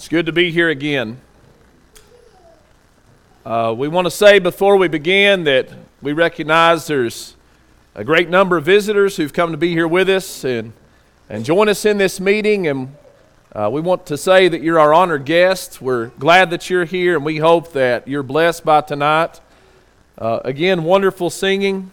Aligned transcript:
It's 0.00 0.08
good 0.08 0.24
to 0.24 0.32
be 0.32 0.50
here 0.50 0.70
again. 0.70 1.20
Uh, 3.44 3.74
we 3.76 3.86
want 3.86 4.06
to 4.06 4.10
say 4.10 4.38
before 4.38 4.78
we 4.78 4.88
begin 4.88 5.44
that 5.44 5.68
we 6.00 6.14
recognize 6.14 6.86
there's 6.86 7.36
a 7.94 8.02
great 8.02 8.30
number 8.30 8.56
of 8.56 8.64
visitors 8.64 9.18
who've 9.18 9.34
come 9.34 9.50
to 9.50 9.58
be 9.58 9.72
here 9.72 9.86
with 9.86 10.08
us 10.08 10.42
and, 10.42 10.72
and 11.28 11.44
join 11.44 11.68
us 11.68 11.84
in 11.84 11.98
this 11.98 12.18
meeting. 12.18 12.66
And 12.66 12.96
uh, 13.52 13.68
we 13.70 13.82
want 13.82 14.06
to 14.06 14.16
say 14.16 14.48
that 14.48 14.62
you're 14.62 14.80
our 14.80 14.94
honored 14.94 15.26
guests. 15.26 15.82
We're 15.82 16.06
glad 16.18 16.48
that 16.48 16.70
you're 16.70 16.86
here, 16.86 17.16
and 17.16 17.22
we 17.22 17.36
hope 17.36 17.74
that 17.74 18.08
you're 18.08 18.22
blessed 18.22 18.64
by 18.64 18.80
tonight. 18.80 19.38
Uh, 20.16 20.40
again, 20.46 20.82
wonderful 20.82 21.28
singing. 21.28 21.90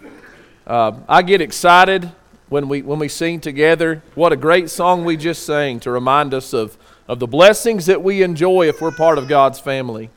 Uh, 0.66 0.94
I 1.10 1.24
get 1.24 1.42
excited 1.42 2.10
when 2.48 2.70
we, 2.70 2.84
when 2.84 3.00
we 3.00 3.10
sing 3.10 3.42
together. 3.42 4.02
What 4.16 4.32
a 4.32 4.38
great 4.38 4.70
song 4.70 5.04
we 5.04 5.18
just 5.18 5.46
sang 5.46 5.82
to 5.82 5.92
remind 5.92 6.34
us 6.34 6.54
of 6.54 6.78
of 7.08 7.20
the 7.20 7.28
blessings 7.28 7.86
that 7.86 8.04
we 8.04 8.22
enjoy 8.22 8.68
if 8.68 8.82
we're 8.82 8.92
part 8.92 9.18
of 9.18 9.28
God's 9.28 9.60
family. 9.60 10.10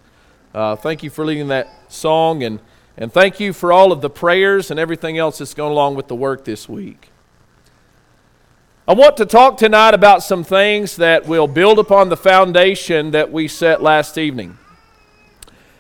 Uh, 0.53 0.75
thank 0.77 1.03
you 1.03 1.11
for 1.11 1.25
leading 1.25 1.49
that 1.49 1.69
song, 1.89 2.43
and, 2.43 2.61
and 2.97 3.13
thank 3.13 3.39
you 3.39 3.53
for 3.53 3.73
all 3.73 3.93
of 3.93 4.01
the 4.01 4.11
prayers 4.11 4.71
and 4.71 4.81
everything 4.81 5.17
else 5.17 5.39
that's 5.39 5.55
going 5.55 5.71
along 5.71 5.95
with 5.95 6.09
the 6.09 6.17
work 6.17 6.45
this 6.45 6.69
week. 6.69 7.11
I 8.89 8.95
want 8.95 9.17
to 9.19 9.27
talk 9.27 9.57
tonight 9.57 9.95
about 9.95 10.25
some 10.25 10.43
things 10.43 10.97
that 10.97 11.27
will 11.27 11.47
build 11.47 11.79
upon 11.79 12.09
the 12.09 12.17
foundation 12.17 13.13
that 13.13 13.31
we 13.31 13.47
set 13.47 13.81
last 13.81 14.19
evening. 14.19 14.59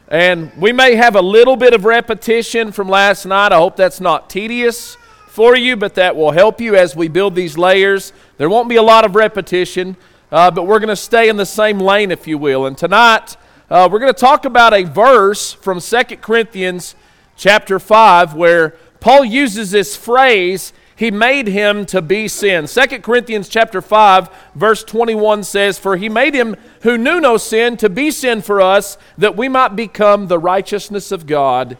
And 0.07 0.53
we 0.57 0.73
may 0.73 0.95
have 0.95 1.17
a 1.17 1.23
little 1.23 1.57
bit 1.57 1.75
of 1.75 1.85
repetition 1.85 2.71
from 2.71 2.89
last 2.89 3.27
night. 3.27 3.51
I 3.51 3.57
hope 3.57 3.75
that's 3.75 4.01
not 4.01 4.31
tedious 4.31 4.97
for 5.27 5.57
you, 5.57 5.77
but 5.77 5.95
that 5.95 6.15
will 6.15 6.33
help 6.33 6.61
you 6.61 6.77
as 6.77 6.95
we 6.95 7.09
build 7.09 7.35
these 7.35 7.57
layers. 7.59 8.13
There 8.37 8.51
won't 8.51 8.69
be 8.69 8.77
a 8.77 8.83
lot 8.83 9.05
of 9.05 9.17
repetition, 9.17 9.97
uh, 10.33 10.51
but 10.51 10.65
we're 10.65 10.79
going 10.79 10.89
to 10.89 10.97
stay 10.97 11.29
in 11.29 11.37
the 11.37 11.47
same 11.47 11.79
lane, 11.79 12.11
if 12.11 12.27
you 12.27 12.39
will. 12.39 12.67
And 12.67 12.77
tonight, 12.79 13.37
uh, 13.69 13.89
we're 13.91 13.99
going 13.99 14.13
to 14.13 14.19
talk 14.19 14.45
about 14.45 14.73
a 14.73 14.85
verse 14.85 15.53
from 15.53 15.81
2 15.81 16.03
Corinthians 16.21 16.95
chapter 17.37 17.79
5 17.79 18.35
where 18.35 18.77
Paul 19.01 19.25
uses 19.25 19.71
this 19.71 19.97
phrase, 19.97 20.73
he 20.95 21.11
made 21.11 21.47
him 21.47 21.87
to 21.87 22.03
be 22.03 22.29
sin. 22.29 22.67
2 22.67 23.01
Corinthians 23.01 23.49
chapter 23.49 23.81
5 23.81 24.29
verse 24.55 24.85
21 24.85 25.43
says, 25.43 25.79
"For 25.79 25.97
he 25.97 26.09
made 26.09 26.35
him 26.35 26.57
who 26.83 26.99
knew 26.99 27.21
no 27.21 27.37
sin 27.37 27.77
to 27.79 27.89
be 27.89 28.11
sin 28.11 28.43
for 28.43 28.61
us, 28.61 28.99
that 29.17 29.37
we 29.37 29.49
might 29.49 29.75
become 29.75 30.27
the 30.27 30.39
righteousness 30.39 31.11
of 31.11 31.27
God 31.27 31.77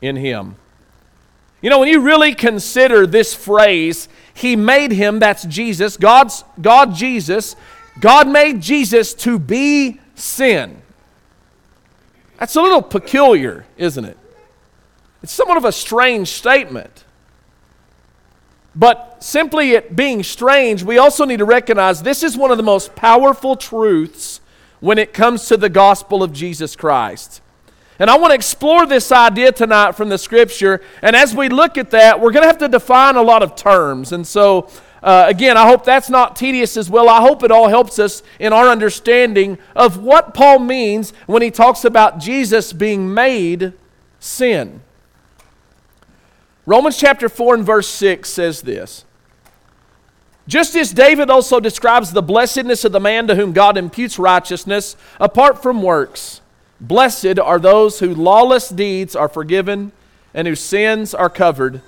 in 0.00 0.16
him." 0.16 0.56
You 1.60 1.70
know, 1.70 1.78
when 1.78 1.88
you 1.88 2.00
really 2.00 2.34
consider 2.34 3.06
this 3.06 3.34
phrase, 3.34 4.08
he 4.34 4.56
made 4.56 4.90
him, 4.90 5.20
that's 5.20 5.44
Jesus, 5.44 5.96
God's 5.96 6.44
God 6.60 6.94
Jesus, 6.94 7.56
God 8.00 8.28
made 8.28 8.60
Jesus 8.60 9.14
to 9.14 9.38
be 9.38 10.00
sin. 10.14 10.82
That's 12.38 12.56
a 12.56 12.62
little 12.62 12.82
peculiar, 12.82 13.64
isn't 13.76 14.04
it? 14.04 14.18
It's 15.22 15.32
somewhat 15.32 15.56
of 15.56 15.64
a 15.64 15.72
strange 15.72 16.28
statement. 16.28 17.04
But 18.76 19.22
simply 19.22 19.70
it 19.72 19.94
being 19.94 20.24
strange, 20.24 20.82
we 20.82 20.98
also 20.98 21.24
need 21.24 21.38
to 21.38 21.44
recognize 21.44 22.02
this 22.02 22.22
is 22.22 22.36
one 22.36 22.50
of 22.50 22.56
the 22.56 22.64
most 22.64 22.96
powerful 22.96 23.54
truths 23.54 24.40
when 24.80 24.98
it 24.98 25.14
comes 25.14 25.46
to 25.46 25.56
the 25.56 25.68
gospel 25.68 26.22
of 26.22 26.32
Jesus 26.32 26.74
Christ. 26.74 27.40
And 27.98 28.10
I 28.10 28.18
want 28.18 28.32
to 28.32 28.34
explore 28.34 28.86
this 28.86 29.12
idea 29.12 29.52
tonight 29.52 29.92
from 29.92 30.08
the 30.08 30.18
scripture. 30.18 30.80
And 31.00 31.14
as 31.14 31.34
we 31.34 31.48
look 31.48 31.78
at 31.78 31.90
that, 31.90 32.20
we're 32.20 32.32
going 32.32 32.42
to 32.42 32.48
have 32.48 32.58
to 32.58 32.68
define 32.68 33.16
a 33.16 33.22
lot 33.22 33.42
of 33.42 33.54
terms. 33.54 34.12
And 34.12 34.26
so 34.26 34.68
uh, 35.04 35.26
again, 35.28 35.58
I 35.58 35.66
hope 35.66 35.84
that's 35.84 36.08
not 36.08 36.34
tedious 36.34 36.78
as 36.78 36.88
well. 36.88 37.10
I 37.10 37.20
hope 37.20 37.42
it 37.42 37.50
all 37.50 37.68
helps 37.68 37.98
us 37.98 38.22
in 38.38 38.54
our 38.54 38.68
understanding 38.68 39.58
of 39.76 39.98
what 39.98 40.32
Paul 40.32 40.60
means 40.60 41.12
when 41.26 41.42
he 41.42 41.50
talks 41.50 41.84
about 41.84 42.18
Jesus 42.18 42.72
being 42.72 43.12
made 43.12 43.74
sin. 44.18 44.80
Romans 46.64 46.96
chapter 46.96 47.28
4 47.28 47.56
and 47.56 47.66
verse 47.66 47.86
6 47.86 48.30
says 48.30 48.62
this 48.62 49.04
Just 50.48 50.74
as 50.74 50.94
David 50.94 51.28
also 51.28 51.60
describes 51.60 52.12
the 52.12 52.22
blessedness 52.22 52.86
of 52.86 52.92
the 52.92 53.00
man 53.00 53.26
to 53.26 53.34
whom 53.34 53.52
God 53.52 53.76
imputes 53.76 54.18
righteousness 54.18 54.96
apart 55.20 55.62
from 55.62 55.82
works, 55.82 56.40
blessed 56.80 57.38
are 57.38 57.58
those 57.58 57.98
whose 57.98 58.16
lawless 58.16 58.68
deeds 58.68 59.14
are 59.16 59.28
forgiven 59.28 59.92
and 60.32 60.48
whose 60.48 60.60
sins 60.60 61.14
are 61.14 61.30
covered. 61.30 61.80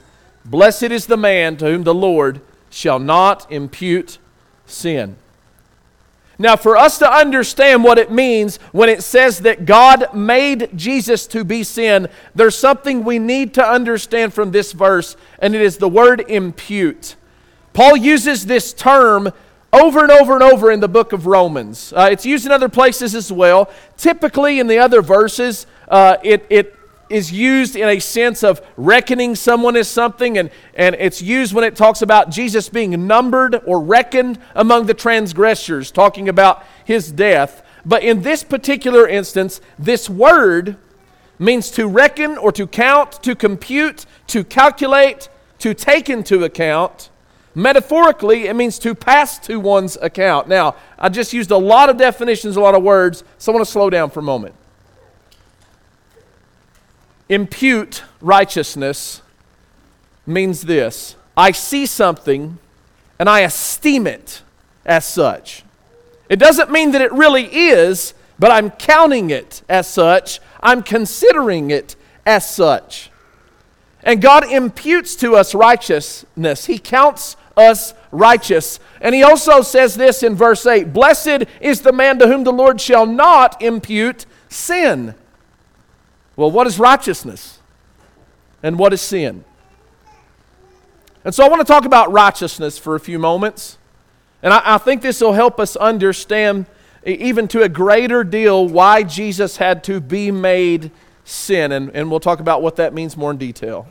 Blessed 0.44 0.84
is 0.84 1.06
the 1.06 1.16
man 1.16 1.56
to 1.56 1.66
whom 1.66 1.84
the 1.84 1.94
Lord 1.94 2.40
shall 2.70 2.98
not 2.98 3.50
impute 3.50 4.18
sin. 4.66 5.16
Now, 6.38 6.56
for 6.56 6.76
us 6.76 6.98
to 6.98 7.10
understand 7.10 7.82
what 7.82 7.98
it 7.98 8.10
means 8.10 8.58
when 8.72 8.90
it 8.90 9.02
says 9.02 9.40
that 9.40 9.64
God 9.64 10.12
made 10.12 10.70
Jesus 10.76 11.26
to 11.28 11.44
be 11.44 11.62
sin, 11.62 12.08
there's 12.34 12.56
something 12.56 13.04
we 13.04 13.18
need 13.18 13.54
to 13.54 13.66
understand 13.66 14.34
from 14.34 14.50
this 14.50 14.72
verse, 14.72 15.16
and 15.38 15.54
it 15.54 15.62
is 15.62 15.78
the 15.78 15.88
word 15.88 16.20
impute. 16.28 17.16
Paul 17.72 17.96
uses 17.96 18.44
this 18.44 18.74
term 18.74 19.32
over 19.72 20.00
and 20.00 20.10
over 20.10 20.34
and 20.34 20.42
over 20.42 20.70
in 20.70 20.80
the 20.80 20.88
book 20.88 21.12
of 21.12 21.26
Romans. 21.26 21.92
Uh, 21.94 22.08
it's 22.10 22.24
used 22.24 22.46
in 22.46 22.52
other 22.52 22.68
places 22.68 23.14
as 23.14 23.30
well. 23.30 23.70
Typically, 23.96 24.60
in 24.60 24.66
the 24.66 24.78
other 24.78 25.02
verses, 25.02 25.66
uh, 25.88 26.16
it, 26.22 26.46
it 26.50 26.76
is 27.08 27.30
used 27.30 27.76
in 27.76 27.88
a 27.88 28.00
sense 28.00 28.42
of 28.42 28.60
reckoning 28.76 29.34
someone 29.34 29.76
as 29.76 29.88
something, 29.88 30.38
and, 30.38 30.50
and 30.74 30.96
it's 30.96 31.22
used 31.22 31.52
when 31.52 31.64
it 31.64 31.76
talks 31.76 32.02
about 32.02 32.30
Jesus 32.30 32.68
being 32.68 33.06
numbered 33.06 33.60
or 33.66 33.80
reckoned 33.80 34.38
among 34.54 34.86
the 34.86 34.94
transgressors, 34.94 35.90
talking 35.90 36.28
about 36.28 36.64
his 36.84 37.12
death. 37.12 37.62
But 37.84 38.02
in 38.02 38.22
this 38.22 38.42
particular 38.42 39.06
instance, 39.06 39.60
this 39.78 40.10
word 40.10 40.76
means 41.38 41.70
to 41.72 41.86
reckon 41.86 42.38
or 42.38 42.50
to 42.52 42.66
count, 42.66 43.22
to 43.22 43.34
compute, 43.34 44.06
to 44.28 44.42
calculate, 44.42 45.28
to 45.58 45.74
take 45.74 46.08
into 46.10 46.42
account. 46.42 47.10
Metaphorically, 47.56 48.46
it 48.46 48.54
means 48.54 48.78
to 48.78 48.94
pass 48.94 49.38
to 49.40 49.58
one's 49.58 49.96
account. 50.00 50.46
Now, 50.46 50.76
I 50.96 51.08
just 51.08 51.32
used 51.32 51.50
a 51.50 51.56
lot 51.56 51.88
of 51.88 51.96
definitions, 51.96 52.56
a 52.56 52.60
lot 52.60 52.76
of 52.76 52.84
words, 52.84 53.24
so 53.38 53.50
I 53.50 53.54
want 53.56 53.66
to 53.66 53.72
slow 53.72 53.90
down 53.90 54.10
for 54.10 54.20
a 54.20 54.22
moment 54.22 54.54
impute 57.28 58.04
righteousness 58.20 59.22
means 60.26 60.62
this 60.62 61.16
I 61.36 61.52
see 61.52 61.86
something 61.86 62.58
and 63.18 63.28
I 63.28 63.40
esteem 63.40 64.06
it 64.06 64.42
as 64.84 65.04
such. 65.04 65.64
It 66.28 66.36
doesn't 66.36 66.70
mean 66.70 66.92
that 66.92 67.00
it 67.00 67.12
really 67.12 67.44
is, 67.44 68.14
but 68.38 68.50
I'm 68.50 68.70
counting 68.70 69.30
it 69.30 69.62
as 69.68 69.86
such. 69.86 70.40
I'm 70.60 70.82
considering 70.82 71.70
it 71.70 71.96
as 72.24 72.48
such. 72.48 73.10
And 74.02 74.20
God 74.20 74.50
imputes 74.50 75.16
to 75.16 75.34
us 75.34 75.54
righteousness. 75.54 76.66
He 76.66 76.78
counts 76.78 77.36
us 77.56 77.94
righteous. 78.10 78.78
And 79.00 79.14
he 79.14 79.22
also 79.22 79.62
says 79.62 79.94
this 79.94 80.22
in 80.22 80.34
verse 80.34 80.66
8 80.66 80.92
Blessed 80.92 81.44
is 81.60 81.80
the 81.80 81.92
man 81.92 82.18
to 82.18 82.26
whom 82.26 82.44
the 82.44 82.52
Lord 82.52 82.80
shall 82.80 83.06
not 83.06 83.60
impute 83.62 84.26
sin. 84.48 85.14
Well, 86.36 86.50
what 86.50 86.66
is 86.66 86.78
righteousness? 86.78 87.60
And 88.62 88.78
what 88.78 88.92
is 88.92 89.00
sin? 89.00 89.44
And 91.24 91.34
so 91.34 91.44
I 91.44 91.48
want 91.48 91.60
to 91.60 91.70
talk 91.70 91.84
about 91.84 92.12
righteousness 92.12 92.78
for 92.78 92.94
a 92.94 93.00
few 93.00 93.18
moments. 93.18 93.78
And 94.42 94.52
I, 94.52 94.74
I, 94.74 94.78
think 94.78 95.02
this 95.02 95.20
will 95.20 95.32
help 95.32 95.58
us 95.58 95.74
understand, 95.74 96.66
even 97.04 97.48
to 97.48 97.62
a 97.62 97.68
greater 97.68 98.22
deal, 98.22 98.68
why 98.68 99.02
Jesus 99.02 99.56
had 99.56 99.82
to 99.84 100.00
be 100.00 100.30
made 100.30 100.90
sin. 101.24 101.72
And, 101.72 101.90
and 101.94 102.10
we'll 102.10 102.20
talk 102.20 102.38
about 102.38 102.62
what 102.62 102.76
that 102.76 102.94
means 102.94 103.16
more 103.16 103.30
in 103.30 103.38
detail. 103.38 103.88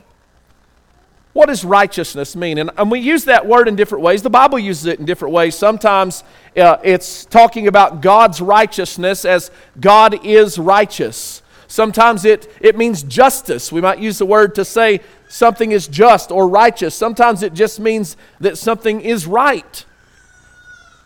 What 1.36 1.48
does 1.48 1.66
righteousness 1.66 2.34
mean? 2.34 2.56
And, 2.56 2.70
and 2.78 2.90
we 2.90 2.98
use 2.98 3.26
that 3.26 3.46
word 3.46 3.68
in 3.68 3.76
different 3.76 4.02
ways. 4.02 4.22
The 4.22 4.30
Bible 4.30 4.58
uses 4.58 4.86
it 4.86 5.00
in 5.00 5.04
different 5.04 5.34
ways. 5.34 5.54
Sometimes 5.54 6.24
uh, 6.56 6.78
it's 6.82 7.26
talking 7.26 7.68
about 7.68 8.00
God's 8.00 8.40
righteousness 8.40 9.26
as 9.26 9.50
God 9.78 10.24
is 10.24 10.58
righteous. 10.58 11.42
Sometimes 11.68 12.24
it, 12.24 12.50
it 12.62 12.78
means 12.78 13.02
justice. 13.02 13.70
We 13.70 13.82
might 13.82 13.98
use 13.98 14.16
the 14.16 14.24
word 14.24 14.54
to 14.54 14.64
say 14.64 15.00
something 15.28 15.72
is 15.72 15.88
just 15.88 16.32
or 16.32 16.48
righteous. 16.48 16.94
Sometimes 16.94 17.42
it 17.42 17.52
just 17.52 17.80
means 17.80 18.16
that 18.40 18.56
something 18.56 19.02
is 19.02 19.26
right. 19.26 19.84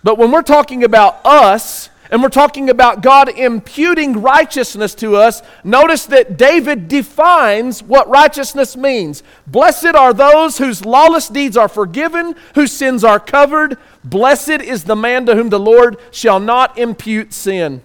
But 0.05 0.17
when 0.17 0.31
we're 0.31 0.43
talking 0.43 0.85
about 0.85 1.27
us, 1.27 1.90
and 2.11 2.23
we're 2.23 2.29
talking 2.29 2.69
about 2.71 3.03
God 3.03 3.29
imputing 3.29 4.21
righteousness 4.21 4.95
to 4.97 5.17
us, 5.17 5.43
notice 5.63 6.07
that 6.07 6.37
David 6.37 6.89
defines 6.89 7.83
what 7.83 8.09
righteousness 8.09 8.77
means. 8.77 9.23
Blessed 9.47 9.95
are 9.95 10.13
those 10.13 10.59
whose 10.59 10.85
lawless 10.85 11.29
deeds 11.29 11.57
are 11.57 11.69
forgiven, 11.69 12.35
whose 12.57 12.73
sins 12.73 13.05
are 13.05 13.21
covered. 13.21 13.79
Blessed 14.03 14.61
is 14.61 14.85
the 14.85 14.97
man 14.97 15.27
to 15.27 15.37
whom 15.37 15.51
the 15.51 15.61
Lord 15.61 15.99
shall 16.11 16.41
not 16.41 16.77
impute 16.77 17.33
sin. 17.33 17.83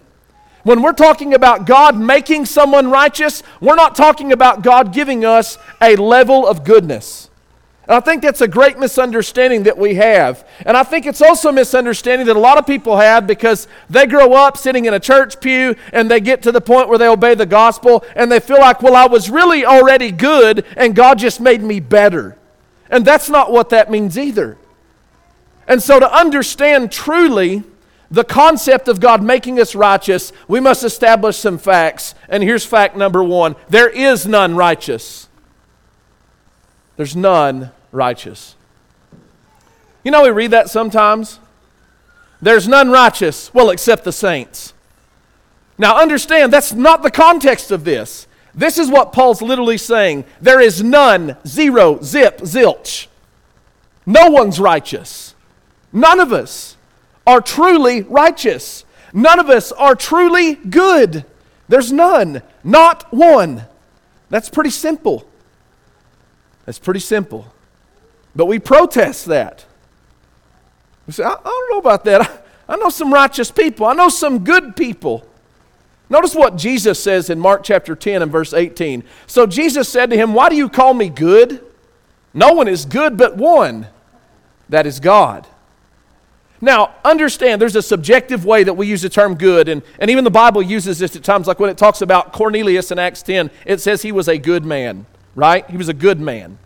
When 0.64 0.82
we're 0.82 0.92
talking 0.92 1.32
about 1.32 1.64
God 1.64 1.96
making 1.96 2.46
someone 2.46 2.90
righteous, 2.90 3.44
we're 3.60 3.76
not 3.76 3.94
talking 3.94 4.32
about 4.32 4.62
God 4.62 4.92
giving 4.92 5.24
us 5.24 5.58
a 5.80 5.94
level 5.94 6.44
of 6.44 6.64
goodness. 6.64 7.30
And 7.88 7.96
I 7.96 8.00
think 8.00 8.22
that's 8.22 8.40
a 8.40 8.48
great 8.48 8.78
misunderstanding 8.78 9.62
that 9.64 9.78
we 9.78 9.94
have. 9.94 10.46
And 10.64 10.76
I 10.76 10.82
think 10.82 11.06
it's 11.06 11.22
also 11.22 11.50
a 11.50 11.52
misunderstanding 11.52 12.26
that 12.26 12.36
a 12.36 12.40
lot 12.40 12.58
of 12.58 12.66
people 12.66 12.96
have 12.96 13.28
because 13.28 13.68
they 13.88 14.06
grow 14.06 14.32
up 14.32 14.56
sitting 14.56 14.86
in 14.86 14.94
a 14.94 15.00
church 15.00 15.40
pew 15.40 15.76
and 15.92 16.10
they 16.10 16.20
get 16.20 16.42
to 16.42 16.52
the 16.52 16.60
point 16.60 16.88
where 16.88 16.98
they 16.98 17.06
obey 17.06 17.36
the 17.36 17.46
gospel 17.46 18.04
and 18.16 18.30
they 18.30 18.40
feel 18.40 18.58
like, 18.58 18.82
well, 18.82 18.96
I 18.96 19.06
was 19.06 19.30
really 19.30 19.64
already 19.64 20.10
good 20.10 20.64
and 20.76 20.96
God 20.96 21.20
just 21.20 21.40
made 21.40 21.62
me 21.62 21.78
better. 21.78 22.36
And 22.90 23.04
that's 23.04 23.30
not 23.30 23.52
what 23.52 23.70
that 23.70 23.88
means 23.88 24.18
either. 24.18 24.58
And 25.68 25.80
so 25.80 26.00
to 26.00 26.12
understand 26.12 26.90
truly 26.90 27.62
the 28.10 28.24
concept 28.24 28.88
of 28.88 28.98
God 28.98 29.22
making 29.22 29.60
us 29.60 29.76
righteous, 29.76 30.32
we 30.48 30.58
must 30.58 30.82
establish 30.82 31.36
some 31.36 31.58
facts. 31.58 32.16
And 32.28 32.42
here's 32.42 32.64
fact 32.64 32.96
number 32.96 33.22
one 33.22 33.54
there 33.68 33.88
is 33.88 34.26
none 34.26 34.56
righteous. 34.56 35.28
There's 36.96 37.14
none 37.14 37.72
righteous. 37.96 38.54
You 40.04 40.12
know, 40.12 40.22
we 40.22 40.30
read 40.30 40.52
that 40.52 40.70
sometimes. 40.70 41.40
There's 42.40 42.68
none 42.68 42.90
righteous, 42.90 43.52
well, 43.52 43.70
except 43.70 44.04
the 44.04 44.12
saints. 44.12 44.74
Now, 45.78 46.00
understand, 46.00 46.52
that's 46.52 46.72
not 46.72 47.02
the 47.02 47.10
context 47.10 47.70
of 47.70 47.84
this. 47.84 48.26
This 48.54 48.78
is 48.78 48.90
what 48.90 49.12
Paul's 49.12 49.42
literally 49.42 49.78
saying. 49.78 50.24
There 50.40 50.60
is 50.60 50.82
none, 50.82 51.36
zero, 51.46 52.00
zip, 52.02 52.38
zilch. 52.38 53.08
No 54.06 54.30
one's 54.30 54.60
righteous. 54.60 55.34
None 55.92 56.20
of 56.20 56.32
us 56.32 56.76
are 57.26 57.40
truly 57.40 58.02
righteous. 58.02 58.84
None 59.12 59.38
of 59.38 59.50
us 59.50 59.72
are 59.72 59.94
truly 59.94 60.54
good. 60.54 61.24
There's 61.68 61.92
none, 61.92 62.42
not 62.62 63.12
one. 63.12 63.64
That's 64.30 64.48
pretty 64.48 64.70
simple. 64.70 65.26
That's 66.64 66.78
pretty 66.78 67.00
simple. 67.00 67.52
But 68.36 68.46
we 68.46 68.58
protest 68.58 69.24
that. 69.26 69.64
We 71.06 71.14
say, 71.14 71.24
I, 71.24 71.32
I 71.32 71.42
don't 71.42 71.70
know 71.70 71.78
about 71.78 72.04
that. 72.04 72.20
I, 72.20 72.74
I 72.74 72.76
know 72.76 72.90
some 72.90 73.12
righteous 73.12 73.50
people, 73.50 73.86
I 73.86 73.94
know 73.94 74.10
some 74.10 74.44
good 74.44 74.76
people. 74.76 75.26
Notice 76.08 76.36
what 76.36 76.56
Jesus 76.56 77.02
says 77.02 77.30
in 77.30 77.40
Mark 77.40 77.64
chapter 77.64 77.96
10 77.96 78.22
and 78.22 78.30
verse 78.30 78.52
18. 78.52 79.02
So 79.26 79.44
Jesus 79.44 79.88
said 79.88 80.10
to 80.10 80.16
him, 80.16 80.34
Why 80.34 80.48
do 80.48 80.54
you 80.54 80.68
call 80.68 80.94
me 80.94 81.08
good? 81.08 81.64
No 82.32 82.52
one 82.52 82.68
is 82.68 82.84
good 82.84 83.16
but 83.16 83.36
one, 83.36 83.88
that 84.68 84.86
is 84.86 85.00
God. 85.00 85.48
Now, 86.60 86.94
understand 87.04 87.60
there's 87.60 87.76
a 87.76 87.82
subjective 87.82 88.44
way 88.44 88.62
that 88.64 88.74
we 88.74 88.86
use 88.86 89.02
the 89.02 89.08
term 89.08 89.34
good, 89.34 89.68
and, 89.68 89.82
and 89.98 90.10
even 90.10 90.22
the 90.22 90.30
Bible 90.30 90.62
uses 90.62 90.98
this 90.98 91.16
at 91.16 91.24
times, 91.24 91.46
like 91.46 91.58
when 91.58 91.70
it 91.70 91.76
talks 91.76 92.02
about 92.02 92.32
Cornelius 92.32 92.90
in 92.90 92.98
Acts 92.98 93.22
10, 93.22 93.50
it 93.64 93.80
says 93.80 94.02
he 94.02 94.12
was 94.12 94.28
a 94.28 94.38
good 94.38 94.64
man, 94.64 95.06
right? 95.34 95.68
He 95.68 95.76
was 95.76 95.88
a 95.88 95.94
good 95.94 96.20
man. 96.20 96.58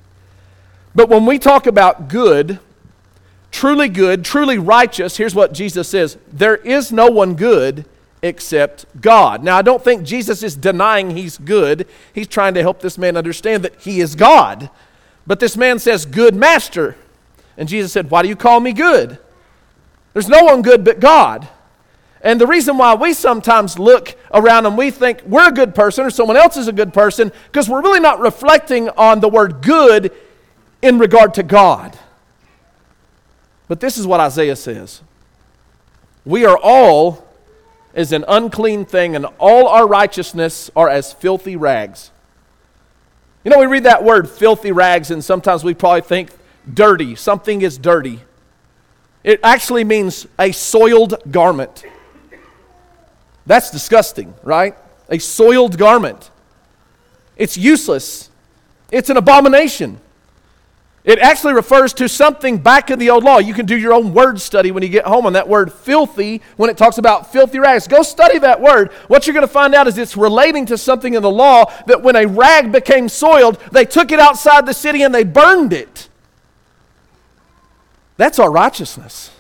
But 0.95 1.09
when 1.09 1.27
we 1.27 1.39
talk 1.39 1.67
about 1.67 2.09
good, 2.09 2.59
truly 3.51 3.89
good, 3.89 4.25
truly 4.25 4.59
righteous, 4.59 5.17
here's 5.17 5.35
what 5.35 5.53
Jesus 5.53 5.89
says 5.89 6.19
there 6.33 6.57
is 6.57 6.91
no 6.93 7.07
one 7.07 7.35
good 7.35 7.85
except 8.23 8.85
God. 9.01 9.43
Now, 9.43 9.57
I 9.57 9.63
don't 9.63 9.83
think 9.83 10.03
Jesus 10.03 10.43
is 10.43 10.57
denying 10.57 11.11
he's 11.11 11.39
good. 11.39 11.87
He's 12.13 12.27
trying 12.27 12.55
to 12.55 12.63
help 12.63 12.81
this 12.81 12.99
man 12.99 13.17
understand 13.17 13.65
that 13.65 13.81
he 13.81 14.01
is 14.01 14.15
God. 14.15 14.69
But 15.27 15.41
this 15.41 15.57
man 15.57 15.79
says, 15.79 16.07
Good 16.07 16.35
master. 16.35 16.97
And 17.57 17.69
Jesus 17.69 17.93
said, 17.93 18.11
Why 18.11 18.23
do 18.23 18.29
you 18.29 18.37
call 18.37 18.61
me 18.61 18.73
good? 18.73 19.19
There's 20.13 20.29
no 20.29 20.45
one 20.45 20.63
good 20.63 20.85
but 20.85 21.01
God. 21.01 21.49
And 22.23 22.39
the 22.39 22.47
reason 22.47 22.77
why 22.77 22.95
we 22.95 23.15
sometimes 23.15 23.79
look 23.79 24.15
around 24.35 24.67
and 24.67 24.77
we 24.77 24.91
think 24.91 25.23
we're 25.23 25.49
a 25.49 25.53
good 25.53 25.75
person 25.75 26.05
or 26.05 26.11
someone 26.11 26.37
else 26.37 26.57
is 26.59 26.69
a 26.69 26.73
good 26.73 26.93
person, 26.93 27.33
because 27.47 27.69
we're 27.69 27.81
really 27.81 28.01
not 28.01 28.21
reflecting 28.21 28.91
on 28.91 29.21
the 29.21 29.29
word 29.29 29.63
good 29.63 30.13
in 30.83 30.99
regard 30.99 31.35
to 31.35 31.43
God. 31.43 31.99
But 33.69 33.81
this 33.81 33.99
is 33.99 34.07
what 34.07 34.21
Isaiah 34.21 34.57
says 34.57 35.03
We 36.25 36.45
are 36.45 36.59
all 36.61 37.27
as 37.95 38.13
an 38.13 38.25
unclean 38.29 38.85
thing, 38.85 39.17
and 39.17 39.27
all 39.39 39.69
our 39.69 39.87
righteousness 39.87 40.71
are 40.77 40.89
as 40.89 41.13
filthy 41.13 41.57
rags. 41.57 42.11
You 43.45 43.51
know, 43.51 43.59
we 43.59 43.67
read 43.67 43.85
that 43.85 44.05
word 44.05 44.29
filthy 44.29 44.71
rags, 44.71 45.11
and 45.11 45.25
sometimes 45.25 45.65
we 45.65 45.75
probably 45.75 46.03
think 46.03 46.31
dirty. 46.73 47.15
Something 47.17 47.63
is 47.63 47.79
dirty. 47.79 48.21
It 49.25 49.41
actually 49.43 49.85
means 49.85 50.27
a 50.39 50.53
soiled 50.53 51.15
garment. 51.31 51.85
That's 53.47 53.71
disgusting, 53.71 54.35
right? 54.43 54.77
A 55.09 55.19
soiled 55.19 55.79
garment. 55.79 56.31
It's 57.37 57.57
useless, 57.57 58.31
it's 58.93 59.11
an 59.11 59.17
abomination. 59.17 60.01
It 61.03 61.19
actually 61.19 61.55
refers 61.55 61.95
to 61.95 62.09
something 62.11 62.59
back 62.59 62.91
in 62.91 62.99
the 62.99 63.09
old 63.09 63.25
law. 63.25 63.39
You 63.39 63.55
can 63.55 63.65
do 63.65 63.77
your 63.77 63.95
own 63.95 64.13
word 64.13 64.39
study 64.39 64.71
when 64.71 64.83
you 64.83 64.91
get 64.91 65.07
home 65.07 65.25
on 65.25 65.33
that 65.33 65.49
word 65.49 65.73
filthy 65.73 66.43
when 66.57 66.69
it 66.69 66.77
talks 66.77 66.99
about 66.99 67.33
filthy 67.33 67.59
rags. 67.59 67.89
Go 67.89 68.03
study 68.03 68.39
that 68.41 68.61
word. 68.61 68.93
What 69.09 69.27
you're 69.27 69.33
going 69.33 69.47
to 69.47 69.53
find 69.53 69.75
out 69.75 69.87
is 69.87 69.97
it's 69.97 70.15
relating 70.15 70.67
to 70.67 70.77
something 70.77 71.15
in 71.15 71.23
the 71.23 71.31
law 71.31 71.73
that 71.87 72.03
when 72.03 72.17
a 72.17 72.27
rag 72.27 72.71
became 72.71 73.09
soiled, 73.09 73.59
they 73.73 73.87
took 73.87 74.13
it 74.13 74.21
outside 74.21 74.67
the 74.67 74.75
city 74.75 75.03
and 75.03 75.15
they 75.15 75.25
burned 75.25 75.73
it. 75.73 76.11
That's 78.19 78.39
our 78.39 78.51
righteousness. 78.51 79.31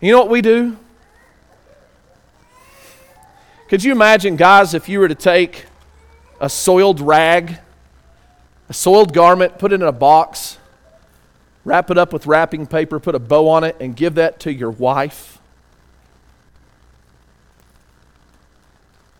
You 0.00 0.10
know 0.10 0.18
what 0.18 0.30
we 0.30 0.42
do? 0.42 0.76
Could 3.68 3.84
you 3.84 3.92
imagine, 3.92 4.34
guys, 4.34 4.74
if 4.74 4.88
you 4.88 4.98
were 4.98 5.08
to 5.08 5.14
take 5.14 5.66
a 6.40 6.48
soiled 6.48 7.00
rag? 7.00 7.58
A 8.68 8.74
soiled 8.74 9.12
garment, 9.12 9.58
put 9.58 9.72
it 9.72 9.76
in 9.76 9.82
a 9.82 9.92
box, 9.92 10.58
wrap 11.64 11.90
it 11.90 11.98
up 11.98 12.12
with 12.12 12.26
wrapping 12.26 12.66
paper, 12.66 13.00
put 13.00 13.14
a 13.14 13.18
bow 13.18 13.48
on 13.48 13.64
it, 13.64 13.76
and 13.80 13.96
give 13.96 14.14
that 14.16 14.40
to 14.40 14.52
your 14.52 14.70
wife? 14.70 15.38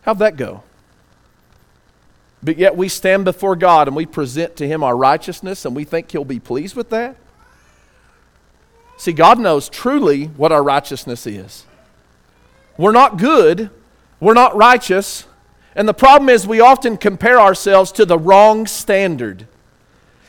How'd 0.02 0.18
that 0.20 0.36
go? 0.36 0.62
But 2.42 2.56
yet 2.56 2.76
we 2.76 2.88
stand 2.88 3.24
before 3.24 3.56
God 3.56 3.88
and 3.88 3.96
we 3.96 4.06
present 4.06 4.56
to 4.56 4.66
Him 4.66 4.82
our 4.82 4.96
righteousness 4.96 5.64
and 5.64 5.74
we 5.74 5.84
think 5.84 6.10
He'll 6.10 6.24
be 6.24 6.38
pleased 6.38 6.76
with 6.76 6.90
that? 6.90 7.16
See, 8.96 9.12
God 9.12 9.38
knows 9.38 9.68
truly 9.68 10.26
what 10.26 10.50
our 10.50 10.62
righteousness 10.62 11.26
is. 11.26 11.64
We're 12.76 12.92
not 12.92 13.16
good, 13.16 13.70
we're 14.20 14.34
not 14.34 14.56
righteous, 14.56 15.24
and 15.74 15.88
the 15.88 15.94
problem 15.94 16.28
is 16.28 16.46
we 16.46 16.60
often 16.60 16.96
compare 16.96 17.40
ourselves 17.40 17.92
to 17.92 18.04
the 18.04 18.18
wrong 18.18 18.66
standard. 18.66 19.46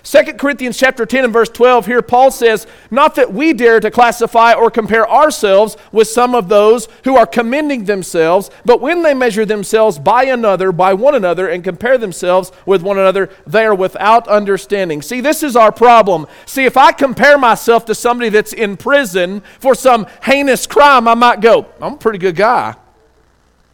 2 0.04 0.24
Corinthians 0.38 0.78
chapter 0.78 1.06
10 1.06 1.26
and 1.26 1.34
verse 1.34 1.50
12 1.50 1.86
here 1.86 2.02
Paul 2.02 2.32
says, 2.32 2.66
"Not 2.90 3.16
that 3.16 3.34
we 3.34 3.52
dare 3.52 3.80
to 3.82 3.92
classify 3.92 4.54
or 4.54 4.72
compare 4.72 5.08
ourselves 5.08 5.76
with 5.92 6.08
some 6.08 6.34
of 6.34 6.48
those 6.48 6.88
who 7.04 7.18
are 7.18 7.26
commending 7.26 7.84
themselves, 7.84 8.50
but 8.66 8.80
when 8.80 9.04
they 9.04 9.14
measure 9.14 9.46
themselves 9.46 10.00
by 10.00 10.24
another, 10.24 10.72
by 10.72 10.94
one 10.94 11.16
another 11.16 11.48
and 11.48 11.64
compare 11.64 11.98
themselves 11.98 12.52
with 12.66 12.81
one 12.81 12.98
another, 12.98 13.30
they 13.46 13.66
are 13.66 13.76
without 13.76 14.28
understanding." 14.28 15.02
See, 15.02 15.19
this 15.19 15.44
is 15.44 15.56
our 15.56 15.72
problem. 15.72 16.28
See, 16.46 16.66
if 16.66 16.78
I 16.78 16.92
compare 16.92 17.38
myself 17.38 17.86
to 17.86 17.94
somebody 17.94 18.30
that's 18.30 18.54
in 18.54 18.78
prison 18.78 19.44
for 19.60 19.76
some 19.76 20.08
heinous 20.24 20.66
crime, 20.66 21.08
I 21.08 21.14
might 21.14 21.42
go, 21.42 21.66
"I'm 21.81 21.94
a 21.94 21.98
pretty 21.98 22.19
good 22.19 22.36
guy." 22.36 22.76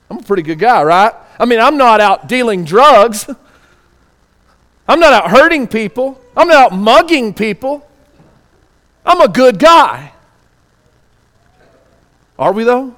I'm 0.10 0.20
a 0.20 0.24
pretty 0.24 0.44
good 0.44 0.60
guy, 0.60 0.84
right? 0.84 1.14
I 1.40 1.46
mean, 1.46 1.60
I'm 1.60 1.78
not 1.78 2.00
out 2.02 2.28
dealing 2.28 2.66
drugs. 2.66 3.30
I'm 4.88 5.00
not 5.00 5.14
out 5.14 5.32
hurting 5.32 5.68
people. 5.68 6.22
I'm 6.38 6.48
not 6.48 6.72
out 6.72 6.78
mugging 6.78 7.34
people. 7.34 7.88
I'm 9.06 9.22
a 9.22 9.28
good 9.28 9.60
guy. 9.60 10.14
Are 12.38 12.52
we, 12.52 12.64
though? 12.64 12.96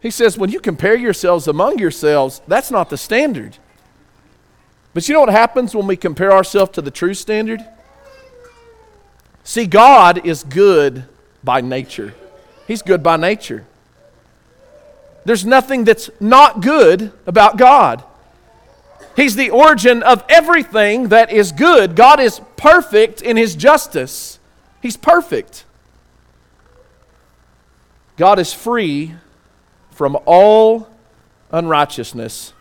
He 0.00 0.10
says, 0.10 0.38
when 0.38 0.50
you 0.50 0.60
compare 0.60 0.96
yourselves 0.96 1.48
among 1.48 1.78
yourselves, 1.78 2.40
that's 2.46 2.70
not 2.70 2.90
the 2.90 2.96
standard. 2.96 3.56
But 4.94 5.08
you 5.08 5.14
know 5.14 5.20
what 5.20 5.30
happens 5.30 5.74
when 5.74 5.86
we 5.86 5.96
compare 5.96 6.32
ourselves 6.32 6.72
to 6.72 6.82
the 6.82 6.90
true 6.90 7.14
standard? 7.14 7.64
See, 9.44 9.66
God 9.66 10.26
is 10.26 10.44
good 10.44 11.04
by 11.42 11.60
nature. 11.60 12.14
He's 12.66 12.82
good 12.82 13.02
by 13.02 13.16
nature. 13.16 13.64
There's 15.28 15.44
nothing 15.44 15.84
that's 15.84 16.08
not 16.20 16.62
good 16.62 17.12
about 17.26 17.58
God. 17.58 18.02
He's 19.14 19.36
the 19.36 19.50
origin 19.50 20.02
of 20.02 20.24
everything 20.26 21.08
that 21.08 21.30
is 21.30 21.52
good. 21.52 21.94
God 21.94 22.18
is 22.18 22.40
perfect 22.56 23.20
in 23.20 23.36
His 23.36 23.54
justice, 23.54 24.38
He's 24.80 24.96
perfect. 24.96 25.66
God 28.16 28.38
is 28.38 28.54
free 28.54 29.16
from 29.90 30.16
all 30.24 30.88
unrighteousness. 31.52 32.54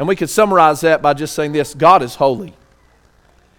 And 0.00 0.08
we 0.08 0.16
could 0.16 0.28
summarize 0.28 0.80
that 0.80 1.00
by 1.00 1.14
just 1.14 1.36
saying 1.36 1.52
this 1.52 1.72
God 1.72 2.02
is 2.02 2.16
holy. 2.16 2.52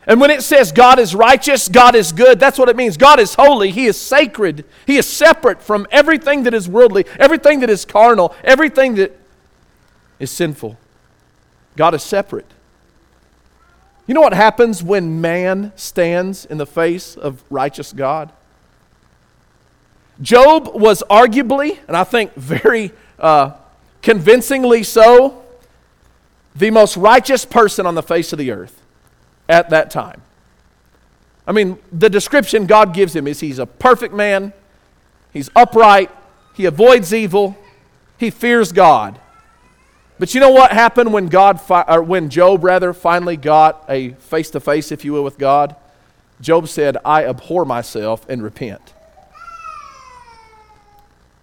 And 0.07 0.21
when 0.21 0.29
it 0.29 0.43
says 0.43 0.71
God 0.71 0.99
is 0.99 1.15
righteous, 1.15 1.67
God 1.67 1.95
is 1.95 2.11
good, 2.11 2.39
that's 2.39 2.59
what 2.59 2.69
it 2.69 2.75
means. 2.75 2.97
God 2.97 3.19
is 3.19 3.35
holy, 3.35 3.71
He 3.71 3.85
is 3.85 3.99
sacred, 3.99 4.65
He 4.85 4.97
is 4.97 5.07
separate 5.07 5.61
from 5.61 5.87
everything 5.91 6.43
that 6.43 6.53
is 6.53 6.69
worldly, 6.69 7.05
everything 7.17 7.61
that 7.61 7.69
is 7.69 7.85
carnal, 7.85 8.35
everything 8.43 8.95
that 8.95 9.17
is 10.19 10.29
sinful. 10.29 10.77
God 11.75 11.93
is 11.93 12.03
separate. 12.03 12.45
You 14.07 14.13
know 14.13 14.21
what 14.21 14.33
happens 14.33 14.83
when 14.83 15.19
man 15.19 15.73
stands 15.75 16.45
in 16.45 16.59
the 16.59 16.67
face 16.67 17.15
of 17.15 17.43
righteous 17.49 17.91
God? 17.91 18.31
Job 20.21 20.69
was 20.73 21.03
arguably, 21.09 21.79
and 21.87 21.97
I 21.97 22.03
think 22.03 22.33
very 22.35 22.91
uh, 23.17 23.53
convincingly 24.03 24.83
so, 24.83 25.43
the 26.55 26.69
most 26.69 26.95
righteous 26.95 27.43
person 27.43 27.85
on 27.85 27.95
the 27.95 28.03
face 28.03 28.31
of 28.31 28.39
the 28.39 28.51
earth 28.51 28.84
at 29.47 29.69
that 29.69 29.91
time. 29.91 30.21
I 31.47 31.51
mean, 31.51 31.77
the 31.91 32.09
description 32.09 32.65
God 32.65 32.93
gives 32.93 33.15
him 33.15 33.27
is 33.27 33.39
he's 33.39 33.59
a 33.59 33.65
perfect 33.65 34.13
man, 34.13 34.53
he's 35.31 35.49
upright, 35.55 36.09
he 36.55 36.65
avoids 36.65 37.13
evil, 37.13 37.55
he 38.17 38.31
fears 38.31 38.71
God. 38.71 39.19
But 40.17 40.33
you 40.33 40.39
know 40.39 40.49
what 40.49 40.71
happened 40.71 41.13
when 41.13 41.27
God, 41.27 41.61
fi- 41.61 41.83
or 41.87 42.01
when 42.01 42.29
Job 42.29 42.63
rather 42.63 42.93
finally 42.93 43.37
got 43.37 43.83
a 43.89 44.11
face 44.13 44.49
to 44.51 44.59
face, 44.59 44.91
if 44.91 45.03
you 45.03 45.13
will, 45.13 45.23
with 45.23 45.37
God? 45.37 45.75
Job 46.41 46.67
said, 46.67 46.97
"I 47.05 47.25
abhor 47.25 47.65
myself 47.65 48.25
and 48.29 48.41
repent." 48.41 48.94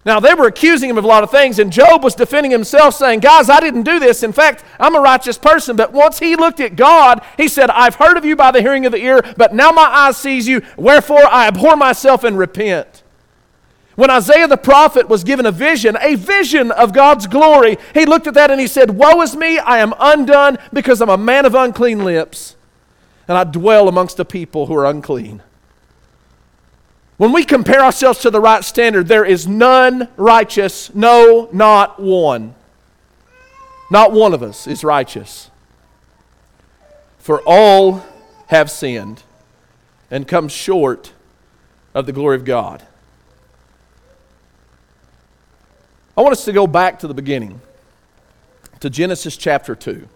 Now, 0.05 0.19
they 0.19 0.33
were 0.33 0.47
accusing 0.47 0.89
him 0.89 0.97
of 0.97 1.05
a 1.05 1.07
lot 1.07 1.23
of 1.23 1.31
things, 1.31 1.59
and 1.59 1.71
Job 1.71 2.03
was 2.03 2.13
defending 2.13 2.51
himself, 2.51 2.95
saying, 2.95 3.21
Guys, 3.21 3.49
I 3.49 3.61
didn't 3.61 3.83
do 3.83 3.99
this. 3.99 4.21
In 4.21 4.33
fact, 4.33 4.63
I'm 4.77 4.95
a 4.95 4.99
righteous 4.99 5.37
person. 5.37 5.77
But 5.77 5.93
once 5.93 6.19
he 6.19 6.35
looked 6.35 6.59
at 6.59 6.75
God, 6.75 7.21
he 7.37 7.47
said, 7.47 7.69
I've 7.69 7.95
heard 7.95 8.17
of 8.17 8.25
you 8.25 8.35
by 8.35 8.51
the 8.51 8.61
hearing 8.61 8.85
of 8.85 8.91
the 8.91 8.97
ear, 8.97 9.23
but 9.37 9.55
now 9.55 9.71
my 9.71 9.89
eye 9.89 10.11
sees 10.11 10.45
you. 10.47 10.61
Wherefore 10.75 11.25
I 11.25 11.47
abhor 11.47 11.77
myself 11.77 12.25
and 12.25 12.37
repent. 12.37 13.03
When 13.95 14.09
Isaiah 14.09 14.47
the 14.47 14.57
prophet 14.57 15.07
was 15.07 15.23
given 15.23 15.45
a 15.45 15.51
vision, 15.51 15.95
a 16.01 16.15
vision 16.15 16.71
of 16.71 16.93
God's 16.93 17.27
glory, 17.27 17.77
he 17.93 18.05
looked 18.05 18.27
at 18.27 18.33
that 18.33 18.51
and 18.51 18.59
he 18.59 18.67
said, 18.67 18.91
Woe 18.91 19.21
is 19.21 19.35
me, 19.35 19.59
I 19.59 19.77
am 19.77 19.93
undone 19.99 20.57
because 20.73 20.99
I'm 20.99 21.09
a 21.09 21.17
man 21.17 21.45
of 21.45 21.53
unclean 21.53 22.03
lips, 22.03 22.55
and 23.27 23.37
I 23.37 23.43
dwell 23.43 23.87
amongst 23.87 24.19
a 24.19 24.25
people 24.25 24.65
who 24.65 24.75
are 24.75 24.85
unclean. 24.85 25.43
When 27.17 27.31
we 27.31 27.43
compare 27.43 27.81
ourselves 27.81 28.19
to 28.19 28.31
the 28.31 28.41
right 28.41 28.63
standard, 28.63 29.07
there 29.07 29.25
is 29.25 29.47
none 29.47 30.07
righteous, 30.17 30.93
no, 30.95 31.47
not 31.53 31.99
one. 31.99 32.55
Not 33.91 34.11
one 34.11 34.33
of 34.33 34.41
us 34.41 34.65
is 34.65 34.83
righteous. 34.83 35.51
For 37.19 37.41
all 37.45 38.03
have 38.47 38.71
sinned 38.71 39.23
and 40.09 40.27
come 40.27 40.47
short 40.47 41.13
of 41.93 42.05
the 42.05 42.13
glory 42.13 42.35
of 42.35 42.45
God. 42.45 42.83
I 46.17 46.21
want 46.21 46.33
us 46.33 46.45
to 46.45 46.53
go 46.53 46.67
back 46.67 46.99
to 46.99 47.07
the 47.07 47.13
beginning, 47.13 47.61
to 48.79 48.89
Genesis 48.89 49.37
chapter 49.37 49.75
2. 49.75 50.07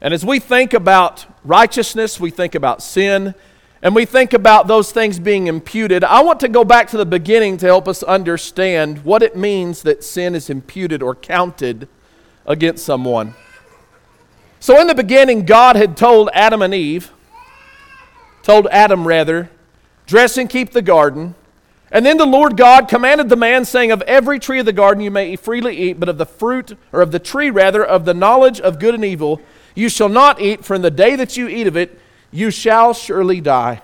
And 0.00 0.14
as 0.14 0.24
we 0.24 0.38
think 0.38 0.72
about 0.72 1.26
righteousness, 1.44 2.18
we 2.18 2.30
think 2.30 2.54
about 2.54 2.82
sin, 2.82 3.34
and 3.82 3.94
we 3.94 4.04
think 4.04 4.34
about 4.34 4.66
those 4.66 4.92
things 4.92 5.18
being 5.18 5.46
imputed, 5.46 6.04
I 6.04 6.22
want 6.22 6.40
to 6.40 6.48
go 6.48 6.64
back 6.64 6.88
to 6.88 6.98
the 6.98 7.06
beginning 7.06 7.56
to 7.58 7.66
help 7.66 7.88
us 7.88 8.02
understand 8.02 9.04
what 9.04 9.22
it 9.22 9.36
means 9.36 9.82
that 9.82 10.04
sin 10.04 10.34
is 10.34 10.50
imputed 10.50 11.02
or 11.02 11.14
counted 11.14 11.88
against 12.44 12.84
someone. 12.84 13.34
So, 14.58 14.78
in 14.78 14.86
the 14.86 14.94
beginning, 14.94 15.46
God 15.46 15.76
had 15.76 15.96
told 15.96 16.28
Adam 16.34 16.60
and 16.60 16.74
Eve, 16.74 17.10
told 18.42 18.66
Adam 18.70 19.08
rather, 19.08 19.48
dress 20.06 20.36
and 20.36 20.50
keep 20.50 20.72
the 20.72 20.82
garden. 20.82 21.34
And 21.90 22.04
then 22.04 22.18
the 22.18 22.26
Lord 22.26 22.58
God 22.58 22.86
commanded 22.86 23.30
the 23.30 23.36
man, 23.36 23.64
saying, 23.64 23.90
Of 23.90 24.02
every 24.02 24.38
tree 24.38 24.60
of 24.60 24.66
the 24.66 24.72
garden 24.72 25.02
you 25.02 25.10
may 25.10 25.34
freely 25.36 25.76
eat, 25.76 25.98
but 25.98 26.10
of 26.10 26.18
the 26.18 26.26
fruit, 26.26 26.76
or 26.92 27.00
of 27.00 27.10
the 27.10 27.18
tree 27.18 27.48
rather, 27.48 27.84
of 27.84 28.04
the 28.04 28.12
knowledge 28.12 28.60
of 28.60 28.78
good 28.78 28.94
and 28.94 29.04
evil, 29.04 29.40
you 29.74 29.88
shall 29.88 30.10
not 30.10 30.40
eat, 30.40 30.64
for 30.64 30.74
in 30.74 30.82
the 30.82 30.90
day 30.90 31.16
that 31.16 31.38
you 31.38 31.48
eat 31.48 31.66
of 31.66 31.76
it, 31.76 31.98
you 32.30 32.50
shall 32.50 32.94
surely 32.94 33.40
die. 33.40 33.82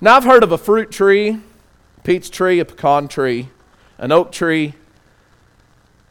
Now, 0.00 0.16
I've 0.16 0.24
heard 0.24 0.42
of 0.42 0.52
a 0.52 0.58
fruit 0.58 0.90
tree, 0.90 1.28
a 1.28 2.00
peach 2.02 2.30
tree, 2.30 2.58
a 2.58 2.64
pecan 2.64 3.08
tree, 3.08 3.48
an 3.98 4.10
oak 4.10 4.32
tree. 4.32 4.74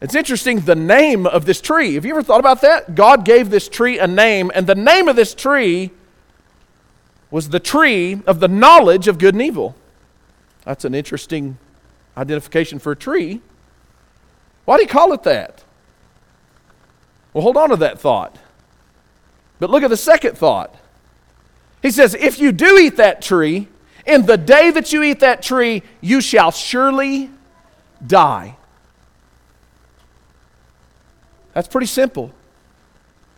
It's 0.00 0.14
interesting 0.14 0.60
the 0.60 0.74
name 0.74 1.26
of 1.26 1.44
this 1.44 1.60
tree. 1.60 1.94
Have 1.94 2.04
you 2.04 2.12
ever 2.12 2.22
thought 2.22 2.40
about 2.40 2.62
that? 2.62 2.94
God 2.94 3.24
gave 3.24 3.50
this 3.50 3.68
tree 3.68 3.98
a 3.98 4.06
name, 4.06 4.50
and 4.54 4.66
the 4.66 4.74
name 4.74 5.08
of 5.08 5.16
this 5.16 5.34
tree 5.34 5.90
was 7.30 7.50
the 7.50 7.60
tree 7.60 8.20
of 8.26 8.40
the 8.40 8.48
knowledge 8.48 9.08
of 9.08 9.18
good 9.18 9.34
and 9.34 9.42
evil. 9.42 9.74
That's 10.64 10.84
an 10.84 10.94
interesting 10.94 11.58
identification 12.16 12.78
for 12.78 12.92
a 12.92 12.96
tree. 12.96 13.40
Why 14.64 14.76
do 14.76 14.82
you 14.82 14.88
call 14.88 15.12
it 15.12 15.22
that? 15.24 15.64
Well, 17.32 17.42
hold 17.42 17.56
on 17.56 17.70
to 17.70 17.76
that 17.76 17.98
thought. 17.98 18.38
But 19.62 19.70
look 19.70 19.84
at 19.84 19.90
the 19.90 19.96
second 19.96 20.36
thought. 20.36 20.74
He 21.82 21.92
says, 21.92 22.16
If 22.16 22.40
you 22.40 22.50
do 22.50 22.78
eat 22.78 22.96
that 22.96 23.22
tree, 23.22 23.68
in 24.04 24.26
the 24.26 24.36
day 24.36 24.72
that 24.72 24.92
you 24.92 25.04
eat 25.04 25.20
that 25.20 25.40
tree, 25.40 25.84
you 26.00 26.20
shall 26.20 26.50
surely 26.50 27.30
die. 28.04 28.56
That's 31.54 31.68
pretty 31.68 31.86
simple. 31.86 32.32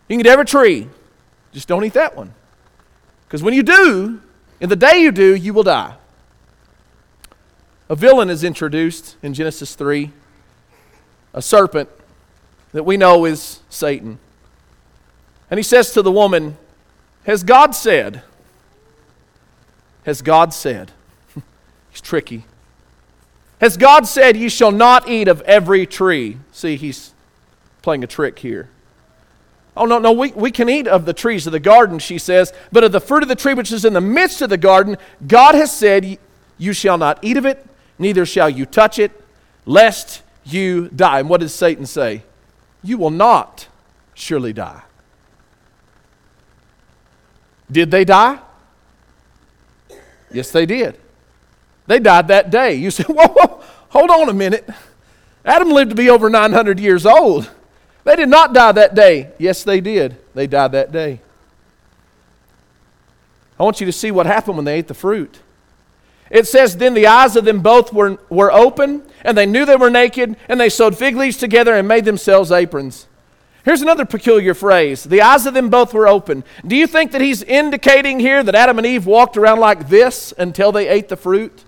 You 0.09 0.15
can 0.15 0.23
get 0.23 0.31
every 0.31 0.45
tree, 0.45 0.87
just 1.53 1.67
don't 1.67 1.85
eat 1.85 1.93
that 1.93 2.17
one. 2.17 2.33
Because 3.27 3.43
when 3.43 3.53
you 3.53 3.61
do, 3.61 4.19
in 4.59 4.69
the 4.69 4.75
day 4.75 5.03
you 5.03 5.11
do, 5.11 5.35
you 5.35 5.53
will 5.53 5.61
die. 5.61 5.93
A 7.87 7.95
villain 7.95 8.31
is 8.31 8.43
introduced 8.43 9.15
in 9.21 9.35
Genesis 9.35 9.75
3, 9.75 10.11
a 11.35 11.41
serpent 11.43 11.87
that 12.71 12.81
we 12.81 12.97
know 12.97 13.25
is 13.25 13.59
Satan. 13.69 14.17
And 15.49 15.57
he 15.57 15.63
says 15.63 15.91
to 15.91 16.01
the 16.01 16.11
woman, 16.11 16.57
Has 17.23 17.43
God 17.43 17.75
said? 17.75 18.23
Has 20.05 20.21
God 20.21 20.53
said? 20.53 20.91
he's 21.91 22.01
tricky. 22.01 22.45
Has 23.61 23.77
God 23.77 24.07
said, 24.07 24.37
You 24.37 24.49
shall 24.49 24.71
not 24.71 25.07
eat 25.09 25.27
of 25.27 25.41
every 25.41 25.85
tree? 25.85 26.37
See, 26.51 26.75
he's 26.75 27.13
playing 27.81 28.03
a 28.03 28.07
trick 28.07 28.39
here. 28.39 28.69
Oh, 29.77 29.85
no, 29.85 29.99
no, 29.99 30.11
we, 30.13 30.31
we 30.31 30.51
can 30.51 30.69
eat 30.69 30.87
of 30.87 31.05
the 31.05 31.13
trees 31.13 31.45
of 31.45 31.51
the 31.51 31.59
garden, 31.59 31.99
she 31.99 32.17
says, 32.17 32.53
but 32.71 32.85
of 32.85 32.93
the 32.93 33.01
fruit 33.01 33.23
of 33.23 33.29
the 33.29 33.35
tree 33.35 33.53
which 33.53 33.73
is 33.73 33.83
in 33.83 33.91
the 33.91 34.01
midst 34.01 34.41
of 34.41 34.49
the 34.49 34.57
garden, 34.57 34.95
God 35.27 35.53
has 35.53 35.75
said, 35.75 36.17
You 36.57 36.73
shall 36.73 36.97
not 36.97 37.19
eat 37.21 37.35
of 37.35 37.45
it, 37.45 37.65
neither 37.99 38.25
shall 38.25 38.49
you 38.49 38.65
touch 38.65 38.99
it, 38.99 39.11
lest 39.65 40.21
you 40.45 40.89
die. 40.89 41.19
And 41.19 41.29
what 41.29 41.41
does 41.41 41.53
Satan 41.53 41.85
say? 41.85 42.23
You 42.83 42.97
will 42.97 43.09
not 43.09 43.67
surely 44.13 44.53
die. 44.53 44.83
Did 47.71 47.91
they 47.91 48.05
die? 48.05 48.39
Yes, 50.31 50.51
they 50.51 50.65
did. 50.65 50.97
They 51.87 51.99
died 51.99 52.27
that 52.27 52.49
day. 52.49 52.75
You 52.75 52.91
say, 52.91 53.03
whoa, 53.07 53.27
whoa, 53.27 53.63
hold 53.89 54.09
on 54.09 54.29
a 54.29 54.33
minute. 54.33 54.69
Adam 55.43 55.69
lived 55.69 55.91
to 55.91 55.95
be 55.95 56.09
over 56.09 56.29
900 56.29 56.79
years 56.79 57.05
old. 57.05 57.49
They 58.03 58.15
did 58.15 58.29
not 58.29 58.53
die 58.53 58.71
that 58.71 58.95
day. 58.95 59.31
Yes, 59.37 59.63
they 59.63 59.81
did. 59.81 60.17
They 60.33 60.47
died 60.47 60.71
that 60.73 60.91
day. 60.91 61.21
I 63.59 63.63
want 63.63 63.79
you 63.79 63.85
to 63.85 63.91
see 63.91 64.11
what 64.11 64.25
happened 64.25 64.57
when 64.57 64.65
they 64.65 64.77
ate 64.77 64.87
the 64.87 64.93
fruit. 64.93 65.39
It 66.29 66.47
says, 66.47 66.77
Then 66.77 66.93
the 66.93 67.07
eyes 67.07 67.35
of 67.35 67.45
them 67.45 67.61
both 67.61 67.93
were, 67.93 68.17
were 68.29 68.51
open, 68.51 69.03
and 69.21 69.37
they 69.37 69.45
knew 69.45 69.65
they 69.65 69.75
were 69.75 69.89
naked, 69.89 70.35
and 70.49 70.59
they 70.59 70.69
sewed 70.69 70.97
fig 70.97 71.15
leaves 71.15 71.37
together 71.37 71.73
and 71.73 71.87
made 71.87 72.05
themselves 72.05 72.51
aprons. 72.51 73.07
Here's 73.65 73.81
another 73.81 74.05
peculiar 74.05 74.53
phrase 74.53 75.03
the 75.03 75.23
eyes 75.23 75.47
of 75.47 75.55
them 75.55 75.69
both 75.69 75.91
were 75.91 76.07
open. 76.07 76.43
Do 76.65 76.75
you 76.75 76.85
think 76.85 77.11
that 77.11 77.21
he's 77.21 77.41
indicating 77.41 78.19
here 78.19 78.43
that 78.43 78.53
Adam 78.53 78.77
and 78.77 78.85
Eve 78.85 79.07
walked 79.07 79.37
around 79.37 79.59
like 79.59 79.89
this 79.89 80.33
until 80.37 80.71
they 80.71 80.87
ate 80.87 81.09
the 81.09 81.17
fruit? 81.17 81.63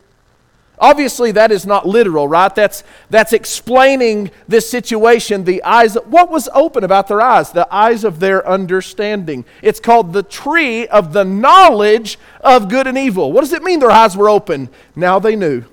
Obviously, 0.80 1.32
that 1.32 1.52
is 1.52 1.66
not 1.66 1.88
literal, 1.88 2.28
right? 2.28 2.54
That's, 2.54 2.84
that's 3.10 3.34
explaining 3.34 4.30
this 4.48 4.70
situation. 4.70 5.44
The 5.44 5.64
eyes, 5.64 5.96
what 6.06 6.30
was 6.30 6.48
open 6.54 6.84
about 6.84 7.08
their 7.08 7.20
eyes? 7.20 7.52
The 7.52 7.68
eyes 7.74 8.04
of 8.04 8.20
their 8.20 8.48
understanding. 8.48 9.44
It's 9.64 9.80
called 9.80 10.14
the 10.14 10.22
tree 10.22 10.86
of 10.88 11.14
the 11.14 11.26
knowledge 11.26 12.20
of 12.42 12.70
good 12.70 12.86
and 12.86 12.96
evil. 12.96 13.32
What 13.32 13.42
does 13.42 13.54
it 13.54 13.64
mean 13.64 13.80
their 13.80 13.90
eyes 13.90 14.16
were 14.16 14.30
open? 14.30 14.70
Now 14.96 15.18
they 15.18 15.36
knew. 15.36 15.64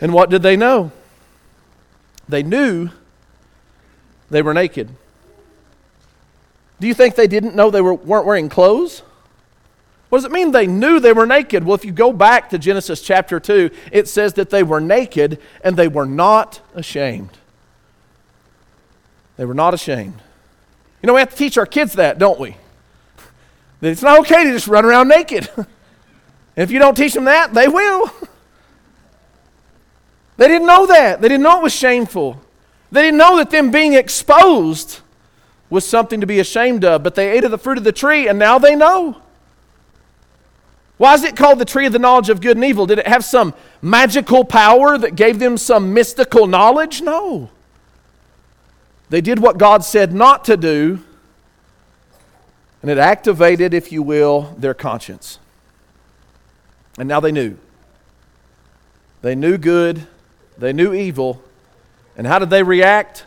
And 0.00 0.14
what 0.14 0.30
did 0.30 0.42
they 0.42 0.56
know? 0.56 0.92
They 2.28 2.44
knew 2.44 2.90
they 4.30 4.42
were 4.42 4.54
naked. 4.54 4.88
Do 6.80 6.86
you 6.86 6.94
think 6.94 7.14
they 7.14 7.26
didn't 7.26 7.54
know 7.54 7.70
they 7.70 7.80
were, 7.80 7.94
weren't 7.94 8.26
wearing 8.26 8.48
clothes? 8.48 9.02
What 10.08 10.18
does 10.18 10.24
it 10.24 10.32
mean 10.32 10.52
they 10.52 10.66
knew 10.66 11.00
they 11.00 11.12
were 11.12 11.26
naked? 11.26 11.64
Well, 11.64 11.74
if 11.74 11.84
you 11.84 11.92
go 11.92 12.12
back 12.12 12.50
to 12.50 12.58
Genesis 12.58 13.02
chapter 13.02 13.38
2, 13.38 13.70
it 13.92 14.08
says 14.08 14.34
that 14.34 14.50
they 14.50 14.62
were 14.62 14.80
naked 14.80 15.38
and 15.62 15.76
they 15.76 15.88
were 15.88 16.06
not 16.06 16.60
ashamed. 16.74 17.36
They 19.36 19.44
were 19.44 19.54
not 19.54 19.74
ashamed. 19.74 20.20
You 21.02 21.06
know, 21.06 21.14
we 21.14 21.20
have 21.20 21.30
to 21.30 21.36
teach 21.36 21.58
our 21.58 21.66
kids 21.66 21.94
that, 21.94 22.18
don't 22.18 22.40
we? 22.40 22.56
That 23.80 23.90
it's 23.90 24.02
not 24.02 24.20
okay 24.20 24.44
to 24.44 24.52
just 24.52 24.66
run 24.66 24.84
around 24.84 25.08
naked. 25.08 25.48
and 25.56 25.66
if 26.56 26.70
you 26.70 26.78
don't 26.78 26.96
teach 26.96 27.12
them 27.12 27.24
that, 27.24 27.52
they 27.52 27.68
will. 27.68 28.10
they 30.38 30.48
didn't 30.48 30.66
know 30.66 30.86
that. 30.86 31.20
They 31.20 31.28
didn't 31.28 31.42
know 31.42 31.60
it 31.60 31.62
was 31.62 31.74
shameful. 31.74 32.40
They 32.90 33.02
didn't 33.02 33.18
know 33.18 33.36
that 33.36 33.50
them 33.50 33.70
being 33.70 33.94
exposed 33.94 35.00
was 35.70 35.86
something 35.86 36.20
to 36.20 36.26
be 36.26 36.40
ashamed 36.40 36.84
of, 36.84 37.02
but 37.02 37.14
they 37.14 37.30
ate 37.30 37.44
of 37.44 37.50
the 37.50 37.58
fruit 37.58 37.78
of 37.78 37.84
the 37.84 37.92
tree 37.92 38.28
and 38.28 38.38
now 38.38 38.58
they 38.58 38.74
know. 38.74 39.20
Why 40.96 41.14
is 41.14 41.22
it 41.22 41.36
called 41.36 41.58
the 41.58 41.64
tree 41.64 41.86
of 41.86 41.92
the 41.92 41.98
knowledge 41.98 42.28
of 42.28 42.40
good 42.40 42.56
and 42.56 42.64
evil? 42.64 42.86
Did 42.86 42.98
it 42.98 43.06
have 43.06 43.24
some 43.24 43.54
magical 43.80 44.44
power 44.44 44.98
that 44.98 45.14
gave 45.14 45.38
them 45.38 45.56
some 45.56 45.94
mystical 45.94 46.46
knowledge? 46.46 47.00
No. 47.00 47.50
They 49.08 49.20
did 49.20 49.38
what 49.38 49.58
God 49.58 49.84
said 49.84 50.12
not 50.12 50.44
to 50.46 50.56
do, 50.56 51.02
and 52.82 52.90
it 52.90 52.98
activated, 52.98 53.72
if 53.72 53.92
you 53.92 54.02
will, 54.02 54.54
their 54.58 54.74
conscience. 54.74 55.38
And 56.98 57.08
now 57.08 57.20
they 57.20 57.32
knew. 57.32 57.56
They 59.22 59.34
knew 59.34 59.56
good, 59.56 60.06
they 60.56 60.72
knew 60.72 60.92
evil, 60.92 61.42
and 62.18 62.26
how 62.26 62.38
did 62.38 62.50
they 62.50 62.62
react? 62.62 63.24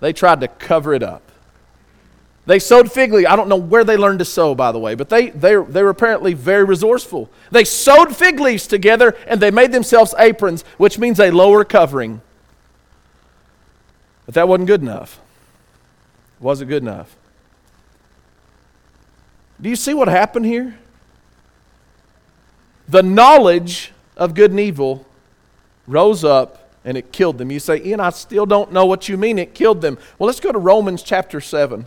They 0.00 0.12
tried 0.14 0.40
to 0.40 0.48
cover 0.48 0.94
it 0.94 1.02
up. 1.02 1.22
They 2.46 2.60
sewed 2.60 2.90
fig 2.90 3.12
leaves. 3.12 3.26
I 3.28 3.36
don't 3.36 3.48
know 3.48 3.56
where 3.56 3.84
they 3.84 3.98
learned 3.98 4.20
to 4.20 4.24
sew, 4.24 4.54
by 4.54 4.72
the 4.72 4.78
way, 4.78 4.94
but 4.94 5.10
they, 5.10 5.28
they, 5.28 5.56
they 5.56 5.82
were 5.82 5.90
apparently 5.90 6.32
very 6.32 6.64
resourceful. 6.64 7.28
They 7.50 7.64
sewed 7.64 8.16
fig 8.16 8.40
leaves 8.40 8.66
together 8.66 9.14
and 9.26 9.38
they 9.38 9.50
made 9.50 9.72
themselves 9.72 10.14
aprons, 10.18 10.62
which 10.78 10.98
means 10.98 11.20
a 11.20 11.30
lower 11.30 11.64
covering. 11.64 12.22
But 14.24 14.34
that 14.36 14.48
wasn't 14.48 14.68
good 14.68 14.80
enough. 14.80 15.20
It 16.38 16.42
wasn't 16.42 16.70
good 16.70 16.82
enough. 16.82 17.16
Do 19.60 19.68
you 19.68 19.76
see 19.76 19.92
what 19.92 20.08
happened 20.08 20.46
here? 20.46 20.78
The 22.88 23.02
knowledge 23.02 23.92
of 24.16 24.34
good 24.34 24.52
and 24.52 24.60
evil 24.60 25.04
rose 25.86 26.24
up 26.24 26.67
and 26.88 26.96
it 26.96 27.12
killed 27.12 27.36
them. 27.36 27.52
You 27.52 27.60
say, 27.60 27.84
Ian, 27.84 28.00
I 28.00 28.08
still 28.08 28.46
don't 28.46 28.72
know 28.72 28.86
what 28.86 29.10
you 29.10 29.18
mean 29.18 29.38
it 29.38 29.52
killed 29.52 29.82
them. 29.82 29.98
Well, 30.18 30.26
let's 30.26 30.40
go 30.40 30.52
to 30.52 30.58
Romans 30.58 31.02
chapter 31.02 31.38
7. 31.38 31.86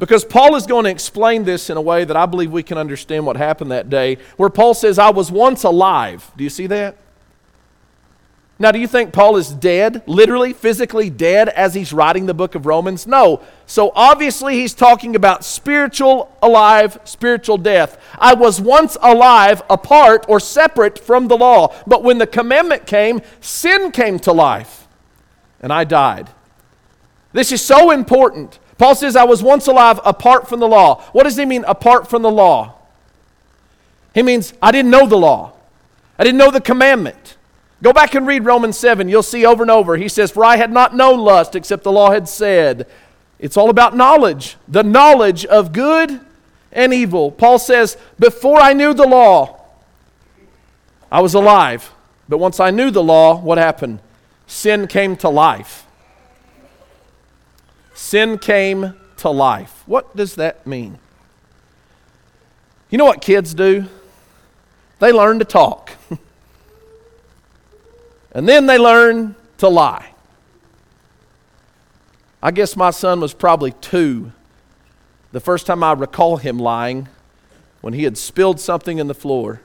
Because 0.00 0.24
Paul 0.24 0.56
is 0.56 0.66
going 0.66 0.82
to 0.82 0.90
explain 0.90 1.44
this 1.44 1.70
in 1.70 1.76
a 1.76 1.80
way 1.80 2.04
that 2.04 2.16
I 2.16 2.26
believe 2.26 2.50
we 2.50 2.64
can 2.64 2.76
understand 2.76 3.24
what 3.24 3.36
happened 3.36 3.70
that 3.70 3.88
day, 3.88 4.18
where 4.36 4.50
Paul 4.50 4.74
says, 4.74 4.98
I 4.98 5.10
was 5.10 5.30
once 5.30 5.62
alive. 5.62 6.28
Do 6.36 6.42
you 6.42 6.50
see 6.50 6.66
that? 6.66 6.96
Now, 8.64 8.72
do 8.72 8.78
you 8.78 8.86
think 8.86 9.12
Paul 9.12 9.36
is 9.36 9.50
dead, 9.50 10.02
literally, 10.06 10.54
physically 10.54 11.10
dead, 11.10 11.50
as 11.50 11.74
he's 11.74 11.92
writing 11.92 12.24
the 12.24 12.32
book 12.32 12.54
of 12.54 12.64
Romans? 12.64 13.06
No. 13.06 13.42
So 13.66 13.92
obviously, 13.94 14.54
he's 14.54 14.72
talking 14.72 15.14
about 15.14 15.44
spiritual 15.44 16.34
alive, 16.40 16.98
spiritual 17.04 17.58
death. 17.58 18.00
I 18.18 18.32
was 18.32 18.62
once 18.62 18.96
alive, 19.02 19.60
apart 19.68 20.24
or 20.30 20.40
separate 20.40 20.98
from 20.98 21.28
the 21.28 21.36
law. 21.36 21.74
But 21.86 22.02
when 22.02 22.16
the 22.16 22.26
commandment 22.26 22.86
came, 22.86 23.20
sin 23.42 23.92
came 23.92 24.18
to 24.20 24.32
life, 24.32 24.88
and 25.60 25.70
I 25.70 25.84
died. 25.84 26.30
This 27.34 27.52
is 27.52 27.60
so 27.60 27.90
important 27.90 28.58
Paul 28.78 28.94
says, 28.94 29.14
I 29.14 29.24
was 29.24 29.42
once 29.42 29.66
alive 29.66 30.00
apart 30.06 30.48
from 30.48 30.60
the 30.60 30.66
law. 30.66 31.02
What 31.12 31.24
does 31.24 31.36
he 31.36 31.44
mean, 31.44 31.64
apart 31.66 32.08
from 32.08 32.22
the 32.22 32.30
law? 32.30 32.76
He 34.14 34.22
means, 34.22 34.54
I 34.62 34.72
didn't 34.72 34.90
know 34.90 35.06
the 35.06 35.18
law, 35.18 35.52
I 36.18 36.24
didn't 36.24 36.38
know 36.38 36.50
the 36.50 36.62
commandment. 36.62 37.33
Go 37.84 37.92
back 37.92 38.14
and 38.14 38.26
read 38.26 38.46
Romans 38.46 38.78
7. 38.78 39.10
You'll 39.10 39.22
see 39.22 39.44
over 39.44 39.62
and 39.62 39.70
over. 39.70 39.98
He 39.98 40.08
says, 40.08 40.30
For 40.30 40.42
I 40.42 40.56
had 40.56 40.72
not 40.72 40.96
known 40.96 41.18
lust 41.18 41.54
except 41.54 41.84
the 41.84 41.92
law 41.92 42.12
had 42.12 42.26
said. 42.26 42.86
It's 43.38 43.58
all 43.58 43.68
about 43.68 43.94
knowledge, 43.94 44.56
the 44.66 44.82
knowledge 44.82 45.44
of 45.44 45.74
good 45.74 46.18
and 46.72 46.94
evil. 46.94 47.30
Paul 47.30 47.58
says, 47.58 47.98
Before 48.18 48.58
I 48.58 48.72
knew 48.72 48.94
the 48.94 49.06
law, 49.06 49.60
I 51.12 51.20
was 51.20 51.34
alive. 51.34 51.92
But 52.26 52.38
once 52.38 52.58
I 52.58 52.70
knew 52.70 52.90
the 52.90 53.02
law, 53.02 53.38
what 53.38 53.58
happened? 53.58 53.98
Sin 54.46 54.86
came 54.86 55.14
to 55.18 55.28
life. 55.28 55.86
Sin 57.92 58.38
came 58.38 58.94
to 59.18 59.28
life. 59.28 59.82
What 59.84 60.16
does 60.16 60.36
that 60.36 60.66
mean? 60.66 60.98
You 62.88 62.96
know 62.96 63.04
what 63.04 63.20
kids 63.20 63.52
do? 63.52 63.84
They 65.00 65.12
learn 65.12 65.38
to 65.40 65.44
talk. 65.44 65.90
and 68.34 68.48
then 68.48 68.66
they 68.66 68.78
learn 68.78 69.36
to 69.58 69.68
lie. 69.68 70.10
I 72.42 72.50
guess 72.50 72.76
my 72.76 72.90
son 72.90 73.20
was 73.20 73.32
probably 73.32 73.72
two 73.80 74.32
the 75.32 75.40
first 75.40 75.66
time 75.66 75.82
I 75.82 75.92
recall 75.92 76.36
him 76.36 76.58
lying 76.58 77.08
when 77.80 77.92
he 77.92 78.04
had 78.04 78.16
spilled 78.16 78.60
something 78.60 78.98
in 78.98 79.08
the 79.08 79.14
floor. 79.14 79.60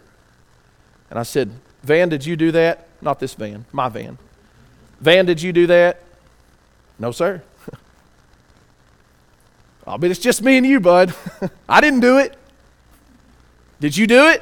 And 1.09 1.19
I 1.19 1.23
said, 1.23 1.51
Van, 1.83 2.09
did 2.09 2.25
you 2.25 2.35
do 2.35 2.51
that? 2.53 2.87
Not 3.01 3.19
this 3.19 3.33
van, 3.35 3.65
my 3.71 3.87
van. 3.87 4.17
Van, 4.99 5.25
did 5.25 5.41
you 5.41 5.53
do 5.53 5.67
that? 5.67 6.01
No, 6.97 7.11
sir. 7.11 7.43
I 9.87 9.97
bet 9.97 10.11
it's 10.11 10.19
just 10.19 10.41
me 10.41 10.57
and 10.57 10.65
you, 10.65 10.79
bud. 10.79 11.13
I 11.69 11.81
didn't 11.81 12.01
do 12.01 12.17
it. 12.17 12.35
Did 13.79 13.95
you 13.95 14.07
do 14.07 14.27
it? 14.27 14.41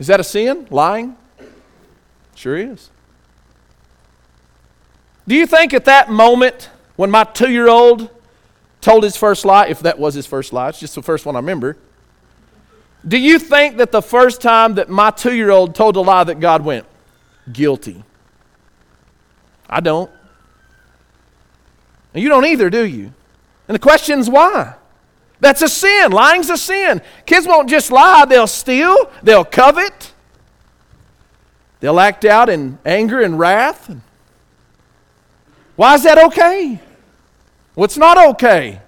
Is 0.00 0.06
that 0.06 0.18
a 0.18 0.24
sin? 0.24 0.66
Lying? 0.70 1.16
Sure 2.34 2.56
is. 2.56 2.90
Do 5.28 5.36
you 5.36 5.46
think 5.46 5.74
at 5.74 5.84
that 5.84 6.10
moment 6.10 6.70
when 6.96 7.10
my 7.10 7.22
two 7.22 7.52
year 7.52 7.68
old 7.68 8.10
told 8.80 9.04
his 9.04 9.16
first 9.16 9.44
lie, 9.44 9.66
if 9.66 9.80
that 9.80 9.98
was 9.98 10.14
his 10.14 10.26
first 10.26 10.54
lie, 10.54 10.70
it's 10.70 10.80
just 10.80 10.94
the 10.94 11.02
first 11.02 11.26
one 11.26 11.36
I 11.36 11.38
remember, 11.38 11.76
do 13.06 13.18
you 13.18 13.38
think 13.38 13.76
that 13.76 13.92
the 13.92 14.00
first 14.00 14.40
time 14.40 14.74
that 14.74 14.88
my 14.88 15.10
two 15.10 15.34
year 15.34 15.50
old 15.50 15.74
told 15.74 15.96
a 15.96 16.00
lie 16.00 16.24
that 16.24 16.40
God 16.40 16.64
went, 16.64 16.86
guilty? 17.52 18.02
I 19.68 19.80
don't. 19.80 20.10
And 22.14 22.22
you 22.22 22.28
don't 22.30 22.46
either, 22.46 22.70
do 22.70 22.84
you? 22.84 23.12
And 23.68 23.74
the 23.74 23.78
question 23.78 24.18
is 24.18 24.30
why? 24.30 24.74
That's 25.40 25.62
a 25.62 25.68
sin. 25.68 26.12
Lying's 26.12 26.50
a 26.50 26.56
sin. 26.56 27.00
Kids 27.26 27.46
won't 27.46 27.68
just 27.68 27.90
lie, 27.90 28.24
they'll 28.26 28.46
steal, 28.46 29.10
they'll 29.22 29.44
covet, 29.44 30.12
they'll 31.80 31.98
act 31.98 32.24
out 32.24 32.48
in 32.48 32.78
anger 32.84 33.20
and 33.20 33.38
wrath. 33.38 33.90
Why 35.76 35.94
is 35.94 36.02
that 36.02 36.18
okay? 36.26 36.78
Well, 37.74 37.86
it's 37.86 37.96
not 37.96 38.18
okay. 38.32 38.82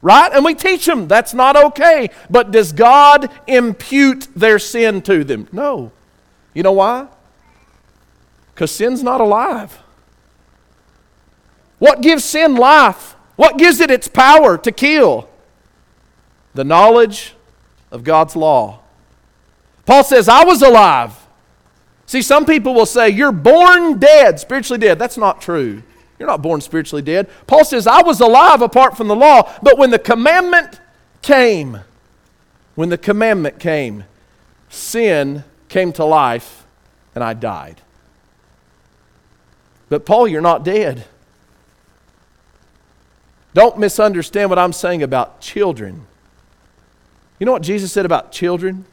Right? 0.00 0.32
And 0.32 0.44
we 0.44 0.54
teach 0.54 0.86
them 0.86 1.08
that's 1.08 1.34
not 1.34 1.56
okay. 1.56 2.10
But 2.30 2.52
does 2.52 2.72
God 2.72 3.28
impute 3.48 4.28
their 4.36 4.60
sin 4.60 5.02
to 5.02 5.24
them? 5.24 5.48
No. 5.50 5.90
You 6.54 6.62
know 6.62 6.72
why? 6.72 7.08
Because 8.54 8.70
sin's 8.70 9.02
not 9.02 9.20
alive. 9.20 9.76
What 11.78 12.00
gives 12.00 12.24
sin 12.24 12.54
life? 12.54 13.16
What 13.36 13.58
gives 13.58 13.80
it 13.80 13.90
its 13.90 14.08
power 14.08 14.56
to 14.58 14.72
kill? 14.72 15.27
The 16.58 16.64
knowledge 16.64 17.34
of 17.92 18.02
God's 18.02 18.34
law. 18.34 18.80
Paul 19.86 20.02
says, 20.02 20.28
I 20.28 20.42
was 20.42 20.60
alive. 20.60 21.14
See, 22.04 22.20
some 22.20 22.44
people 22.44 22.74
will 22.74 22.84
say, 22.84 23.10
You're 23.10 23.30
born 23.30 24.00
dead, 24.00 24.40
spiritually 24.40 24.80
dead. 24.80 24.98
That's 24.98 25.16
not 25.16 25.40
true. 25.40 25.84
You're 26.18 26.26
not 26.26 26.42
born 26.42 26.60
spiritually 26.60 27.00
dead. 27.00 27.30
Paul 27.46 27.64
says, 27.64 27.86
I 27.86 28.02
was 28.02 28.20
alive 28.20 28.60
apart 28.60 28.96
from 28.96 29.06
the 29.06 29.14
law, 29.14 29.54
but 29.62 29.78
when 29.78 29.90
the 29.90 30.00
commandment 30.00 30.80
came, 31.22 31.78
when 32.74 32.88
the 32.88 32.98
commandment 32.98 33.60
came, 33.60 34.02
sin 34.68 35.44
came 35.68 35.92
to 35.92 36.04
life 36.04 36.66
and 37.14 37.22
I 37.22 37.34
died. 37.34 37.82
But 39.88 40.04
Paul, 40.04 40.26
you're 40.26 40.40
not 40.40 40.64
dead. 40.64 41.04
Don't 43.54 43.78
misunderstand 43.78 44.50
what 44.50 44.58
I'm 44.58 44.72
saying 44.72 45.04
about 45.04 45.40
children. 45.40 46.08
You 47.38 47.46
know 47.46 47.52
what 47.52 47.62
Jesus 47.62 47.92
said 47.92 48.04
about 48.04 48.32
children? 48.32 48.84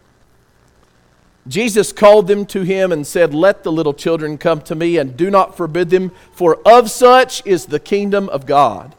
Jesus 1.48 1.92
called 1.92 2.28
them 2.28 2.46
to 2.48 2.62
him 2.62 2.92
and 2.92 3.06
said, 3.06 3.34
Let 3.34 3.64
the 3.64 3.72
little 3.72 3.94
children 3.94 4.38
come 4.38 4.62
to 4.62 4.76
me 4.76 4.98
and 4.98 5.16
do 5.16 5.30
not 5.30 5.56
forbid 5.56 5.90
them, 5.90 6.12
for 6.32 6.58
of 6.66 6.90
such 6.90 7.46
is 7.46 7.68
the 7.68 7.80
kingdom 7.80 8.30
of 8.30 8.46
God. 8.46 8.96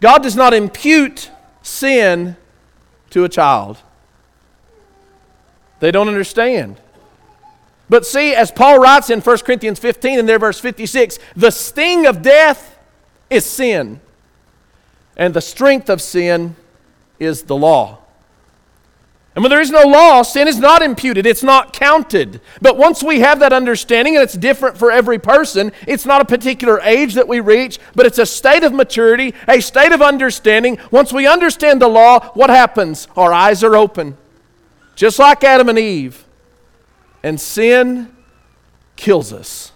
God 0.00 0.22
does 0.22 0.36
not 0.36 0.52
impute 0.52 1.30
sin 1.62 2.36
to 3.10 3.24
a 3.24 3.28
child. 3.28 3.78
They 5.80 5.90
don't 5.90 6.08
understand. 6.08 6.80
But 7.88 8.06
see, 8.06 8.34
as 8.34 8.50
Paul 8.50 8.80
writes 8.80 9.10
in 9.10 9.20
1 9.20 9.38
Corinthians 9.38 9.78
15 9.78 10.18
and 10.18 10.28
there, 10.28 10.38
verse 10.38 10.58
56, 10.58 11.18
the 11.36 11.50
sting 11.50 12.06
of 12.06 12.22
death 12.22 12.78
is 13.30 13.44
sin. 13.44 14.00
And 15.16 15.32
the 15.32 15.40
strength 15.40 15.88
of 15.88 16.00
sin 16.02 16.56
is 17.20 17.42
the 17.44 17.56
law. 17.56 17.98
And 19.34 19.42
when 19.42 19.50
there 19.50 19.60
is 19.60 19.70
no 19.70 19.82
law, 19.82 20.22
sin 20.22 20.46
is 20.46 20.60
not 20.60 20.80
imputed, 20.80 21.26
it's 21.26 21.42
not 21.42 21.72
counted. 21.72 22.40
But 22.62 22.76
once 22.76 23.02
we 23.02 23.18
have 23.20 23.40
that 23.40 23.52
understanding, 23.52 24.14
and 24.14 24.22
it's 24.22 24.34
different 24.34 24.78
for 24.78 24.92
every 24.92 25.18
person, 25.18 25.72
it's 25.88 26.06
not 26.06 26.20
a 26.20 26.24
particular 26.24 26.80
age 26.80 27.14
that 27.14 27.26
we 27.26 27.40
reach, 27.40 27.80
but 27.96 28.06
it's 28.06 28.18
a 28.18 28.26
state 28.26 28.62
of 28.62 28.72
maturity, 28.72 29.34
a 29.48 29.60
state 29.60 29.90
of 29.90 30.00
understanding. 30.00 30.78
Once 30.92 31.12
we 31.12 31.26
understand 31.26 31.82
the 31.82 31.88
law, 31.88 32.30
what 32.34 32.48
happens? 32.48 33.08
Our 33.16 33.32
eyes 33.32 33.64
are 33.64 33.74
open, 33.74 34.16
just 34.94 35.18
like 35.18 35.42
Adam 35.42 35.68
and 35.68 35.80
Eve. 35.80 36.24
And 37.24 37.40
sin 37.40 38.14
kills 38.94 39.32
us. 39.32 39.72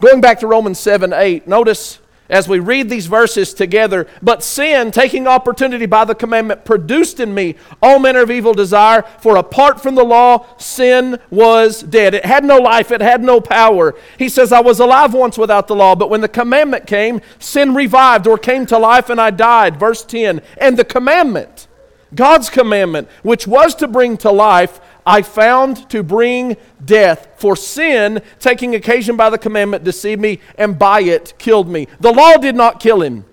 Going 0.00 0.20
back 0.20 0.40
to 0.40 0.46
Romans 0.46 0.78
7 0.78 1.14
8, 1.14 1.48
notice 1.48 1.98
as 2.28 2.48
we 2.48 2.58
read 2.58 2.88
these 2.88 3.06
verses 3.06 3.54
together, 3.54 4.06
but 4.22 4.42
sin, 4.42 4.90
taking 4.90 5.26
opportunity 5.26 5.86
by 5.86 6.04
the 6.04 6.14
commandment, 6.14 6.64
produced 6.64 7.20
in 7.20 7.34
me 7.34 7.56
all 7.82 7.98
manner 7.98 8.22
of 8.22 8.30
evil 8.30 8.54
desire, 8.54 9.02
for 9.20 9.36
apart 9.36 9.80
from 9.80 9.94
the 9.94 10.04
law, 10.04 10.46
sin 10.58 11.18
was 11.30 11.82
dead. 11.82 12.14
It 12.14 12.24
had 12.24 12.44
no 12.44 12.58
life, 12.58 12.90
it 12.90 13.00
had 13.00 13.22
no 13.22 13.40
power. 13.40 13.94
He 14.18 14.28
says, 14.28 14.52
I 14.52 14.60
was 14.60 14.80
alive 14.80 15.14
once 15.14 15.38
without 15.38 15.68
the 15.68 15.76
law, 15.76 15.94
but 15.94 16.10
when 16.10 16.20
the 16.20 16.28
commandment 16.28 16.86
came, 16.86 17.20
sin 17.38 17.74
revived 17.74 18.26
or 18.26 18.38
came 18.38 18.66
to 18.66 18.78
life 18.78 19.10
and 19.10 19.20
I 19.20 19.30
died. 19.30 19.78
Verse 19.78 20.04
10. 20.04 20.40
And 20.58 20.76
the 20.76 20.84
commandment, 20.84 21.68
God's 22.14 22.50
commandment, 22.50 23.08
which 23.22 23.46
was 23.46 23.74
to 23.76 23.88
bring 23.88 24.16
to 24.18 24.30
life, 24.30 24.80
I 25.06 25.22
found 25.22 25.88
to 25.90 26.02
bring 26.02 26.56
death. 26.84 27.28
For 27.36 27.54
sin, 27.54 28.22
taking 28.40 28.74
occasion 28.74 29.16
by 29.16 29.30
the 29.30 29.38
commandment, 29.38 29.84
deceived 29.84 30.20
me, 30.20 30.40
and 30.58 30.76
by 30.76 31.02
it 31.02 31.34
killed 31.38 31.68
me. 31.68 31.86
The 32.00 32.12
law 32.12 32.36
did 32.36 32.56
not 32.56 32.80
kill 32.80 33.00
him. 33.00 33.24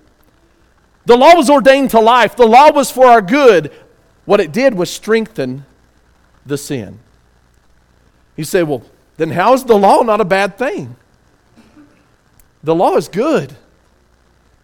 The 1.06 1.18
law 1.18 1.36
was 1.36 1.50
ordained 1.50 1.90
to 1.92 2.00
life, 2.00 2.36
the 2.36 2.46
law 2.46 2.72
was 2.72 2.92
for 2.92 3.08
our 3.08 3.22
good. 3.22 3.72
What 4.26 4.40
it 4.40 4.54
did 4.54 4.74
was 4.74 4.90
strengthen 4.90 5.66
the 6.46 6.58
sin. 6.58 7.00
You 8.38 8.46
say, 8.46 8.64
well, 8.64 8.84
then 9.18 9.32
how 9.32 9.54
is 9.54 9.66
the 9.66 9.78
law 9.78 10.02
not 10.02 10.22
a 10.22 10.26
bad 10.26 10.58
thing? 10.58 10.96
The 12.64 12.74
law 12.74 12.96
is 12.96 13.10
good. 13.10 13.56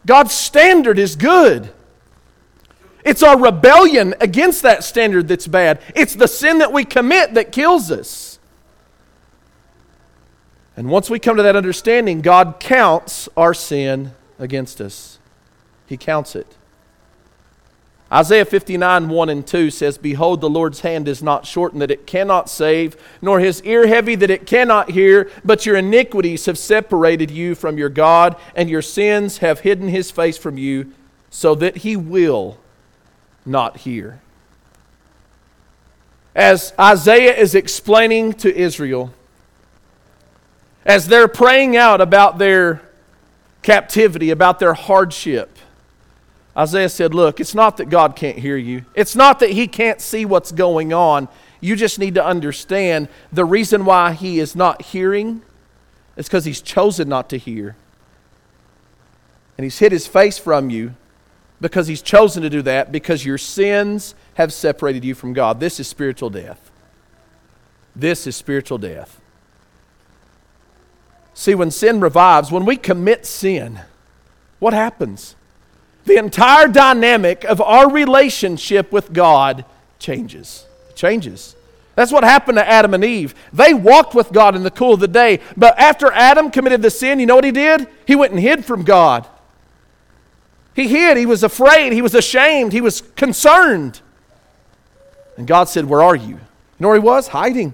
God's 0.06 0.34
standard 0.34 0.98
is 0.98 1.16
good. 1.16 1.74
It's 3.06 3.24
our 3.24 3.40
rebellion 3.40 4.14
against 4.20 4.62
that 4.64 4.84
standard 4.84 5.28
that's 5.28 5.48
bad. 5.48 5.82
It's 5.96 6.16
the 6.16 6.28
sin 6.28 6.60
that 6.60 6.74
we 6.74 6.84
commit 6.84 7.34
that 7.36 7.52
kills 7.52 7.92
us. 7.92 8.40
And 10.76 10.90
once 10.90 11.10
we 11.10 11.20
come 11.20 11.38
to 11.38 11.44
that 11.44 11.56
understanding, 11.56 12.22
God 12.22 12.56
counts 12.60 13.28
our 13.36 13.54
sin 13.54 14.14
against 14.38 14.80
us. 14.80 15.20
He 15.88 15.98
counts 15.98 16.36
it. 16.36 16.56
Isaiah 18.12 18.46
59, 18.46 19.08
1 19.08 19.30
and 19.30 19.46
2 19.46 19.70
says, 19.70 19.98
Behold, 19.98 20.42
the 20.42 20.50
Lord's 20.50 20.80
hand 20.80 21.08
is 21.08 21.22
not 21.22 21.46
shortened 21.46 21.82
that 21.82 21.92
it 21.92 22.08
cannot 22.08 22.50
save, 22.50 22.98
nor 23.22 23.40
his 23.40 23.62
ear 23.64 23.86
heavy 23.88 24.16
that 24.16 24.32
it 24.32 24.48
cannot 24.48 24.92
hear, 24.92 25.30
but 25.46 25.66
your 25.66 25.76
iniquities 25.76 26.48
have 26.48 26.58
separated 26.58 27.30
you 27.30 27.54
from 27.54 27.78
your 27.78 27.90
God, 27.90 28.36
and 28.56 28.68
your 28.68 28.82
sins 28.82 29.40
have 29.40 29.60
hidden 29.60 29.90
his 29.90 30.10
face 30.10 30.40
from 30.40 30.58
you, 30.58 30.92
so 31.30 31.54
that 31.54 31.78
he 31.78 31.96
will 31.96 32.58
not 33.46 33.78
hear. 33.78 34.22
As 36.36 36.74
Isaiah 36.80 37.36
is 37.36 37.56
explaining 37.56 38.34
to 38.34 38.56
Israel, 38.56 39.14
as 40.86 41.08
they're 41.08 41.28
praying 41.28 41.76
out 41.76 42.02
about 42.02 42.38
their 42.38 42.82
captivity, 43.62 44.30
about 44.30 44.60
their 44.60 44.74
hardship, 44.74 45.58
Isaiah 46.56 46.90
said, 46.90 47.14
Look, 47.14 47.40
it's 47.40 47.56
not 47.56 47.78
that 47.78 47.90
God 47.90 48.16
can't 48.16 48.38
hear 48.38 48.58
you, 48.58 48.86
it's 48.94 49.16
not 49.16 49.40
that 49.40 49.52
he 49.52 49.68
can't 49.68 50.02
see 50.02 50.26
what's 50.26 50.52
going 50.52 50.94
on. 50.94 51.28
You 51.62 51.76
just 51.76 52.00
need 52.00 52.16
to 52.16 52.26
understand 52.26 53.10
the 53.34 53.44
reason 53.44 53.84
why 53.84 54.14
he 54.14 54.40
is 54.40 54.56
not 54.56 54.82
hearing 54.82 55.42
is 56.16 56.28
because 56.28 56.46
he's 56.46 56.62
chosen 56.62 57.10
not 57.10 57.30
to 57.30 57.38
hear. 57.38 57.76
And 59.58 59.66
he's 59.66 59.80
hid 59.80 59.92
his 59.92 60.08
face 60.08 60.38
from 60.38 60.70
you 60.70 60.96
because 61.62 61.88
he's 61.88 62.02
chosen 62.02 62.44
to 62.44 62.50
do 62.50 62.62
that 62.64 62.92
because 62.92 63.26
your 63.26 63.38
sins 63.38 64.16
have 64.36 64.54
separated 64.54 65.04
you 65.04 65.14
from 65.16 65.34
God. 65.34 65.60
This 65.60 65.80
is 65.80 65.88
spiritual 65.88 66.30
death. 66.30 66.72
This 67.96 68.28
is 68.28 68.36
spiritual 68.36 68.78
death. 68.78 69.20
See, 71.34 71.56
when 71.56 71.72
sin 71.72 72.00
revives, 72.00 72.52
when 72.52 72.66
we 72.66 72.78
commit 72.78 73.26
sin, 73.26 73.80
what 74.60 74.74
happens? 74.74 75.36
The 76.06 76.18
entire 76.18 76.68
dynamic 76.68 77.44
of 77.44 77.62
our 77.62 77.90
relationship 77.90 78.92
with 78.92 79.14
God 79.14 79.66
changes. 80.00 80.66
It 80.90 80.96
changes. 80.96 81.56
That's 81.96 82.12
what 82.12 82.24
happened 82.24 82.58
to 82.58 82.68
Adam 82.68 82.94
and 82.94 83.04
Eve. 83.04 83.36
They 83.52 83.74
walked 83.74 84.16
with 84.16 84.32
God 84.32 84.56
in 84.56 84.64
the 84.64 84.72
cool 84.72 84.94
of 84.94 85.02
the 85.02 85.08
day, 85.08 85.42
but 85.58 85.78
after 85.78 86.12
Adam 86.12 86.50
committed 86.50 86.82
the 86.82 86.90
sin, 86.90 87.20
you 87.20 87.26
know 87.26 87.36
what 87.36 87.44
he 87.44 87.52
did? 87.52 87.88
He 88.06 88.16
went 88.16 88.32
and 88.32 88.42
hid 88.42 88.64
from 88.64 88.84
God. 88.84 89.28
He 90.76 90.88
hid. 90.88 91.18
He 91.18 91.26
was 91.26 91.44
afraid. 91.44 91.94
He 91.94 92.02
was 92.02 92.16
ashamed. 92.16 92.74
He 92.74 92.82
was 92.82 93.02
concerned. 93.16 94.02
And 95.38 95.48
God 95.48 95.70
said, 95.70 95.86
Where 95.86 96.02
are 96.02 96.16
you? 96.16 96.36
You 96.36 96.40
know 96.80 96.90
where 96.90 96.98
he 96.98 97.04
was? 97.04 97.30
Hiding. 97.30 97.74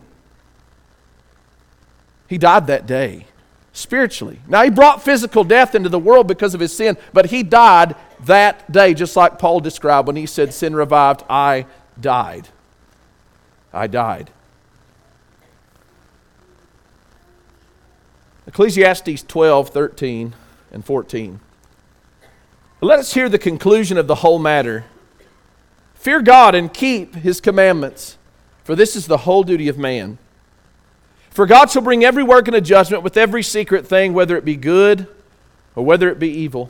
He 2.27 2.37
died 2.37 2.67
that 2.67 2.87
day, 2.87 3.27
spiritually. 3.73 4.39
Now, 4.47 4.63
he 4.63 4.69
brought 4.69 5.03
physical 5.03 5.43
death 5.43 5.75
into 5.75 5.89
the 5.89 5.99
world 5.99 6.27
because 6.27 6.53
of 6.53 6.59
his 6.59 6.75
sin, 6.75 6.97
but 7.13 7.27
he 7.27 7.43
died 7.43 7.95
that 8.21 8.71
day, 8.71 8.93
just 8.93 9.15
like 9.15 9.37
Paul 9.37 9.59
described 9.59 10.07
when 10.07 10.15
he 10.15 10.25
said, 10.25 10.53
Sin 10.53 10.75
revived, 10.75 11.23
I 11.29 11.67
died. 11.99 12.49
I 13.71 13.87
died. 13.87 14.31
Ecclesiastes 18.47 19.23
12, 19.23 19.69
13, 19.69 20.33
and 20.71 20.85
14. 20.85 21.39
Let 22.81 22.99
us 22.99 23.13
hear 23.13 23.29
the 23.29 23.39
conclusion 23.39 23.97
of 23.97 24.07
the 24.07 24.15
whole 24.15 24.37
matter. 24.39 24.85
Fear 25.95 26.21
God 26.21 26.55
and 26.55 26.73
keep 26.73 27.15
his 27.15 27.41
commandments, 27.41 28.17
for 28.63 28.75
this 28.75 28.95
is 28.95 29.07
the 29.07 29.17
whole 29.17 29.43
duty 29.43 29.67
of 29.67 29.77
man. 29.77 30.17
For 31.29 31.45
God 31.45 31.71
shall 31.71 31.81
bring 31.81 32.03
every 32.03 32.23
work 32.23 32.47
into 32.47 32.61
judgment 32.61 33.03
with 33.03 33.17
every 33.17 33.43
secret 33.43 33.87
thing, 33.87 34.13
whether 34.13 34.37
it 34.37 34.45
be 34.45 34.55
good 34.55 35.07
or 35.75 35.83
whether 35.83 36.09
it 36.09 36.19
be 36.19 36.29
evil. 36.29 36.69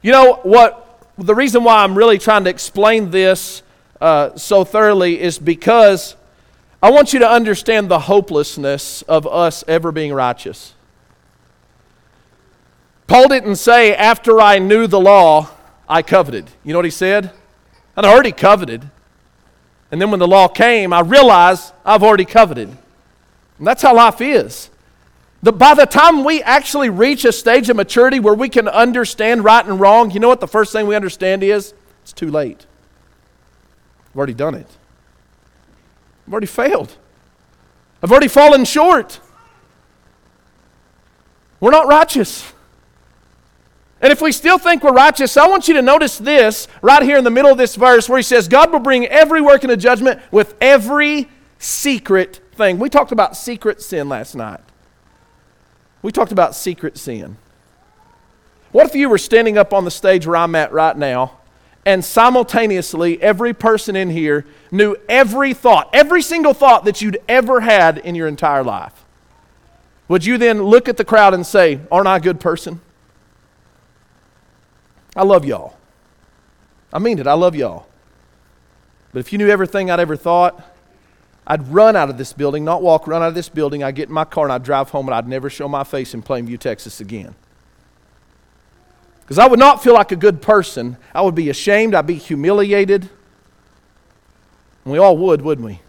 You 0.00 0.12
know 0.12 0.40
what? 0.42 1.02
The 1.18 1.34
reason 1.34 1.64
why 1.64 1.82
I'm 1.82 1.96
really 1.96 2.18
trying 2.18 2.44
to 2.44 2.50
explain 2.50 3.10
this 3.10 3.62
uh, 4.00 4.36
so 4.36 4.64
thoroughly 4.64 5.20
is 5.20 5.38
because 5.38 6.16
I 6.82 6.90
want 6.90 7.12
you 7.12 7.18
to 7.20 7.28
understand 7.28 7.88
the 7.88 8.00
hopelessness 8.00 9.02
of 9.02 9.26
us 9.26 9.64
ever 9.66 9.90
being 9.90 10.12
righteous. 10.12 10.74
Paul 13.06 13.28
didn't 13.28 13.56
say, 13.56 13.94
after 13.94 14.40
I 14.40 14.58
knew 14.58 14.86
the 14.86 15.00
law, 15.00 15.50
I 15.88 16.02
coveted. 16.02 16.50
You 16.64 16.72
know 16.72 16.78
what 16.78 16.84
he 16.84 16.90
said? 16.90 17.30
I'd 17.96 18.04
already 18.04 18.32
coveted. 18.32 18.90
And 19.90 20.00
then 20.00 20.10
when 20.10 20.18
the 20.18 20.26
law 20.26 20.48
came, 20.48 20.92
I 20.92 21.00
realized 21.00 21.72
I've 21.84 22.02
already 22.02 22.24
coveted. 22.24 22.68
And 23.58 23.66
that's 23.66 23.82
how 23.82 23.94
life 23.94 24.20
is. 24.20 24.70
The, 25.42 25.52
by 25.52 25.74
the 25.74 25.86
time 25.86 26.24
we 26.24 26.42
actually 26.42 26.90
reach 26.90 27.24
a 27.24 27.32
stage 27.32 27.70
of 27.70 27.76
maturity 27.76 28.18
where 28.18 28.34
we 28.34 28.48
can 28.48 28.66
understand 28.66 29.44
right 29.44 29.64
and 29.64 29.78
wrong, 29.78 30.10
you 30.10 30.18
know 30.18 30.28
what 30.28 30.40
the 30.40 30.48
first 30.48 30.72
thing 30.72 30.86
we 30.86 30.96
understand 30.96 31.42
is? 31.42 31.72
It's 32.02 32.12
too 32.12 32.30
late. 32.30 32.66
I've 34.10 34.16
already 34.16 34.34
done 34.34 34.54
it. 34.54 34.66
I've 36.26 36.32
already 36.32 36.46
failed. 36.46 36.96
I've 38.02 38.10
already 38.10 38.28
fallen 38.28 38.64
short. 38.64 39.20
We're 41.60 41.70
not 41.70 41.86
righteous. 41.86 42.52
And 44.00 44.12
if 44.12 44.20
we 44.20 44.30
still 44.32 44.58
think 44.58 44.82
we're 44.82 44.92
righteous, 44.92 45.36
I 45.36 45.48
want 45.48 45.68
you 45.68 45.74
to 45.74 45.82
notice 45.82 46.18
this 46.18 46.68
right 46.82 47.02
here 47.02 47.16
in 47.16 47.24
the 47.24 47.30
middle 47.30 47.50
of 47.50 47.58
this 47.58 47.76
verse 47.76 48.08
where 48.08 48.18
he 48.18 48.22
says, 48.22 48.46
God 48.46 48.70
will 48.70 48.78
bring 48.78 49.06
every 49.06 49.40
work 49.40 49.64
into 49.64 49.76
judgment 49.76 50.20
with 50.30 50.54
every 50.60 51.28
secret 51.58 52.40
thing. 52.52 52.78
We 52.78 52.90
talked 52.90 53.12
about 53.12 53.36
secret 53.36 53.80
sin 53.80 54.08
last 54.08 54.34
night. 54.34 54.60
We 56.02 56.12
talked 56.12 56.32
about 56.32 56.54
secret 56.54 56.98
sin. 56.98 57.38
What 58.70 58.86
if 58.86 58.94
you 58.94 59.08
were 59.08 59.18
standing 59.18 59.56
up 59.56 59.72
on 59.72 59.84
the 59.84 59.90
stage 59.90 60.26
where 60.26 60.36
I'm 60.36 60.54
at 60.54 60.72
right 60.72 60.96
now, 60.96 61.38
and 61.86 62.04
simultaneously 62.04 63.22
every 63.22 63.54
person 63.54 63.96
in 63.96 64.10
here 64.10 64.44
knew 64.70 64.96
every 65.08 65.54
thought, 65.54 65.88
every 65.92 66.20
single 66.20 66.52
thought 66.52 66.84
that 66.84 67.00
you'd 67.00 67.18
ever 67.28 67.60
had 67.60 67.98
in 67.98 68.14
your 68.14 68.28
entire 68.28 68.62
life? 68.62 69.04
Would 70.08 70.24
you 70.24 70.36
then 70.36 70.62
look 70.62 70.88
at 70.88 70.98
the 70.98 71.04
crowd 71.04 71.32
and 71.32 71.46
say, 71.46 71.80
Aren't 71.90 72.08
I 72.08 72.16
a 72.16 72.20
good 72.20 72.40
person? 72.40 72.80
I 75.16 75.22
love 75.22 75.44
y'all. 75.44 75.74
I 76.92 76.98
mean 76.98 77.18
it. 77.18 77.26
I 77.26 77.32
love 77.32 77.56
y'all. 77.56 77.86
But 79.12 79.20
if 79.20 79.32
you 79.32 79.38
knew 79.38 79.48
everything 79.48 79.90
I'd 79.90 79.98
ever 79.98 80.16
thought, 80.16 80.62
I'd 81.46 81.66
run 81.68 81.96
out 81.96 82.10
of 82.10 82.18
this 82.18 82.32
building, 82.32 82.64
not 82.64 82.82
walk, 82.82 83.06
run 83.06 83.22
out 83.22 83.28
of 83.28 83.34
this 83.34 83.48
building. 83.48 83.82
I'd 83.82 83.94
get 83.94 84.08
in 84.08 84.14
my 84.14 84.24
car 84.24 84.44
and 84.44 84.52
I'd 84.52 84.62
drive 84.62 84.90
home 84.90 85.06
and 85.06 85.14
I'd 85.14 85.26
never 85.26 85.48
show 85.48 85.68
my 85.68 85.84
face 85.84 86.12
in 86.12 86.22
Plainview, 86.22 86.58
Texas 86.58 87.00
again. 87.00 87.34
Because 89.20 89.38
I 89.38 89.46
would 89.46 89.58
not 89.58 89.82
feel 89.82 89.94
like 89.94 90.12
a 90.12 90.16
good 90.16 90.42
person. 90.42 90.96
I 91.14 91.22
would 91.22 91.34
be 91.34 91.48
ashamed. 91.48 91.94
I'd 91.94 92.06
be 92.06 92.14
humiliated. 92.14 93.08
And 94.84 94.92
we 94.92 94.98
all 94.98 95.16
would, 95.16 95.40
wouldn't 95.42 95.66
we? 95.66 95.80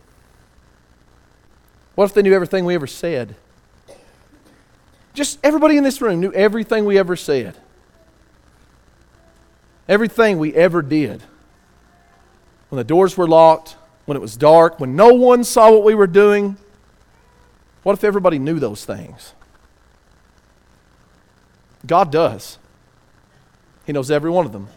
What 1.95 2.05
if 2.05 2.13
they 2.13 2.21
knew 2.21 2.33
everything 2.33 2.65
we 2.65 2.75
ever 2.75 2.87
said? 2.87 3.35
Just 5.13 5.39
everybody 5.43 5.77
in 5.77 5.83
this 5.83 6.01
room 6.01 6.19
knew 6.19 6.31
everything 6.31 6.85
we 6.85 6.97
ever 6.97 7.15
said. 7.15 7.57
Everything 9.87 10.37
we 10.37 10.53
ever 10.53 10.81
did. 10.81 11.23
When 12.69 12.77
the 12.77 12.83
doors 12.83 13.17
were 13.17 13.27
locked, 13.27 13.77
when 14.07 14.15
it 14.15 14.21
was 14.21 14.37
dark, 14.37 14.79
when 14.79 14.95
no 14.95 15.13
one 15.13 15.43
saw 15.43 15.71
what 15.71 15.83
we 15.83 15.93
were 15.93 16.07
doing. 16.07 16.57
What 17.83 17.93
if 17.93 18.03
everybody 18.03 18.39
knew 18.39 18.57
those 18.57 18.85
things? 18.85 19.33
God 21.85 22.11
does. 22.11 22.57
He 23.85 23.93
knows 23.93 24.09
every 24.09 24.31
one 24.31 24.45
of 24.45 24.53
them. 24.53 24.67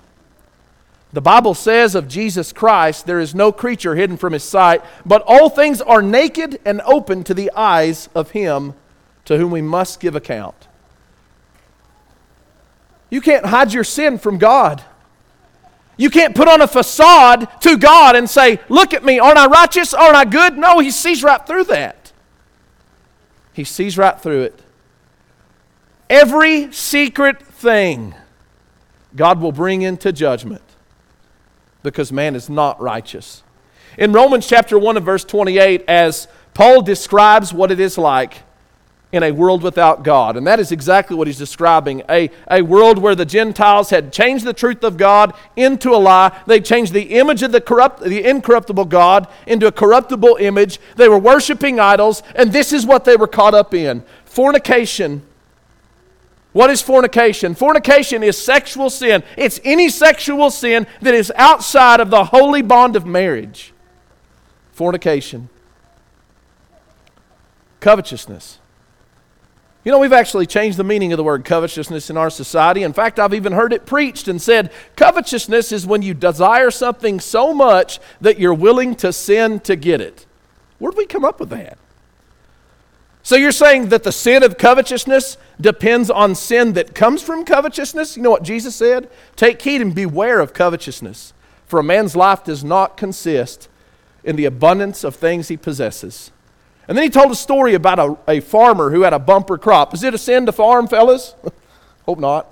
The 1.13 1.21
Bible 1.21 1.55
says 1.55 1.95
of 1.97 2.07
Jesus 2.07 2.53
Christ, 2.53 3.07
there 3.07 3.19
is 3.19 3.35
no 3.35 3.51
creature 3.51 3.97
hidden 3.97 4.17
from 4.17 4.33
his 4.33 4.45
sight, 4.45 4.83
but 5.05 5.23
all 5.27 5.49
things 5.49 5.81
are 5.81 6.03
naked 6.03 6.61
and 6.65 6.81
open 6.83 7.25
to 7.25 7.35
the 7.35 7.51
eyes 7.57 8.09
of 8.15 8.31
him 8.31 8.75
to 9.25 9.37
whom 9.37 9.51
we 9.51 9.63
must 9.63 9.99
give 9.99 10.15
account. 10.15 10.69
You 13.11 13.21
can't 13.21 13.47
hide 13.47 13.73
your 13.73 13.83
sin 13.83 14.19
from 14.19 14.39
God. 14.39 14.85
You 16.01 16.09
can't 16.09 16.35
put 16.35 16.49
on 16.49 16.63
a 16.63 16.67
facade 16.67 17.47
to 17.61 17.77
God 17.77 18.17
and 18.17 18.29
say, 18.29 18.59
Look 18.71 18.95
at 18.95 19.05
me, 19.05 19.19
aren't 19.19 19.37
I 19.37 19.45
righteous? 19.45 19.93
Aren't 19.93 20.17
I 20.17 20.25
good? 20.25 20.57
No, 20.57 20.79
He 20.79 20.91
sees 20.91 21.23
right 21.23 21.47
through 21.47 21.65
that. 21.65 22.13
He 23.53 23.65
sees 23.65 23.99
right 23.99 24.19
through 24.19 24.45
it. 24.45 24.63
Every 26.09 26.73
secret 26.73 27.43
thing 27.43 28.15
God 29.15 29.43
will 29.43 29.53
bring 29.53 29.83
into 29.83 30.11
judgment 30.11 30.63
because 31.83 32.11
man 32.11 32.35
is 32.35 32.49
not 32.49 32.81
righteous. 32.81 33.43
In 33.99 34.15
Romans 34.15 34.47
chapter 34.47 34.79
1 34.79 34.97
and 34.97 35.05
verse 35.05 35.25
28, 35.25 35.85
as 35.87 36.29
Paul 36.55 36.81
describes 36.81 37.53
what 37.53 37.71
it 37.71 37.79
is 37.79 37.99
like 37.99 38.39
in 39.13 39.23
a 39.25 39.33
world 39.33 39.63
without 39.63 40.05
God. 40.05 40.37
And 40.37 40.47
that 40.47 40.61
is 40.61 40.71
exactly 40.71 41.17
what 41.17 41.27
he's 41.27 41.39
describing 41.39 42.03
a, 42.09 42.31
a 42.49 42.63
world 42.63 42.99
where 42.99 43.17
the 43.17 43.25
Gentiles 43.25 43.91
had 43.91 44.13
changed 44.13 44.45
the 44.45 44.53
truth 44.53 44.85
of 44.85 44.97
God 44.97 45.35
into 45.57 45.91
a 45.91 45.97
lie. 45.99 46.39
They 46.47 46.61
changed 46.61 46.93
the 46.93 47.19
image 47.19 47.43
of 47.43 47.51
the, 47.51 47.61
corrupt, 47.61 48.03
the 48.03 48.25
incorruptible 48.25 48.85
God 48.85 49.27
into 49.47 49.67
a 49.67 49.73
corruptible 49.73 50.37
image. 50.39 50.79
They 50.95 51.09
were 51.09 51.19
worshiping 51.19 51.81
idols, 51.81 52.23
and 52.37 52.53
this 52.53 52.73
is 52.73 52.87
what 52.87 53.05
they 53.05 53.17
were 53.17 53.27
caught 53.27 53.55
up 53.55 53.75
in 53.75 54.05
fornication. 54.25 55.23
What 56.53 56.71
is 56.71 56.81
fornication? 56.81 57.55
Fornication 57.57 58.23
is 58.23 58.39
sexual 58.39 58.91
sin. 58.91 59.25
It's 59.37 59.61
any 59.65 59.89
sexual 59.89 60.51
sin 60.51 60.87
that 61.01 61.15
is 61.15 61.33
outside 61.35 61.99
of 61.99 62.11
the 62.11 62.27
holy 62.27 62.63
bond 62.63 62.95
of 62.95 63.05
marriage. 63.05 63.73
Fornication. 64.73 65.49
Covetousness. 67.81 68.60
You 69.83 69.91
know, 69.91 69.99
we've 69.99 70.13
actually 70.13 70.47
changed 70.47 70.77
the 70.77 70.85
meaning 70.85 71.13
of 71.13 71.17
the 71.17 71.25
word 71.25 71.45
covetousness 71.45 72.11
in 72.11 72.19
our 72.19 72.29
society. 72.29 72.83
In 72.83 72.93
fact, 72.93 73.19
I've 73.19 73.33
even 73.33 73.53
heard 73.53 73.73
it 73.73 73.87
preached 73.87 74.29
and 74.29 74.41
said 74.41 74.71
covetousness 74.95 75.73
is 75.73 75.87
when 75.87 76.03
you 76.03 76.13
desire 76.13 76.71
something 76.71 77.19
so 77.19 77.55
much 77.55 77.99
that 78.21 78.39
you're 78.39 78.53
willing 78.53 78.95
to 78.97 79.11
sin 79.13 79.59
to 79.61 79.77
get 79.77 80.03
it. 80.03 80.27
Where'd 80.79 80.97
we 80.97 81.07
come 81.07 81.25
up 81.25 81.41
with 81.41 81.49
that? 81.49 81.79
So 83.23 83.37
you're 83.37 83.53
saying 83.53 83.89
that 83.89 84.03
the 84.03 84.13
sin 84.13 84.43
of 84.43 84.59
covetousness 84.59 85.39
depends 85.61 86.11
on 86.11 86.35
sin 86.35 86.75
that 86.75 86.95
comes 86.95 87.23
from 87.23 87.45
covetousness? 87.45 88.17
You 88.17 88.23
know 88.23 88.31
what 88.31 88.43
Jesus 88.43 88.75
said? 88.75 89.11
Take 89.37 89.63
heed 89.63 89.81
and 89.81 89.95
beware 89.95 90.41
of 90.41 90.53
covetousness, 90.53 91.33
for 91.67 91.81
a 91.81 91.85
man's 91.85 92.17
life 92.17 92.45
does 92.45 92.65
not 92.65 92.97
consist 92.97 93.69
in 94.25 94.37
the 94.37 94.47
abundance 94.47 95.05
of 95.05 95.17
things 95.17 95.49
he 95.49 95.57
possesses. 95.57 96.33
And 96.91 96.99
then 96.99 97.05
he 97.05 97.11
told 97.11 97.31
a 97.31 97.37
story 97.37 97.75
about 97.75 98.01
a, 98.01 98.19
a 98.27 98.41
farmer 98.41 98.91
who 98.91 99.03
had 99.03 99.13
a 99.13 99.19
bumper 99.21 99.57
crop. 99.57 99.95
Is 99.95 100.03
it 100.03 100.13
a 100.13 100.19
sin 100.19 100.45
to 100.47 100.53
farm, 100.53 100.89
fellas? 100.89 101.37
Hope 102.05 102.19
not. 102.19 102.51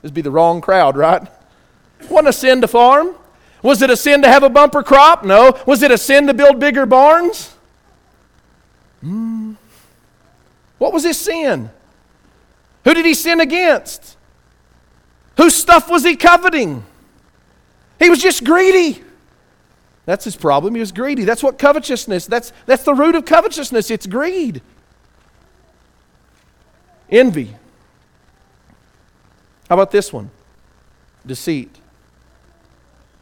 This 0.00 0.10
would 0.10 0.14
be 0.14 0.20
the 0.20 0.30
wrong 0.30 0.60
crowd, 0.60 0.96
right? 0.96 1.26
Wasn't 2.08 2.28
a 2.28 2.32
sin 2.32 2.60
to 2.60 2.68
farm. 2.68 3.16
Was 3.64 3.82
it 3.82 3.90
a 3.90 3.96
sin 3.96 4.22
to 4.22 4.28
have 4.28 4.44
a 4.44 4.48
bumper 4.48 4.84
crop? 4.84 5.24
No. 5.24 5.58
Was 5.66 5.82
it 5.82 5.90
a 5.90 5.98
sin 5.98 6.28
to 6.28 6.34
build 6.34 6.60
bigger 6.60 6.86
barns? 6.86 7.52
Hmm. 9.00 9.54
What 10.78 10.92
was 10.92 11.02
his 11.02 11.18
sin? 11.18 11.68
Who 12.84 12.94
did 12.94 13.04
he 13.04 13.14
sin 13.14 13.40
against? 13.40 14.16
Whose 15.36 15.56
stuff 15.56 15.90
was 15.90 16.04
he 16.04 16.14
coveting? 16.14 16.84
He 17.98 18.08
was 18.08 18.22
just 18.22 18.44
greedy. 18.44 19.02
That's 20.06 20.24
his 20.24 20.36
problem. 20.36 20.74
He 20.74 20.80
was 20.80 20.92
greedy. 20.92 21.24
That's 21.24 21.42
what 21.42 21.58
covetousness, 21.58 22.26
that's, 22.26 22.52
that's 22.66 22.84
the 22.84 22.94
root 22.94 23.14
of 23.14 23.24
covetousness. 23.24 23.90
It's 23.90 24.06
greed. 24.06 24.60
Envy. 27.10 27.56
How 29.68 29.76
about 29.76 29.90
this 29.90 30.12
one? 30.12 30.30
Deceit. 31.26 31.78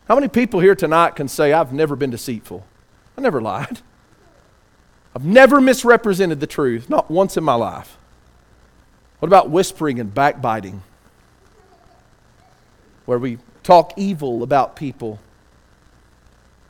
How 0.09 0.17
many 0.17 0.29
people 0.29 0.61
here 0.61 0.75
tonight 0.75 1.15
can 1.15 1.29
say, 1.29 1.53
I've 1.53 1.73
never 1.73 1.95
been 1.95 2.11
deceitful? 2.11 2.67
I 3.17 3.21
never 3.21 3.41
lied. 3.41 3.81
I've 5.15 5.25
never 5.25 5.61
misrepresented 5.61 6.41
the 6.41 6.47
truth, 6.47 6.91
not 6.91 7.11
once 7.11 7.37
in 7.37 7.45
my 7.45 7.55
life. 7.55 7.97
What 9.21 9.29
about 9.29 9.51
whispering 9.51 10.01
and 10.01 10.13
backbiting? 10.13 10.83
Where 13.05 13.19
we 13.19 13.39
talk 13.63 13.93
evil 13.97 14.43
about 14.43 14.75
people 14.75 15.21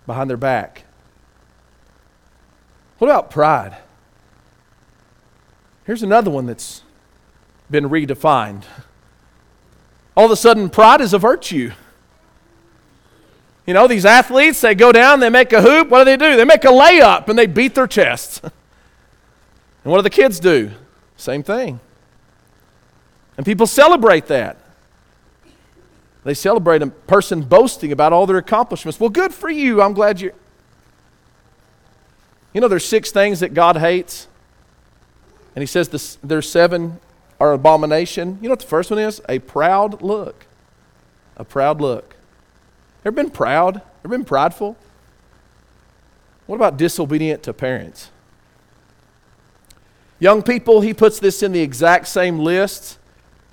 behind 0.06 0.28
their 0.28 0.36
back. 0.36 0.84
What 2.98 3.08
about 3.08 3.30
pride? 3.30 3.76
Here's 5.84 6.02
another 6.02 6.30
one 6.30 6.46
that's 6.46 6.82
been 7.70 7.88
redefined. 7.88 8.64
All 10.16 10.26
of 10.26 10.30
a 10.30 10.36
sudden, 10.36 10.70
pride 10.70 11.00
is 11.00 11.12
a 11.12 11.18
virtue. 11.18 11.72
You 13.66 13.74
know, 13.74 13.86
these 13.86 14.04
athletes, 14.04 14.60
they 14.60 14.74
go 14.74 14.92
down, 14.92 15.20
they 15.20 15.30
make 15.30 15.52
a 15.52 15.62
hoop. 15.62 15.88
What 15.88 16.00
do 16.00 16.04
they 16.04 16.16
do? 16.16 16.36
They 16.36 16.44
make 16.44 16.64
a 16.64 16.68
layup 16.68 17.28
and 17.28 17.38
they 17.38 17.46
beat 17.46 17.74
their 17.74 17.86
chests. 17.86 18.40
and 18.42 18.52
what 19.84 19.98
do 19.98 20.02
the 20.02 20.10
kids 20.10 20.40
do? 20.40 20.70
Same 21.16 21.42
thing. 21.42 21.80
And 23.36 23.46
people 23.46 23.66
celebrate 23.66 24.26
that. 24.26 24.58
They 26.24 26.34
celebrate 26.34 26.82
a 26.82 26.86
person 26.86 27.42
boasting 27.42 27.90
about 27.90 28.12
all 28.12 28.26
their 28.26 28.38
accomplishments. 28.38 29.00
Well, 29.00 29.10
good 29.10 29.34
for 29.34 29.50
you. 29.50 29.82
I'm 29.82 29.92
glad 29.92 30.20
you're. 30.20 30.32
You 32.52 32.60
know, 32.60 32.68
there's 32.68 32.84
six 32.84 33.10
things 33.10 33.40
that 33.40 33.54
God 33.54 33.76
hates. 33.76 34.28
And 35.56 35.62
he 35.62 35.66
says 35.66 35.88
this, 35.88 36.18
there's 36.22 36.48
seven 36.48 37.00
are 37.40 37.52
abomination. 37.52 38.38
You 38.40 38.48
know 38.48 38.52
what 38.52 38.60
the 38.60 38.66
first 38.66 38.90
one 38.90 39.00
is? 39.00 39.20
A 39.28 39.40
proud 39.40 40.00
look. 40.00 40.46
A 41.36 41.44
proud 41.44 41.80
look. 41.80 42.14
Ever 43.04 43.12
been 43.12 43.30
proud? 43.30 43.82
Ever 44.04 44.16
been 44.16 44.24
prideful? 44.24 44.76
What 46.46 46.56
about 46.56 46.76
disobedient 46.76 47.42
to 47.44 47.52
parents? 47.52 48.10
Young 50.20 50.42
people, 50.42 50.82
he 50.82 50.94
puts 50.94 51.18
this 51.18 51.42
in 51.42 51.50
the 51.50 51.60
exact 51.60 52.06
same 52.06 52.38
list 52.38 52.98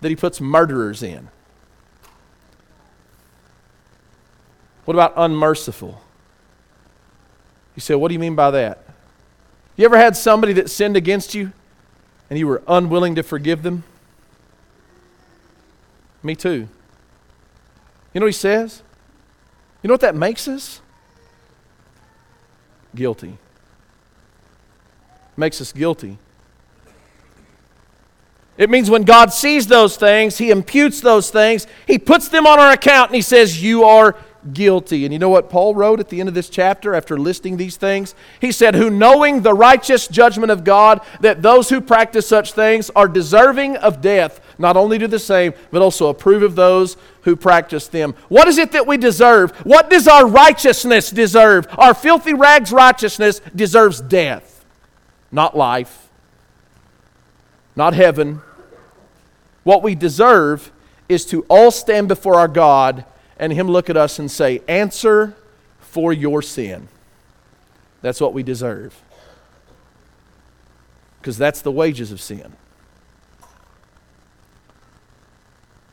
that 0.01 0.09
he 0.09 0.15
puts 0.15 0.39
murderers 0.39 1.01
in. 1.01 1.29
What 4.89 4.95
about 4.95 5.13
unmerciful? 5.17 6.01
You 7.75 7.79
say, 7.79 7.93
what 7.93 8.07
do 8.07 8.13
you 8.13 8.19
mean 8.19 8.33
by 8.33 8.49
that? 8.49 8.83
You 9.77 9.85
ever 9.85 9.99
had 9.99 10.17
somebody 10.17 10.53
that 10.53 10.67
sinned 10.67 10.97
against 10.97 11.35
you 11.35 11.51
and 12.27 12.39
you 12.39 12.47
were 12.47 12.63
unwilling 12.67 13.13
to 13.13 13.21
forgive 13.21 13.61
them? 13.61 13.83
Me 16.23 16.33
too. 16.35 16.67
You 18.13 18.19
know 18.19 18.23
what 18.23 18.29
he 18.29 18.31
says? 18.31 18.81
You 19.83 19.89
know 19.89 19.93
what 19.93 20.01
that 20.01 20.15
makes 20.15 20.47
us? 20.47 20.81
Guilty. 22.95 23.37
Makes 25.37 25.61
us 25.61 25.71
guilty. 25.71 26.17
It 28.57 28.71
means 28.71 28.89
when 28.89 29.03
God 29.03 29.31
sees 29.31 29.67
those 29.67 29.97
things, 29.97 30.39
He 30.39 30.49
imputes 30.49 30.99
those 30.99 31.29
things, 31.29 31.67
He 31.85 31.99
puts 31.99 32.29
them 32.29 32.47
on 32.47 32.57
our 32.57 32.71
account, 32.71 33.11
and 33.11 33.15
He 33.15 33.21
says, 33.21 33.61
You 33.61 33.83
are 33.83 34.15
guilty. 34.53 35.05
And 35.05 35.13
you 35.13 35.19
know 35.19 35.29
what 35.29 35.49
Paul 35.49 35.75
wrote 35.75 35.99
at 35.99 36.09
the 36.09 36.19
end 36.19 36.29
of 36.29 36.35
this 36.35 36.49
chapter 36.49 36.95
after 36.95 37.17
listing 37.17 37.57
these 37.57 37.77
things? 37.77 38.15
He 38.39 38.51
said, 38.51 38.75
Who 38.75 38.89
knowing 38.89 39.41
the 39.41 39.53
righteous 39.53 40.07
judgment 40.07 40.51
of 40.51 40.63
God, 40.63 41.01
that 41.21 41.41
those 41.41 41.69
who 41.69 41.81
practice 41.81 42.27
such 42.27 42.53
things 42.53 42.89
are 42.91 43.07
deserving 43.07 43.77
of 43.77 44.01
death, 44.01 44.41
not 44.57 44.77
only 44.77 44.97
do 44.97 45.07
the 45.07 45.19
same, 45.19 45.53
but 45.71 45.81
also 45.81 46.07
approve 46.07 46.43
of 46.43 46.55
those 46.55 46.97
who 47.23 47.35
practice 47.35 47.87
them. 47.87 48.15
What 48.29 48.47
is 48.47 48.57
it 48.57 48.71
that 48.71 48.87
we 48.87 48.97
deserve? 48.97 49.51
What 49.65 49.89
does 49.89 50.07
our 50.07 50.27
righteousness 50.27 51.09
deserve? 51.09 51.67
Our 51.77 51.93
filthy 51.93 52.33
rags 52.33 52.71
righteousness 52.71 53.41
deserves 53.55 54.01
death, 54.01 54.65
not 55.31 55.55
life, 55.55 56.09
not 57.75 57.93
heaven. 57.93 58.41
What 59.63 59.83
we 59.83 59.95
deserve 59.95 60.71
is 61.09 61.25
to 61.25 61.45
all 61.49 61.71
stand 61.71 62.07
before 62.07 62.35
our 62.35 62.47
God 62.47 63.05
and 63.39 63.53
Him 63.53 63.67
look 63.67 63.89
at 63.89 63.97
us 63.97 64.19
and 64.19 64.29
say, 64.29 64.61
Answer 64.67 65.35
for 65.79 66.13
your 66.13 66.41
sin. 66.41 66.87
That's 68.01 68.21
what 68.21 68.33
we 68.33 68.43
deserve. 68.43 69.01
Because 71.19 71.37
that's 71.37 71.61
the 71.61 71.71
wages 71.71 72.11
of 72.11 72.21
sin. 72.21 72.53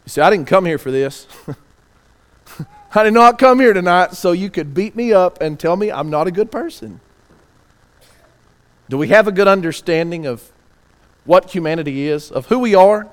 You 0.05 0.11
see, 0.11 0.21
I 0.21 0.31
didn't 0.31 0.47
come 0.47 0.65
here 0.65 0.79
for 0.79 0.91
this. 0.91 1.27
I 2.95 3.03
did 3.03 3.13
not 3.13 3.39
come 3.39 3.59
here 3.59 3.73
tonight 3.73 4.13
so 4.13 4.33
you 4.33 4.51
could 4.51 4.73
beat 4.73 4.95
me 4.95 5.13
up 5.13 5.41
and 5.41 5.59
tell 5.59 5.77
me 5.77 5.91
I'm 5.91 6.11
not 6.11 6.27
a 6.27 6.31
good 6.31 6.51
person. 6.51 7.01
Do 8.89 8.97
we 8.97 9.09
have 9.09 9.27
a 9.27 9.33
good 9.33 9.49
understanding 9.49 10.27
of 10.27 10.53
what 11.25 11.51
humanity 11.51 12.07
is, 12.09 12.31
of 12.31 12.47
who 12.47 12.61
we 12.61 12.75
are? 12.75 13.09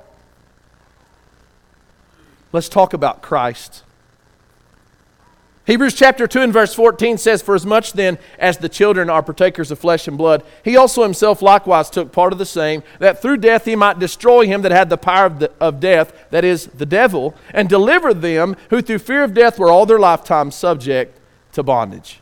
Let's 2.52 2.70
talk 2.70 2.94
about 2.94 3.24
Christ. 3.24 3.82
Hebrews 5.66 5.94
chapter 5.94 6.28
2 6.28 6.42
and 6.42 6.52
verse 6.52 6.74
14 6.74 7.18
says, 7.18 7.42
For 7.42 7.56
as 7.56 7.66
much 7.66 7.94
then 7.94 8.18
as 8.38 8.58
the 8.58 8.68
children 8.68 9.10
are 9.10 9.24
partakers 9.24 9.72
of 9.72 9.80
flesh 9.80 10.10
and 10.10 10.18
blood, 10.18 10.44
he 10.64 10.76
also 10.76 11.04
himself 11.04 11.42
likewise 11.42 11.90
took 11.90 12.12
part 12.12 12.34
of 12.34 12.40
the 12.40 12.46
same, 12.46 12.84
that 13.00 13.22
through 13.22 13.38
death 13.38 13.64
he 13.64 13.76
might 13.78 13.98
destroy 13.98 14.46
him 14.46 14.62
that 14.64 14.74
had 14.74 14.90
the 14.90 14.98
power 14.98 15.28
of, 15.28 15.40
the, 15.40 15.52
of 15.62 15.80
death, 15.80 16.14
that 16.32 16.44
is, 16.44 16.68
the 16.68 16.86
devil, 16.86 17.34
and 17.52 17.70
deliver 17.70 18.14
them 18.14 18.58
who 18.72 18.82
through 18.82 19.00
fear 19.00 19.24
of 19.24 19.34
death 19.34 19.58
were 19.58 19.70
all 19.70 19.86
their 19.86 20.00
lifetime 20.00 20.52
subject 20.52 21.18
to 21.54 21.64
bondage. 21.64 22.20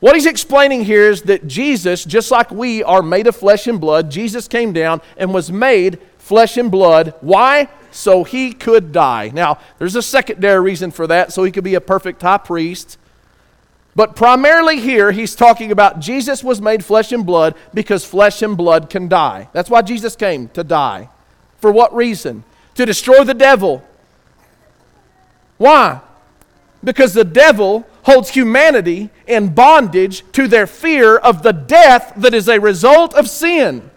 What 0.00 0.14
he's 0.14 0.26
explaining 0.26 0.84
here 0.84 1.10
is 1.10 1.22
that 1.22 1.46
Jesus, 1.46 2.04
just 2.04 2.30
like 2.30 2.50
we 2.50 2.82
are 2.82 3.02
made 3.02 3.26
of 3.26 3.36
flesh 3.36 3.66
and 3.66 3.78
blood, 3.78 4.10
Jesus 4.10 4.48
came 4.48 4.72
down 4.72 5.02
and 5.18 5.34
was 5.34 5.52
made 5.52 5.98
flesh 6.16 6.56
and 6.56 6.70
blood. 6.70 7.12
Why? 7.20 7.68
So 7.96 8.24
he 8.24 8.52
could 8.52 8.92
die. 8.92 9.30
Now, 9.32 9.58
there's 9.78 9.96
a 9.96 10.02
secondary 10.02 10.60
reason 10.60 10.90
for 10.90 11.06
that, 11.06 11.32
so 11.32 11.44
he 11.44 11.50
could 11.50 11.64
be 11.64 11.74
a 11.74 11.80
perfect 11.80 12.20
high 12.20 12.36
priest. 12.36 12.98
But 13.94 14.14
primarily 14.14 14.80
here, 14.80 15.12
he's 15.12 15.34
talking 15.34 15.72
about 15.72 16.00
Jesus 16.00 16.44
was 16.44 16.60
made 16.60 16.84
flesh 16.84 17.10
and 17.10 17.24
blood 17.24 17.54
because 17.72 18.04
flesh 18.04 18.42
and 18.42 18.54
blood 18.54 18.90
can 18.90 19.08
die. 19.08 19.48
That's 19.54 19.70
why 19.70 19.80
Jesus 19.80 20.14
came, 20.14 20.48
to 20.50 20.62
die. 20.62 21.08
For 21.58 21.72
what 21.72 21.94
reason? 21.94 22.44
To 22.74 22.84
destroy 22.84 23.24
the 23.24 23.32
devil. 23.32 23.82
Why? 25.56 26.02
Because 26.84 27.14
the 27.14 27.24
devil 27.24 27.86
holds 28.02 28.28
humanity 28.28 29.08
in 29.26 29.54
bondage 29.54 30.22
to 30.32 30.46
their 30.46 30.66
fear 30.66 31.16
of 31.16 31.42
the 31.42 31.52
death 31.52 32.12
that 32.18 32.34
is 32.34 32.46
a 32.46 32.60
result 32.60 33.14
of 33.14 33.26
sin. 33.26 33.90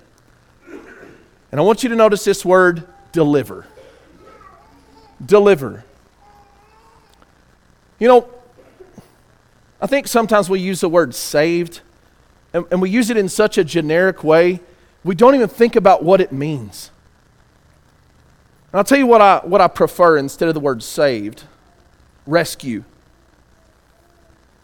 And 1.51 1.59
I 1.59 1.61
want 1.61 1.83
you 1.83 1.89
to 1.89 1.95
notice 1.95 2.23
this 2.23 2.45
word 2.45 2.87
deliver. 3.11 3.67
Deliver. 5.25 5.83
You 7.99 8.07
know, 8.07 8.29
I 9.81 9.87
think 9.87 10.07
sometimes 10.07 10.49
we 10.49 10.59
use 10.59 10.81
the 10.81 10.89
word 10.89 11.13
saved, 11.13 11.81
and, 12.53 12.65
and, 12.71 12.81
we 12.81 12.89
use 12.89 13.09
it 13.09 13.17
in 13.17 13.29
such 13.29 13.57
a 13.57 13.63
generic 13.63 14.23
way, 14.23 14.61
we 15.03 15.15
don't 15.15 15.35
even 15.35 15.47
think 15.47 15.75
about 15.75 16.03
what 16.03 16.21
it 16.21 16.31
means. 16.31 16.91
And 18.71 18.79
I'll 18.79 18.83
tell 18.83 18.97
you 18.97 19.07
what 19.07 19.21
I, 19.21 19.39
what 19.43 19.61
I 19.61 19.67
prefer 19.67 20.17
instead 20.17 20.47
of 20.47 20.53
the 20.53 20.59
word 20.59 20.83
saved 20.83 21.43
rescue 22.25 22.83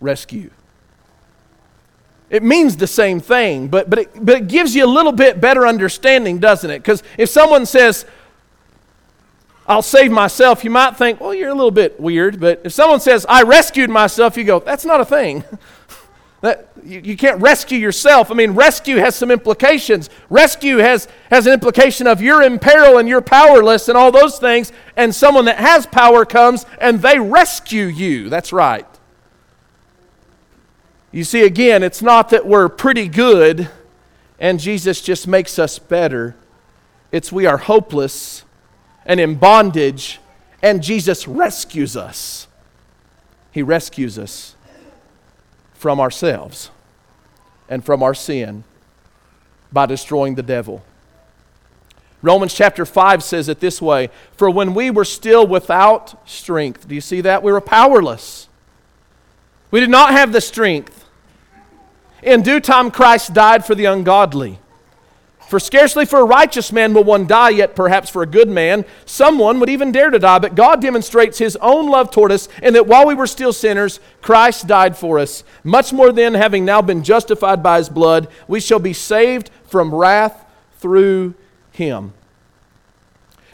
rescue. 0.01 0.51
It 2.29 2.43
means 2.43 2.77
the 2.77 2.87
same 2.87 3.19
thing, 3.19 3.67
but, 3.67 3.89
but, 3.89 3.99
it, 3.99 4.25
but 4.25 4.35
it 4.35 4.47
gives 4.47 4.75
you 4.75 4.85
a 4.85 4.87
little 4.87 5.11
bit 5.11 5.39
better 5.39 5.67
understanding, 5.67 6.39
doesn't 6.39 6.69
it? 6.69 6.79
Because 6.79 7.03
if 7.17 7.29
someone 7.29 7.65
says, 7.65 8.05
I'll 9.67 9.81
save 9.81 10.11
myself, 10.11 10.63
you 10.63 10.69
might 10.69 10.95
think, 10.95 11.19
well, 11.19 11.33
you're 11.33 11.49
a 11.49 11.55
little 11.55 11.71
bit 11.71 11.99
weird. 11.99 12.39
But 12.39 12.61
if 12.63 12.73
someone 12.73 12.99
says, 12.99 13.25
I 13.27 13.41
rescued 13.41 13.89
myself, 13.89 14.37
you 14.37 14.43
go, 14.43 14.59
that's 14.59 14.85
not 14.85 15.01
a 15.01 15.05
thing. 15.05 15.43
that, 16.41 16.69
you, 16.83 17.01
you 17.03 17.17
can't 17.17 17.41
rescue 17.41 17.79
yourself. 17.79 18.29
I 18.29 18.35
mean, 18.35 18.51
rescue 18.51 18.97
has 18.97 19.15
some 19.15 19.31
implications. 19.31 20.11
Rescue 20.29 20.77
has, 20.77 21.07
has 21.31 21.47
an 21.47 21.53
implication 21.53 22.05
of 22.05 22.21
you're 22.21 22.43
in 22.43 22.59
peril 22.59 22.99
and 22.99 23.09
you're 23.09 23.21
powerless 23.21 23.89
and 23.89 23.97
all 23.97 24.11
those 24.11 24.37
things. 24.37 24.71
And 24.95 25.13
someone 25.15 25.45
that 25.45 25.57
has 25.57 25.87
power 25.87 26.25
comes 26.25 26.67
and 26.79 27.01
they 27.01 27.17
rescue 27.17 27.85
you. 27.85 28.29
That's 28.29 28.53
right. 28.53 28.85
You 31.11 31.23
see, 31.23 31.43
again, 31.43 31.81
it's 31.81 32.03
not 32.03 32.29
that 32.29 32.45
we're 32.45 32.69
pretty 32.69 33.07
good 33.07 33.69
and 34.39 34.59
Jesus 34.59 35.01
just 35.01 35.27
makes 35.27 35.57
us 35.57 35.79
better. 35.79 36.35
It's 37.11 37.31
we 37.31 37.45
are 37.47 37.57
hopeless 37.57 38.44
and 39.05 39.19
in 39.19 39.35
bondage, 39.35 40.19
and 40.61 40.81
Jesus 40.81 41.27
rescues 41.27 41.95
us. 41.95 42.47
He 43.51 43.61
rescues 43.61 44.17
us 44.17 44.55
from 45.73 45.99
ourselves 45.99 46.71
and 47.69 47.85
from 47.85 48.01
our 48.01 48.13
sin 48.13 48.63
by 49.71 49.85
destroying 49.85 50.35
the 50.35 50.43
devil. 50.43 50.83
Romans 52.21 52.53
chapter 52.53 52.85
5 52.85 53.23
says 53.23 53.49
it 53.49 53.59
this 53.59 53.81
way 53.81 54.09
For 54.31 54.49
when 54.49 54.73
we 54.73 54.89
were 54.89 55.05
still 55.05 55.45
without 55.45 56.27
strength, 56.27 56.87
do 56.87 56.95
you 56.95 57.01
see 57.01 57.21
that? 57.21 57.43
We 57.43 57.51
were 57.51 57.61
powerless. 57.61 58.49
We 59.69 59.79
did 59.79 59.89
not 59.89 60.11
have 60.11 60.31
the 60.31 60.41
strength. 60.41 61.05
In 62.23 62.41
due 62.41 62.59
time, 62.59 62.89
Christ 62.89 63.33
died 63.33 63.65
for 63.65 63.75
the 63.75 63.85
ungodly. 63.85 64.59
For 65.47 65.59
scarcely 65.59 66.05
for 66.05 66.19
a 66.19 66.25
righteous 66.25 66.71
man 66.71 66.93
will 66.93 67.03
one 67.03 67.27
die, 67.27 67.49
yet 67.49 67.75
perhaps 67.75 68.09
for 68.09 68.23
a 68.23 68.27
good 68.27 68.49
man, 68.49 68.83
someone 69.05 69.59
would 69.59 69.69
even 69.69 69.91
dare 69.91 70.09
to 70.09 70.17
die. 70.17 70.39
But 70.39 70.55
God 70.55 70.81
demonstrates 70.81 71.37
his 71.37 71.55
own 71.57 71.87
love 71.87 72.09
toward 72.09 72.31
us, 72.31 72.49
in 72.63 72.73
that 72.73 72.87
while 72.87 73.05
we 73.05 73.13
were 73.13 73.27
still 73.27 73.53
sinners, 73.53 73.99
Christ 74.21 74.65
died 74.65 74.97
for 74.97 75.19
us. 75.19 75.43
Much 75.63 75.93
more 75.93 76.11
then, 76.11 76.33
having 76.33 76.65
now 76.65 76.81
been 76.81 77.03
justified 77.03 77.61
by 77.61 77.77
his 77.77 77.89
blood, 77.89 78.27
we 78.47 78.59
shall 78.59 78.79
be 78.79 78.93
saved 78.93 79.51
from 79.67 79.93
wrath 79.93 80.45
through 80.79 81.35
him. 81.71 82.13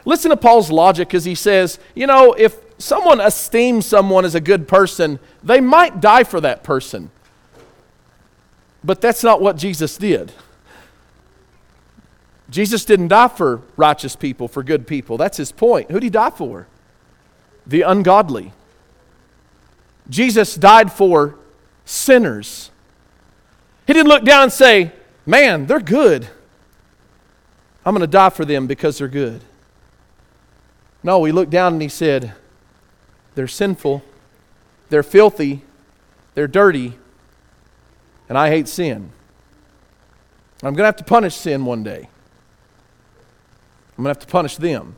Listen 0.04 0.30
to 0.30 0.36
Paul's 0.36 0.70
logic 0.70 1.12
as 1.14 1.26
he 1.26 1.34
says, 1.34 1.78
you 1.94 2.06
know, 2.06 2.32
if 2.32 2.56
someone 2.78 3.20
esteems 3.20 3.86
someone 3.86 4.24
as 4.24 4.34
a 4.34 4.40
good 4.40 4.66
person, 4.66 5.18
they 5.44 5.60
might 5.60 6.00
die 6.00 6.24
for 6.24 6.40
that 6.40 6.64
person. 6.64 7.10
But 8.82 9.00
that's 9.00 9.22
not 9.22 9.40
what 9.40 9.56
Jesus 9.56 9.96
did. 9.96 10.32
Jesus 12.52 12.84
didn't 12.84 13.08
die 13.08 13.28
for 13.28 13.62
righteous 13.76 14.14
people, 14.14 14.46
for 14.46 14.62
good 14.62 14.86
people. 14.86 15.16
That's 15.16 15.38
his 15.38 15.50
point. 15.50 15.90
Who 15.90 15.94
did 15.94 16.02
he 16.04 16.10
die 16.10 16.28
for? 16.28 16.68
The 17.66 17.80
ungodly. 17.80 18.52
Jesus 20.10 20.54
died 20.56 20.92
for 20.92 21.36
sinners. 21.86 22.70
He 23.86 23.94
didn't 23.94 24.08
look 24.08 24.24
down 24.24 24.44
and 24.44 24.52
say, 24.52 24.92
Man, 25.24 25.64
they're 25.64 25.80
good. 25.80 26.28
I'm 27.86 27.94
going 27.94 28.02
to 28.02 28.06
die 28.06 28.28
for 28.28 28.44
them 28.44 28.66
because 28.66 28.98
they're 28.98 29.08
good. 29.08 29.40
No, 31.02 31.24
he 31.24 31.32
looked 31.32 31.50
down 31.50 31.72
and 31.72 31.82
he 31.82 31.88
said, 31.88 32.34
They're 33.34 33.48
sinful, 33.48 34.02
they're 34.90 35.02
filthy, 35.02 35.62
they're 36.34 36.46
dirty, 36.46 36.92
and 38.28 38.36
I 38.36 38.50
hate 38.50 38.68
sin. 38.68 39.10
I'm 40.62 40.74
going 40.74 40.82
to 40.82 40.84
have 40.84 40.96
to 40.96 41.04
punish 41.04 41.34
sin 41.34 41.64
one 41.64 41.82
day. 41.82 42.08
I'm 43.96 44.04
going 44.04 44.14
to 44.14 44.20
have 44.20 44.26
to 44.26 44.32
punish 44.32 44.56
them. 44.56 44.96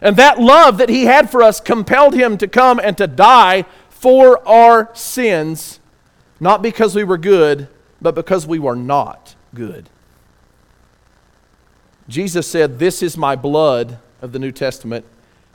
And 0.00 0.16
that 0.16 0.38
love 0.38 0.78
that 0.78 0.88
he 0.88 1.04
had 1.04 1.30
for 1.30 1.42
us 1.42 1.60
compelled 1.60 2.14
him 2.14 2.36
to 2.38 2.48
come 2.48 2.78
and 2.78 2.98
to 2.98 3.06
die 3.06 3.64
for 3.88 4.46
our 4.46 4.90
sins, 4.94 5.80
not 6.38 6.62
because 6.62 6.94
we 6.94 7.04
were 7.04 7.18
good, 7.18 7.68
but 8.00 8.14
because 8.14 8.46
we 8.46 8.58
were 8.58 8.76
not 8.76 9.34
good. 9.54 9.88
Jesus 12.08 12.46
said, 12.46 12.78
This 12.78 13.02
is 13.02 13.16
my 13.16 13.36
blood 13.36 13.98
of 14.20 14.32
the 14.32 14.38
New 14.38 14.52
Testament, 14.52 15.04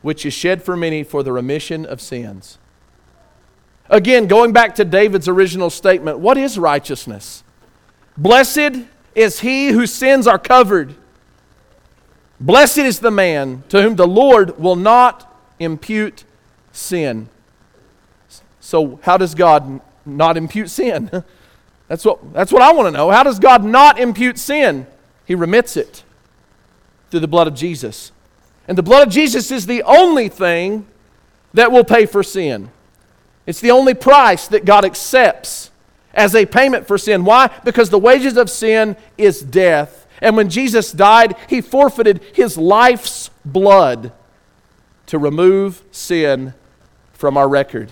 which 0.02 0.26
is 0.26 0.34
shed 0.34 0.64
for 0.64 0.76
many 0.76 1.04
for 1.04 1.24
the 1.24 1.32
remission 1.32 1.86
of 1.86 2.02
sins. 2.02 2.58
Again, 3.90 4.28
going 4.28 4.54
back 4.54 4.76
to 4.76 4.86
David's 4.86 5.28
original 5.28 5.70
statement, 5.70 6.20
what 6.20 6.38
is 6.38 6.58
righteousness? 6.58 7.44
Blessed 8.18 8.86
is 9.16 9.42
he 9.42 9.68
whose 9.70 9.94
sins 9.94 10.28
are 10.28 10.40
covered. 10.40 10.96
Blessed 12.42 12.80
is 12.80 13.00
the 13.00 13.12
man 13.12 13.64
to 13.70 13.84
whom 13.84 13.96
the 13.96 14.08
Lord 14.08 14.60
will 14.60 14.76
not 14.76 15.32
impute 15.60 16.24
sin. 16.72 17.30
So, 18.60 19.00
how 19.04 19.18
does 19.18 19.36
God 19.36 19.80
not 20.08 20.38
impute 20.38 20.72
sin? 20.72 21.10
That's 21.88 22.06
what, 22.06 22.32
that's 22.32 22.54
what 22.54 22.62
I 22.62 22.72
want 22.72 22.88
to 22.88 22.92
know. 22.92 23.12
How 23.12 23.22
does 23.22 23.38
God 23.38 23.66
not 23.66 24.00
impute 24.00 24.38
sin? 24.38 24.88
He 25.26 25.36
remits 25.36 25.76
it 25.76 26.06
through 27.10 27.20
the 27.20 27.28
blood 27.28 27.48
of 27.48 27.54
Jesus. 27.54 28.14
And 28.66 28.78
the 28.78 28.82
blood 28.82 29.06
of 29.06 29.14
Jesus 29.14 29.52
is 29.52 29.66
the 29.66 29.84
only 29.84 30.30
thing 30.30 30.88
that 31.54 31.70
will 31.70 31.84
pay 31.84 32.06
for 32.06 32.24
sin. 32.24 32.72
It's 33.46 33.60
the 33.60 33.72
only 33.72 33.94
price 33.94 34.48
that 34.48 34.64
God 34.64 34.86
accepts 34.86 35.70
as 36.14 36.34
a 36.34 36.46
payment 36.46 36.88
for 36.88 36.98
sin. 36.98 37.26
Why? 37.26 37.50
Because 37.66 37.90
the 37.90 38.00
wages 38.00 38.38
of 38.38 38.50
sin 38.50 38.96
is 39.18 39.42
death. 39.42 40.01
And 40.22 40.38
when 40.38 40.50
Jesus 40.50 40.92
died, 40.92 41.36
he 41.50 41.62
forfeited 41.62 42.22
his 42.34 42.58
life's 42.58 43.30
blood 43.44 44.12
to 45.08 45.18
remove 45.18 45.84
sin 45.92 46.54
from 47.12 47.38
our 47.38 47.50
record. 47.50 47.92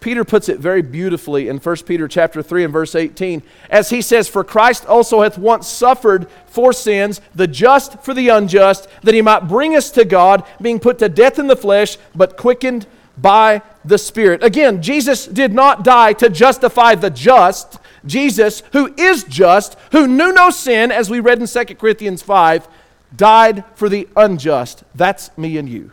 Peter 0.00 0.22
puts 0.22 0.50
it 0.50 0.58
very 0.58 0.82
beautifully 0.82 1.48
in 1.48 1.56
1 1.56 1.76
Peter 1.86 2.06
chapter 2.06 2.42
3 2.42 2.64
and 2.64 2.72
verse 2.74 2.94
18 2.94 3.42
as 3.70 3.88
he 3.88 4.02
says 4.02 4.28
for 4.28 4.44
Christ 4.44 4.84
also 4.84 5.22
hath 5.22 5.38
once 5.38 5.66
suffered 5.66 6.28
for 6.46 6.74
sins 6.74 7.22
the 7.34 7.46
just 7.46 7.98
for 8.00 8.12
the 8.12 8.28
unjust 8.28 8.86
that 9.02 9.14
he 9.14 9.22
might 9.22 9.48
bring 9.48 9.74
us 9.74 9.90
to 9.92 10.04
God 10.04 10.44
being 10.60 10.78
put 10.78 10.98
to 10.98 11.08
death 11.08 11.38
in 11.38 11.46
the 11.46 11.56
flesh 11.56 11.96
but 12.14 12.36
quickened 12.36 12.86
by 13.16 13.62
the 13.84 13.98
Spirit. 13.98 14.42
Again, 14.42 14.82
Jesus 14.82 15.26
did 15.26 15.52
not 15.52 15.84
die 15.84 16.12
to 16.14 16.28
justify 16.28 16.94
the 16.94 17.10
just. 17.10 17.78
Jesus, 18.06 18.62
who 18.72 18.92
is 18.96 19.24
just, 19.24 19.78
who 19.92 20.06
knew 20.06 20.32
no 20.32 20.50
sin, 20.50 20.92
as 20.92 21.08
we 21.08 21.20
read 21.20 21.40
in 21.40 21.46
2 21.46 21.64
Corinthians 21.76 22.22
5, 22.22 22.68
died 23.16 23.64
for 23.74 23.88
the 23.88 24.08
unjust. 24.16 24.84
That's 24.94 25.36
me 25.38 25.56
and 25.58 25.68
you. 25.68 25.90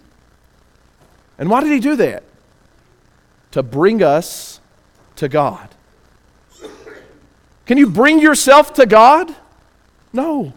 And 1.38 1.50
why 1.50 1.62
did 1.62 1.72
he 1.72 1.80
do 1.80 1.96
that? 1.96 2.24
To 3.52 3.64
bring 3.64 4.02
us 4.04 4.60
to 5.18 5.28
God. 5.28 5.70
Can 7.66 7.78
you 7.78 7.90
bring 7.90 8.20
yourself 8.20 8.74
to 8.74 8.86
God? 8.86 9.34
No. 10.12 10.54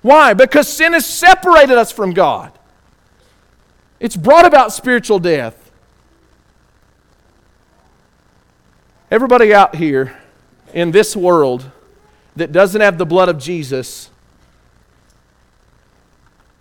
Why? 0.00 0.34
Because 0.34 0.68
sin 0.68 0.92
has 0.92 1.06
separated 1.06 1.76
us 1.76 1.92
from 1.92 2.12
God. 2.12 2.52
It's 4.00 4.16
brought 4.16 4.46
about 4.46 4.72
spiritual 4.72 5.18
death. 5.18 5.61
Everybody 9.12 9.52
out 9.52 9.74
here 9.74 10.16
in 10.72 10.90
this 10.90 11.14
world 11.14 11.70
that 12.34 12.50
doesn't 12.50 12.80
have 12.80 12.96
the 12.96 13.04
blood 13.04 13.28
of 13.28 13.36
Jesus 13.36 14.08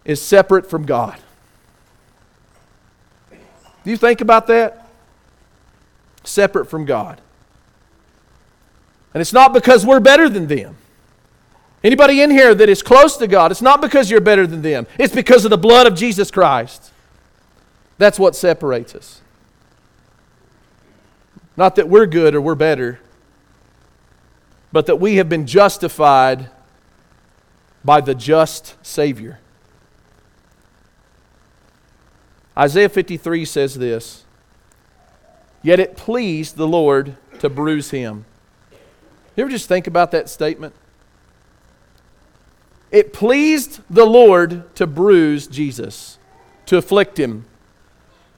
is 0.03 0.21
separate 0.21 0.69
from 0.69 0.85
God. 0.85 1.17
Do 3.85 3.89
you 3.89 3.95
think 3.95 4.19
about 4.19 4.47
that? 4.47 4.85
Separate 6.25 6.65
from 6.65 6.83
God. 6.83 7.21
And 9.13 9.21
it's 9.21 9.31
not 9.31 9.53
because 9.53 9.85
we're 9.85 10.01
better 10.01 10.27
than 10.27 10.47
them. 10.47 10.75
Anybody 11.85 12.21
in 12.21 12.31
here 12.31 12.53
that 12.53 12.67
is 12.67 12.83
close 12.83 13.15
to 13.15 13.27
God, 13.27 13.51
it's 13.51 13.61
not 13.61 13.79
because 13.79 14.11
you're 14.11 14.19
better 14.19 14.45
than 14.45 14.61
them. 14.61 14.87
It's 14.99 15.15
because 15.15 15.45
of 15.45 15.51
the 15.51 15.57
blood 15.57 15.87
of 15.87 15.95
Jesus 15.95 16.29
Christ. 16.29 16.91
That's 17.97 18.19
what 18.19 18.35
separates 18.35 18.93
us. 18.93 19.21
Not 21.61 21.75
that 21.75 21.87
we're 21.87 22.07
good 22.07 22.33
or 22.33 22.41
we're 22.41 22.55
better, 22.55 22.99
but 24.71 24.87
that 24.87 24.95
we 24.95 25.17
have 25.17 25.29
been 25.29 25.45
justified 25.45 26.49
by 27.85 28.01
the 28.01 28.15
just 28.15 28.83
Savior. 28.83 29.39
Isaiah 32.57 32.89
53 32.89 33.45
says 33.45 33.75
this 33.75 34.25
Yet 35.61 35.79
it 35.79 35.95
pleased 35.95 36.57
the 36.57 36.67
Lord 36.67 37.15
to 37.41 37.47
bruise 37.47 37.91
him. 37.91 38.25
You 39.35 39.43
ever 39.43 39.51
just 39.51 39.67
think 39.67 39.85
about 39.85 40.09
that 40.09 40.29
statement? 40.29 40.73
It 42.89 43.13
pleased 43.13 43.81
the 43.87 44.05
Lord 44.05 44.75
to 44.77 44.87
bruise 44.87 45.45
Jesus, 45.45 46.17
to 46.65 46.77
afflict 46.77 47.19
him. 47.19 47.45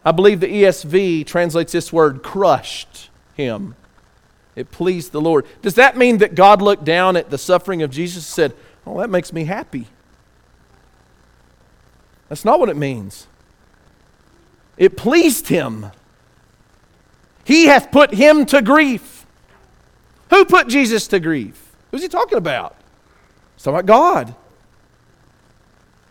I 0.03 0.11
believe 0.11 0.41
the 0.41 0.47
ESV 0.47 1.25
translates 1.25 1.71
this 1.71 1.93
word 1.93 2.21
crushed 2.21 3.11
him. 3.33 3.75
It 4.55 4.71
pleased 4.71 5.11
the 5.11 5.21
Lord. 5.21 5.45
Does 5.61 5.75
that 5.75 5.97
mean 5.97 6.19
that 6.19 6.35
God 6.35 6.61
looked 6.61 6.85
down 6.85 7.17
at 7.17 7.29
the 7.29 7.37
suffering 7.37 7.81
of 7.81 7.91
Jesus 7.91 8.17
and 8.17 8.51
said, 8.51 8.59
Oh, 8.85 8.99
that 8.99 9.09
makes 9.09 9.33
me 9.33 9.45
happy? 9.45 9.87
That's 12.29 12.45
not 12.45 12.59
what 12.59 12.69
it 12.69 12.77
means. 12.77 13.27
It 14.77 14.97
pleased 14.97 15.47
him. 15.47 15.87
He 17.43 17.65
hath 17.65 17.91
put 17.91 18.13
him 18.13 18.45
to 18.47 18.61
grief. 18.61 19.25
Who 20.29 20.45
put 20.45 20.67
Jesus 20.67 21.07
to 21.07 21.19
grief? 21.19 21.71
Who's 21.91 22.01
he 22.01 22.07
talking 22.07 22.37
about? 22.37 22.75
He's 23.55 23.63
talking 23.63 23.79
about 23.79 23.85
God. 23.85 24.35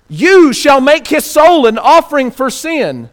You 0.08 0.52
shall 0.52 0.80
make 0.80 1.08
his 1.08 1.24
soul 1.24 1.66
an 1.66 1.78
offering 1.78 2.30
for 2.30 2.50
sin. 2.50 3.08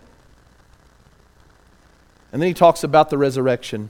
And 2.32 2.42
then 2.42 2.48
he 2.48 2.54
talks 2.54 2.84
about 2.84 3.10
the 3.10 3.18
resurrection. 3.18 3.90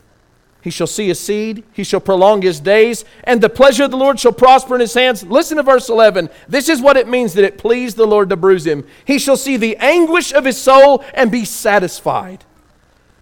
He 0.62 0.70
shall 0.70 0.88
see 0.88 1.08
his 1.08 1.20
seed, 1.20 1.64
he 1.72 1.86
shall 1.86 2.02
prolong 2.02 2.42
his 2.42 2.60
days, 2.60 3.06
and 3.24 3.40
the 3.40 3.50
pleasure 3.50 3.86
of 3.86 3.92
the 3.92 3.98
Lord 3.98 4.20
shall 4.20 4.34
prosper 4.34 4.76
in 4.76 4.82
his 4.82 4.94
hands. 4.94 5.24
Listen 5.24 5.56
to 5.56 5.64
verse 5.64 5.88
11. 5.88 6.30
This 6.50 6.68
is 6.68 6.82
what 6.82 6.98
it 6.98 7.08
means 7.08 7.34
that 7.34 7.46
it 7.46 7.58
pleased 7.58 7.96
the 7.96 8.06
Lord 8.06 8.30
to 8.30 8.36
bruise 8.36 8.68
him. 8.68 8.86
He 9.06 9.20
shall 9.20 9.38
see 9.38 9.56
the 9.56 9.78
anguish 9.78 10.34
of 10.34 10.44
his 10.44 10.58
soul 10.58 11.04
and 11.14 11.32
be 11.32 11.46
satisfied. 11.46 12.44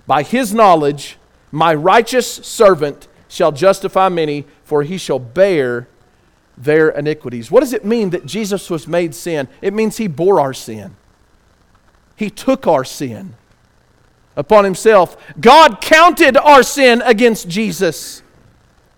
By 0.07 0.23
his 0.23 0.51
knowledge, 0.51 1.17
my 1.51 1.75
righteous 1.75 2.27
servant 2.27 3.07
shall 3.27 3.51
justify 3.51 4.09
many, 4.09 4.45
for 4.63 4.81
he 4.81 4.97
shall 4.97 5.19
bear 5.19 5.87
their 6.57 6.89
iniquities. 6.89 7.51
What 7.51 7.59
does 7.59 7.73
it 7.73 7.85
mean 7.85 8.09
that 8.11 8.25
Jesus 8.25 8.69
was 8.69 8.87
made 8.87 9.13
sin? 9.13 9.47
It 9.61 9.75
means 9.75 9.97
he 9.97 10.07
bore 10.07 10.39
our 10.39 10.53
sin, 10.53 10.95
he 12.15 12.31
took 12.31 12.65
our 12.65 12.83
sin 12.83 13.35
upon 14.37 14.63
himself. 14.63 15.17
God 15.41 15.81
counted 15.81 16.37
our 16.37 16.63
sin 16.63 17.01
against 17.01 17.49
Jesus 17.49 18.21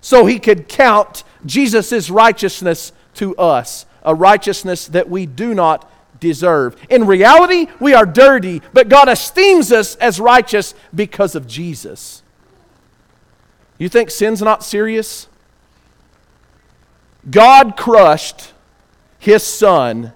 so 0.01 0.27
he 0.27 0.37
could 0.37 0.67
count 0.67 1.23
Jesus' 1.45 2.11
righteousness 2.11 2.91
to 3.15 3.35
us, 3.37 3.85
a 4.03 4.13
righteousness 4.13 4.87
that 4.87 5.09
we 5.09 5.25
do 5.25 5.55
not 5.55 5.89
deserve. 6.19 6.75
In 6.89 7.07
reality, 7.07 7.67
we 7.79 7.93
are 7.93 8.05
dirty, 8.05 8.61
but 8.73 8.89
God 8.89 9.09
esteems 9.09 9.71
us 9.71 9.95
as 9.95 10.19
righteous 10.19 10.75
because 10.93 11.33
of 11.35 11.47
Jesus. 11.47 12.21
You 13.77 13.87
think 13.87 14.11
sin's 14.11 14.41
not 14.41 14.63
serious? 14.63 15.27
God 17.29 17.77
crushed 17.77 18.53
his 19.19 19.43
son 19.43 20.13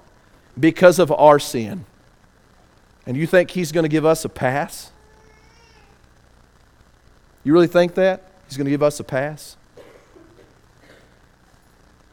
because 0.60 1.00
of 1.00 1.12
our 1.12 1.40
sin. 1.40 1.86
And 3.06 3.18
you 3.18 3.28
think 3.28 3.52
he's 3.52 3.72
going 3.72 3.84
to 3.84 3.90
give 3.90 4.06
us 4.06 4.24
a 4.24 4.30
pass? 4.30 4.93
You 7.44 7.54
really 7.54 7.68
think 7.68 7.96
that? 7.96 8.24
He's 8.48 8.58
going 8.58 8.66
to 8.66 8.72
give 8.72 8.84
us 8.84 9.00
a 9.00 9.04
pass? 9.04 9.58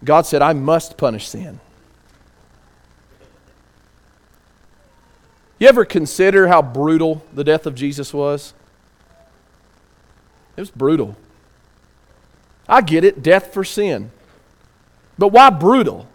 God 0.03 0.27
said, 0.27 0.43
I 0.43 0.53
must 0.53 0.97
punish 0.97 1.29
sin. 1.29 1.61
You 5.59 5.69
ever 5.69 5.85
consider 5.85 6.49
how 6.49 6.63
brutal 6.63 7.23
the 7.35 7.45
death 7.45 7.67
of 7.67 7.75
Jesus 7.75 8.15
was? 8.15 8.55
It 10.57 10.61
was 10.61 10.71
brutal. 10.71 11.17
I 12.67 12.81
get 12.81 13.05
it, 13.05 13.23
death 13.23 13.53
for 13.53 13.63
sin. 13.63 14.11
But 15.19 15.29
why 15.29 15.51
brutal? 15.51 16.09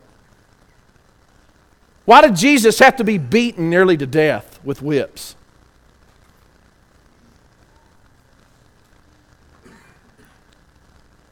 Why 2.06 2.22
did 2.22 2.36
Jesus 2.36 2.80
have 2.80 2.96
to 2.98 3.04
be 3.04 3.18
beaten 3.20 3.70
nearly 3.70 3.98
to 3.98 4.08
death 4.08 4.60
with 4.64 4.82
whips? 4.82 5.36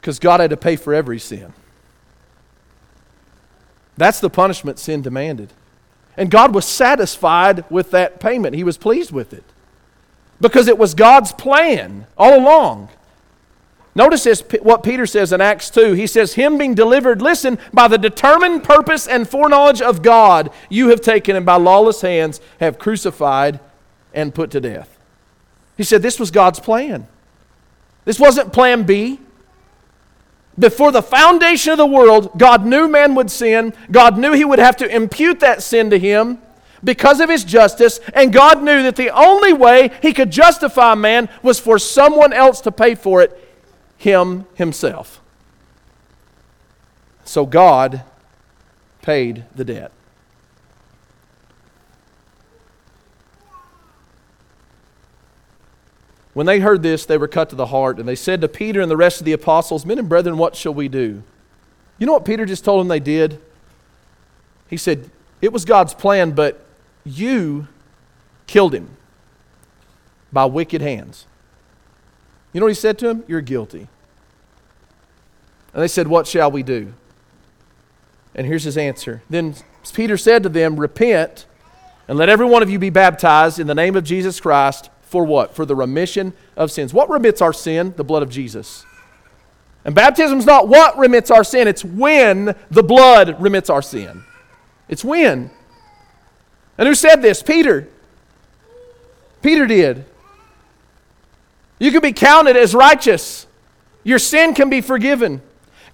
Because 0.04 0.20
God 0.20 0.42
had 0.42 0.50
to 0.50 0.58
pay 0.58 0.76
for 0.76 0.94
every 0.94 1.18
sin. 1.18 1.54
That's 3.96 4.20
the 4.20 4.30
punishment 4.30 4.78
sin 4.78 5.02
demanded. 5.02 5.54
And 6.18 6.30
God 6.30 6.54
was 6.54 6.66
satisfied 6.66 7.64
with 7.72 7.92
that 7.92 8.20
payment. 8.20 8.54
He 8.54 8.66
was 8.66 8.78
pleased 8.78 9.14
with 9.14 9.32
it 9.32 9.46
because 10.42 10.68
it 10.68 10.78
was 10.78 10.94
God's 10.94 11.32
plan 11.32 12.06
all 12.18 12.38
along. 12.38 12.90
Notice 13.96 14.26
this, 14.26 14.44
what 14.62 14.84
Peter 14.84 15.06
says 15.06 15.32
in 15.32 15.40
Acts 15.40 15.70
2. 15.70 15.94
He 15.94 16.06
says, 16.06 16.34
Him 16.34 16.58
being 16.58 16.76
delivered, 16.76 17.22
listen, 17.22 17.58
by 17.72 17.88
the 17.88 17.98
determined 17.98 18.66
purpose 18.66 19.08
and 19.08 19.26
foreknowledge 19.26 19.82
of 19.82 20.02
God, 20.02 20.52
you 20.68 20.90
have 20.90 21.00
taken 21.00 21.38
and 21.38 21.46
by 21.46 21.56
lawless 21.56 22.02
hands 22.02 22.42
have 22.60 22.78
crucified 22.78 23.62
and 24.14 24.36
put 24.36 24.52
to 24.52 24.60
death. 24.60 25.00
He 25.78 25.84
said, 25.86 26.02
This 26.02 26.20
was 26.20 26.30
God's 26.30 26.60
plan. 26.60 27.08
This 28.04 28.20
wasn't 28.20 28.52
plan 28.52 28.84
B. 28.84 29.22
Before 30.58 30.92
the 30.92 31.02
foundation 31.02 31.72
of 31.72 31.78
the 31.78 31.86
world, 31.86 32.38
God 32.38 32.66
knew 32.66 32.88
man 32.88 33.16
would 33.16 33.32
sin. 33.32 33.74
God 33.92 34.18
knew 34.18 34.34
he 34.34 34.46
would 34.46 34.60
have 34.60 34.78
to 34.78 34.96
impute 34.96 35.40
that 35.40 35.64
sin 35.64 35.90
to 35.90 35.98
him 35.98 36.40
because 36.84 37.20
of 37.20 37.30
his 37.30 37.44
justice. 37.44 38.00
And 38.14 38.32
God 38.32 38.62
knew 38.62 38.84
that 38.84 38.96
the 38.96 39.10
only 39.10 39.54
way 39.54 39.92
he 40.02 40.14
could 40.14 40.32
justify 40.32 40.94
man 40.94 41.30
was 41.42 41.60
for 41.60 41.80
someone 41.80 42.34
else 42.34 42.62
to 42.62 42.72
pay 42.72 42.94
for 42.94 43.22
it, 43.22 43.40
him 43.98 44.46
himself. 44.54 45.22
So 47.26 47.46
God 47.46 48.04
paid 49.02 49.46
the 49.56 49.66
debt. 49.66 49.92
When 56.34 56.48
they 56.48 56.60
heard 56.60 56.82
this, 56.82 57.06
they 57.06 57.18
were 57.18 57.28
cut 57.28 57.50
to 57.52 57.56
the 57.56 57.68
heart, 57.68 58.00
and 58.00 58.08
they 58.08 58.16
said 58.16 58.42
to 58.42 58.48
Peter 58.48 58.82
and 58.82 58.90
the 58.90 58.98
rest 58.98 59.22
of 59.22 59.26
the 59.26 59.34
apostles, 59.34 59.86
Men 59.86 60.00
and 60.00 60.10
brethren, 60.10 60.38
what 60.38 60.56
shall 60.56 60.74
we 60.74 60.88
do? 60.88 61.24
You 62.00 62.08
know 62.08 62.14
what 62.14 62.26
Peter 62.26 62.46
just 62.46 62.66
told 62.66 62.80
them 62.80 62.88
they 62.88 63.00
did? 63.00 63.40
He 64.68 64.78
said, 64.78 65.12
It 65.42 65.54
was 65.54 65.64
God's 65.64 65.94
plan, 65.94 66.32
but 66.32 66.66
you 67.04 67.68
killed 68.48 68.74
him 68.74 68.98
by 70.32 70.46
wicked 70.46 70.82
hands. 70.82 71.28
You 72.52 72.60
know 72.60 72.66
what 72.66 72.72
he 72.72 72.76
said 72.76 72.98
to 73.00 73.10
him? 73.10 73.24
You're 73.28 73.42
guilty. 73.42 73.88
And 75.74 75.82
they 75.82 75.88
said, 75.88 76.08
What 76.08 76.26
shall 76.26 76.50
we 76.50 76.64
do? 76.64 76.94
And 78.34 78.48
here's 78.48 78.64
his 78.64 78.78
answer. 78.78 79.22
Then 79.30 79.56
Peter 79.94 80.18
said 80.18 80.42
to 80.44 80.50
them, 80.50 80.80
Repent 80.80 81.46
and 82.08 82.18
let 82.18 82.30
every 82.30 82.48
one 82.48 82.64
of 82.64 82.70
you 82.70 82.80
be 82.80 82.90
baptized 82.90 83.60
in 83.60 83.68
the 83.68 83.76
name 83.76 83.96
of 83.96 84.04
Jesus 84.04 84.40
Christ 84.40 84.90
for 85.14 85.24
what? 85.24 85.56
For 85.56 85.64
the 85.64 85.76
remission 85.76 86.34
of 86.58 86.72
sins. 86.72 86.92
What 86.92 87.08
remits 87.08 87.40
our 87.40 87.54
sin? 87.54 87.94
The 87.98 88.04
blood 88.04 88.24
of 88.24 88.32
Jesus. 88.32 88.84
And 89.86 89.94
baptism 89.94 90.40
is 90.40 90.46
not 90.48 90.68
what 90.68 90.98
remits 90.98 91.30
our 91.30 91.44
sin, 91.44 91.68
it's 91.68 91.86
when 91.86 92.56
the 92.72 92.82
blood 92.82 93.40
remits 93.40 93.70
our 93.70 93.84
sin. 93.84 94.24
It's 94.90 95.06
when. 95.06 95.52
And 96.80 96.88
who 96.88 96.96
said 96.96 97.18
this? 97.18 97.44
Peter. 97.44 97.88
Peter 99.44 99.68
did. 99.68 100.04
You 101.78 101.92
can 101.92 102.02
be 102.02 102.12
counted 102.12 102.58
as 102.58 102.74
righteous. 102.74 103.46
Your 104.04 104.18
sin 104.18 104.56
can 104.56 104.72
be 104.72 104.82
forgiven. 104.82 105.44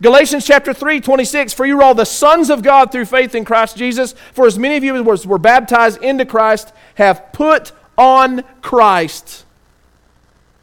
Galatians 0.01 0.45
chapter 0.47 0.74
3, 0.74 1.01
26, 1.01 1.51
for 1.51 1.65
you 1.65 1.78
are 1.80 1.84
all 1.84 1.93
the 1.93 2.05
sons 2.05 2.49
of 2.49 2.63
God 2.63 2.89
through 2.89 3.03
faith 3.03 3.36
in 3.36 3.43
Christ 3.43 3.76
Jesus. 3.76 4.15
For 4.32 4.47
as 4.47 4.57
many 4.57 4.78
of 4.78 4.84
you 4.86 5.11
as 5.11 5.28
were 5.28 5.38
baptized 5.38 6.01
into 6.01 6.26
Christ 6.26 6.72
have 6.95 7.34
put 7.34 7.74
on 8.00 8.43
Christ. 8.62 9.45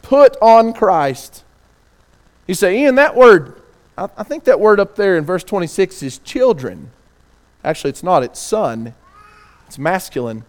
Put 0.02 0.36
on 0.40 0.72
Christ. 0.72 1.44
You 2.46 2.54
say, 2.54 2.80
Ian, 2.80 2.94
that 2.94 3.14
word, 3.14 3.60
I, 3.98 4.08
I 4.16 4.22
think 4.22 4.44
that 4.44 4.58
word 4.58 4.80
up 4.80 4.96
there 4.96 5.16
in 5.16 5.24
verse 5.24 5.44
26 5.44 6.02
is 6.02 6.18
children. 6.18 6.90
Actually, 7.62 7.90
it's 7.90 8.02
not, 8.02 8.22
it's 8.22 8.40
son. 8.40 8.94
It's 9.66 9.78
masculine. 9.78 10.44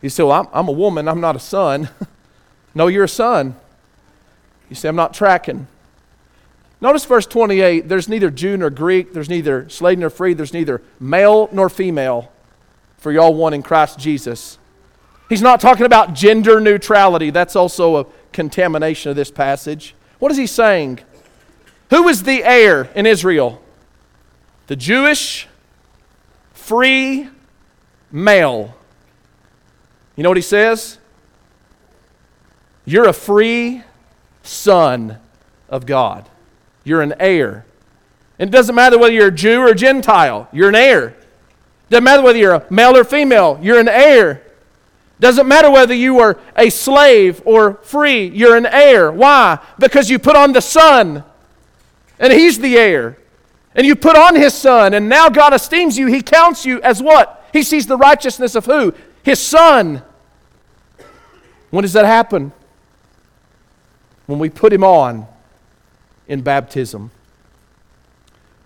You 0.00 0.10
say, 0.10 0.22
Well, 0.22 0.32
I'm, 0.32 0.48
I'm 0.52 0.68
a 0.68 0.72
woman, 0.72 1.08
I'm 1.08 1.20
not 1.20 1.36
a 1.36 1.40
son. 1.40 1.88
no, 2.74 2.86
you're 2.86 3.04
a 3.04 3.08
son. 3.08 3.56
You 4.68 4.76
say, 4.76 4.88
I'm 4.88 4.96
not 4.96 5.14
tracking. 5.14 5.66
Notice 6.80 7.06
verse 7.06 7.26
28 7.26 7.88
there's 7.88 8.08
neither 8.08 8.30
Jew 8.30 8.58
nor 8.58 8.68
Greek, 8.68 9.14
there's 9.14 9.30
neither 9.30 9.68
slave 9.70 9.98
nor 9.98 10.10
free, 10.10 10.34
there's 10.34 10.52
neither 10.52 10.82
male 11.00 11.48
nor 11.50 11.70
female, 11.70 12.30
for 12.98 13.10
y'all 13.10 13.34
one 13.34 13.54
in 13.54 13.62
Christ 13.62 13.98
Jesus. 13.98 14.58
He's 15.28 15.42
not 15.42 15.60
talking 15.60 15.86
about 15.86 16.14
gender 16.14 16.60
neutrality. 16.60 17.30
That's 17.30 17.56
also 17.56 17.96
a 17.96 18.06
contamination 18.32 19.10
of 19.10 19.16
this 19.16 19.30
passage. 19.30 19.94
What 20.18 20.30
is 20.30 20.38
he 20.38 20.46
saying? 20.46 21.00
Who 21.90 22.08
is 22.08 22.22
the 22.22 22.44
heir 22.44 22.84
in 22.94 23.06
Israel? 23.06 23.62
The 24.66 24.76
Jewish 24.76 25.48
free 26.52 27.28
male. 28.10 28.74
You 30.16 30.22
know 30.22 30.30
what 30.30 30.38
he 30.38 30.42
says? 30.42 30.98
You're 32.84 33.08
a 33.08 33.12
free 33.12 33.82
son 34.42 35.18
of 35.68 35.86
God. 35.86 36.28
You're 36.84 37.02
an 37.02 37.14
heir. 37.18 37.64
And 38.38 38.48
it 38.48 38.52
doesn't 38.52 38.74
matter 38.74 38.98
whether 38.98 39.12
you're 39.12 39.28
a 39.28 39.32
Jew 39.32 39.60
or 39.60 39.68
a 39.68 39.74
Gentile, 39.74 40.48
you're 40.52 40.68
an 40.68 40.74
heir. 40.74 41.16
Doesn't 41.88 42.04
matter 42.04 42.22
whether 42.22 42.38
you're 42.38 42.54
a 42.54 42.66
male 42.70 42.96
or 42.96 43.04
female, 43.04 43.58
you're 43.62 43.78
an 43.78 43.88
heir. 43.88 44.43
Doesn't 45.20 45.46
matter 45.46 45.70
whether 45.70 45.94
you 45.94 46.18
are 46.18 46.38
a 46.56 46.70
slave 46.70 47.40
or 47.44 47.74
free, 47.82 48.26
you're 48.26 48.56
an 48.56 48.66
heir. 48.66 49.12
Why? 49.12 49.58
Because 49.78 50.10
you 50.10 50.18
put 50.18 50.36
on 50.36 50.52
the 50.52 50.60
Son, 50.60 51.24
and 52.18 52.32
He's 52.32 52.58
the 52.58 52.76
heir. 52.76 53.18
And 53.76 53.86
you 53.86 53.96
put 53.96 54.16
on 54.16 54.36
His 54.36 54.54
Son, 54.54 54.94
and 54.94 55.08
now 55.08 55.28
God 55.28 55.52
esteems 55.52 55.98
you. 55.98 56.06
He 56.06 56.22
counts 56.22 56.64
you 56.64 56.80
as 56.82 57.02
what? 57.02 57.48
He 57.52 57.62
sees 57.62 57.86
the 57.86 57.96
righteousness 57.96 58.54
of 58.54 58.66
who? 58.66 58.94
His 59.22 59.40
Son. 59.40 60.02
When 61.70 61.82
does 61.82 61.92
that 61.94 62.04
happen? 62.04 62.52
When 64.26 64.38
we 64.38 64.48
put 64.48 64.72
Him 64.72 64.84
on 64.84 65.26
in 66.28 66.42
baptism. 66.42 67.10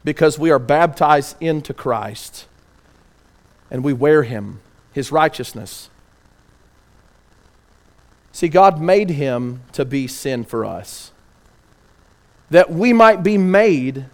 Because 0.04 0.38
we 0.38 0.50
are 0.50 0.58
baptized 0.58 1.36
into 1.40 1.74
Christ, 1.74 2.46
and 3.70 3.84
we 3.84 3.92
wear 3.92 4.22
Him, 4.22 4.60
His 4.92 5.12
righteousness. 5.12 5.90
See, 8.38 8.48
God 8.48 8.80
made 8.80 9.10
him 9.10 9.62
to 9.72 9.84
be 9.84 10.06
sin 10.06 10.44
for 10.44 10.64
us, 10.64 11.10
that 12.50 12.70
we 12.70 12.92
might 12.92 13.24
be 13.24 13.36
made 13.36 14.04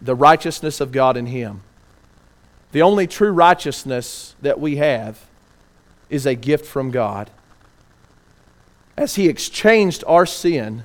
the 0.00 0.14
righteousness 0.14 0.80
of 0.80 0.92
God 0.92 1.16
in 1.16 1.26
him. 1.26 1.62
The 2.70 2.82
only 2.82 3.08
true 3.08 3.32
righteousness 3.32 4.36
that 4.40 4.60
we 4.60 4.76
have 4.76 5.26
is 6.08 6.26
a 6.26 6.36
gift 6.36 6.64
from 6.64 6.92
God. 6.92 7.28
As 8.96 9.16
he 9.16 9.28
exchanged 9.28 10.04
our 10.06 10.26
sin 10.26 10.84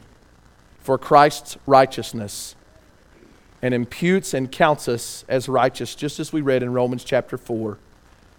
for 0.79 0.97
Christ's 0.97 1.59
righteousness 1.67 2.55
and 3.61 3.75
imputes 3.75 4.33
and 4.33 4.51
counts 4.51 4.87
us 4.87 5.23
as 5.27 5.47
righteous, 5.47 5.93
just 5.93 6.19
as 6.19 6.33
we 6.33 6.41
read 6.41 6.63
in 6.63 6.73
Romans 6.73 7.03
chapter 7.03 7.37
4. 7.37 7.77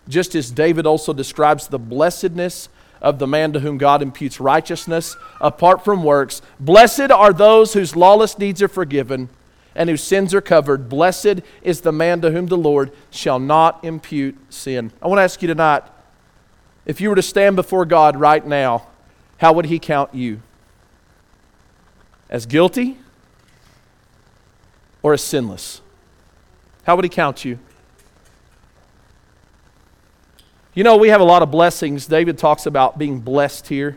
Just 0.09 0.35
as 0.35 0.51
David 0.51 0.85
also 0.85 1.12
describes 1.12 1.68
the 1.68 1.79
blessedness 1.79 2.68
of 3.01 3.19
the 3.19 3.27
man 3.27 3.53
to 3.53 3.61
whom 3.61 3.79
God 3.79 4.03
imputes 4.03 4.41
righteousness 4.41 5.17
apart 5.41 5.85
from 5.85 6.03
works. 6.03 6.43
Blessed 6.59 7.11
are 7.11 7.33
those 7.33 7.73
whose 7.73 7.97
lawless 7.97 8.35
deeds 8.35 8.63
are 8.63 8.69
forgiven 8.69 9.29
and 9.75 9.91
whose 9.91 10.03
sins 10.03 10.35
are 10.35 10.41
covered. 10.41 10.89
Blessed 10.89 11.41
is 11.63 11.83
the 11.83 11.93
man 11.93 12.21
to 12.23 12.31
whom 12.31 12.47
the 12.47 12.57
Lord 12.57 12.93
shall 13.11 13.39
not 13.39 13.85
impute 13.85 14.37
sin. 14.49 14.93
I 15.03 15.07
want 15.07 15.19
to 15.19 15.23
ask 15.23 15.41
you 15.43 15.49
tonight 15.49 15.85
if 16.87 17.01
you 17.01 17.11
were 17.11 17.17
to 17.17 17.23
stand 17.23 17.57
before 17.57 17.85
God 17.85 18.17
right 18.17 18.47
now, 18.47 18.87
how 19.39 19.53
would 19.53 19.67
He 19.67 19.79
count 19.79 20.15
you? 20.15 20.41
As 22.31 22.47
guilty 22.47 22.97
or 25.03 25.13
as 25.13 25.23
sinless? 25.23 25.83
How 26.85 26.97
would 26.97 27.05
He 27.05 27.09
count 27.09 27.45
you? 27.45 27.59
You 30.77 30.85
know, 30.85 30.99
we 30.99 31.09
have 31.09 31.22
a 31.22 31.24
lot 31.24 31.41
of 31.41 31.51
blessings. 31.51 32.05
David 32.05 32.37
talks 32.37 32.66
about 32.66 32.99
being 32.99 33.18
blessed 33.18 33.66
here. 33.66 33.97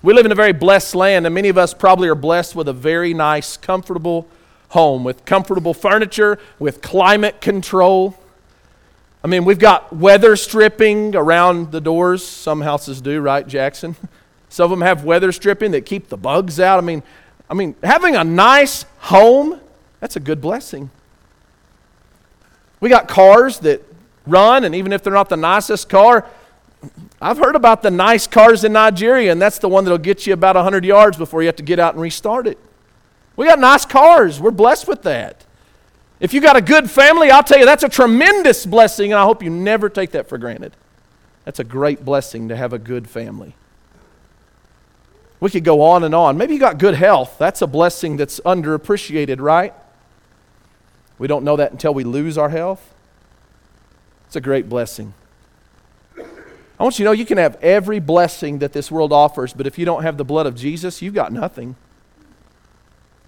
We 0.00 0.14
live 0.14 0.26
in 0.26 0.30
a 0.30 0.36
very 0.36 0.52
blessed 0.52 0.94
land, 0.94 1.26
and 1.26 1.34
many 1.34 1.48
of 1.48 1.58
us 1.58 1.74
probably 1.74 2.08
are 2.08 2.14
blessed 2.14 2.54
with 2.54 2.68
a 2.68 2.72
very 2.72 3.12
nice, 3.14 3.56
comfortable 3.56 4.28
home, 4.68 5.02
with 5.02 5.24
comfortable 5.24 5.74
furniture, 5.74 6.38
with 6.60 6.80
climate 6.82 7.40
control. 7.40 8.16
I 9.24 9.26
mean, 9.26 9.44
we've 9.44 9.58
got 9.58 9.92
weather 9.92 10.36
stripping 10.36 11.16
around 11.16 11.72
the 11.72 11.80
doors. 11.80 12.24
Some 12.24 12.60
houses 12.60 13.00
do, 13.00 13.20
right, 13.20 13.44
Jackson? 13.44 13.96
Some 14.50 14.66
of 14.66 14.70
them 14.70 14.82
have 14.82 15.02
weather 15.02 15.32
stripping 15.32 15.72
that 15.72 15.84
keep 15.84 16.10
the 16.10 16.16
bugs 16.16 16.60
out. 16.60 16.78
I 16.78 16.82
mean, 16.82 17.02
I 17.50 17.54
mean, 17.54 17.74
having 17.82 18.14
a 18.14 18.22
nice 18.22 18.84
home, 18.98 19.58
that's 19.98 20.14
a 20.14 20.20
good 20.20 20.40
blessing. 20.40 20.90
We 22.78 22.88
got 22.88 23.08
cars 23.08 23.58
that 23.60 23.82
run, 24.26 24.64
and 24.64 24.74
even 24.74 24.92
if 24.92 25.02
they're 25.02 25.12
not 25.12 25.28
the 25.28 25.36
nicest 25.36 25.88
car, 25.88 26.26
I've 27.20 27.38
heard 27.38 27.56
about 27.56 27.82
the 27.82 27.90
nice 27.90 28.26
cars 28.26 28.64
in 28.64 28.72
Nigeria, 28.72 29.32
and 29.32 29.40
that's 29.40 29.58
the 29.58 29.68
one 29.68 29.84
that'll 29.84 29.98
get 29.98 30.26
you 30.26 30.32
about 30.32 30.56
100 30.56 30.84
yards 30.84 31.16
before 31.16 31.42
you 31.42 31.46
have 31.46 31.56
to 31.56 31.62
get 31.62 31.78
out 31.78 31.94
and 31.94 32.02
restart 32.02 32.46
it. 32.46 32.58
We 33.36 33.46
got 33.46 33.58
nice 33.58 33.84
cars. 33.84 34.40
We're 34.40 34.50
blessed 34.50 34.86
with 34.86 35.02
that. 35.02 35.44
If 36.20 36.32
you 36.32 36.40
got 36.40 36.56
a 36.56 36.62
good 36.62 36.90
family, 36.90 37.30
I'll 37.30 37.42
tell 37.42 37.58
you 37.58 37.66
that's 37.66 37.82
a 37.82 37.88
tremendous 37.88 38.64
blessing, 38.66 39.12
and 39.12 39.18
I 39.18 39.24
hope 39.24 39.42
you 39.42 39.50
never 39.50 39.88
take 39.88 40.12
that 40.12 40.28
for 40.28 40.38
granted. 40.38 40.72
That's 41.44 41.58
a 41.58 41.64
great 41.64 42.04
blessing 42.04 42.48
to 42.48 42.56
have 42.56 42.72
a 42.72 42.78
good 42.78 43.08
family. 43.08 43.54
We 45.40 45.50
could 45.50 45.64
go 45.64 45.82
on 45.82 46.04
and 46.04 46.14
on. 46.14 46.38
Maybe 46.38 46.54
you 46.54 46.60
got 46.60 46.78
good 46.78 46.94
health. 46.94 47.36
That's 47.38 47.60
a 47.60 47.66
blessing 47.66 48.16
that's 48.16 48.40
underappreciated, 48.40 49.40
right? 49.40 49.74
We 51.18 51.28
don't 51.28 51.44
know 51.44 51.56
that 51.56 51.72
until 51.72 51.92
we 51.92 52.04
lose 52.04 52.38
our 52.38 52.48
health. 52.48 52.93
It's 54.34 54.36
a 54.36 54.40
great 54.40 54.68
blessing. 54.68 55.14
I 56.18 56.82
want 56.82 56.98
you 56.98 57.04
to 57.04 57.08
know 57.08 57.12
you 57.12 57.24
can 57.24 57.38
have 57.38 57.54
every 57.62 58.00
blessing 58.00 58.58
that 58.58 58.72
this 58.72 58.90
world 58.90 59.12
offers, 59.12 59.52
but 59.52 59.64
if 59.64 59.78
you 59.78 59.84
don't 59.84 60.02
have 60.02 60.16
the 60.16 60.24
blood 60.24 60.46
of 60.46 60.56
Jesus, 60.56 61.00
you've 61.00 61.14
got 61.14 61.32
nothing. 61.32 61.76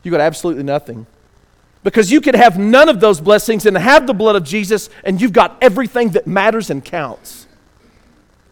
You've 0.03 0.11
got 0.11 0.21
absolutely 0.21 0.65
nothing. 0.65 1.07
Because 1.85 2.11
you 2.11 2.21
could 2.21 2.35
have 2.35 2.59
none 2.59 2.89
of 2.89 2.99
those 2.99 3.21
blessings 3.21 3.67
and 3.67 3.79
have 3.79 4.09
the 4.09 4.15
blood 4.15 4.35
of 4.35 4.43
Jesus, 4.43 4.91
and 5.05 5.21
you've 5.21 5.33
got 5.33 5.57
everything 5.63 6.09
that 6.09 6.27
matters 6.27 6.71
and 6.71 6.85
counts. 6.85 7.47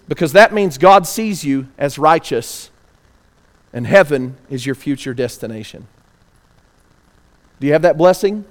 Because 0.07 0.33
that 0.35 0.55
means 0.55 0.79
God 0.79 1.09
sees 1.09 1.45
you 1.45 1.67
as 1.77 1.99
righteous, 1.99 2.71
and 3.73 3.85
heaven 3.85 4.37
is 4.49 4.65
your 4.65 4.77
future 4.77 5.13
destination. 5.13 5.89
Do 7.59 7.67
you 7.67 7.73
have 7.73 7.83
that 7.83 7.99
blessing? 7.99 8.45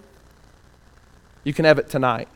You 1.45 1.54
can 1.54 1.64
have 1.64 1.80
it 1.80 1.88
tonight. 1.88 2.28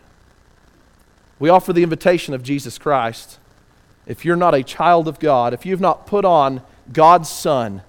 We 1.39 1.49
offer 1.49 1.73
the 1.73 1.83
invitation 1.83 2.33
of 2.33 2.43
Jesus 2.43 2.77
Christ. 2.77 3.37
If 4.05 4.25
you're 4.25 4.35
not 4.35 4.55
a 4.55 4.63
child 4.63 5.07
of 5.07 5.19
God, 5.19 5.53
if 5.53 5.65
you've 5.65 5.81
not 5.81 6.07
put 6.07 6.25
on 6.25 6.61
God's 6.91 7.29
Son, 7.29 7.81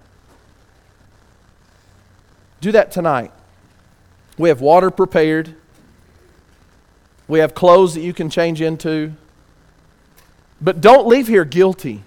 do 2.60 2.72
that 2.72 2.90
tonight. 2.90 3.32
We 4.36 4.48
have 4.48 4.60
water 4.60 4.90
prepared. 4.90 5.54
We 7.26 7.38
have 7.38 7.54
clothes 7.54 7.94
that 7.94 8.00
you 8.00 8.12
can 8.12 8.30
change 8.30 8.60
into. 8.60 9.12
But 10.60 10.80
don't 10.80 11.06
leave 11.06 11.28
here 11.28 11.44
guilty. 11.44 12.02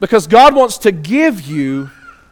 Because 0.00 0.26
God 0.26 0.54
wants 0.54 0.78
to 0.78 0.92
give 0.92 1.42
you 1.42 1.90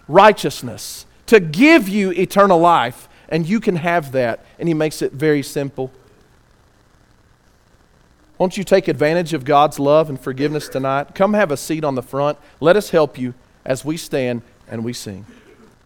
righteousness, 0.08 1.06
to 1.26 1.40
give 1.40 1.88
you 1.88 2.10
eternal 2.10 2.58
life, 2.58 3.08
and 3.28 3.46
you 3.46 3.60
can 3.60 3.76
have 3.76 4.12
that. 4.12 4.44
And 4.58 4.68
He 4.68 4.74
makes 4.74 5.02
it 5.02 5.12
very 5.12 5.42
simple. 5.42 5.92
Won't 8.40 8.56
you 8.56 8.64
take 8.64 8.88
advantage 8.88 9.34
of 9.34 9.44
God's 9.44 9.78
love 9.78 10.08
and 10.08 10.18
forgiveness 10.18 10.66
tonight? 10.66 11.14
Come 11.14 11.34
have 11.34 11.50
a 11.50 11.58
seat 11.58 11.84
on 11.84 11.94
the 11.94 12.02
front. 12.02 12.38
Let 12.58 12.74
us 12.74 12.88
help 12.88 13.18
you 13.18 13.34
as 13.66 13.84
we 13.84 13.98
stand 13.98 14.40
and 14.66 14.82
we 14.82 14.94
sing. 14.94 15.26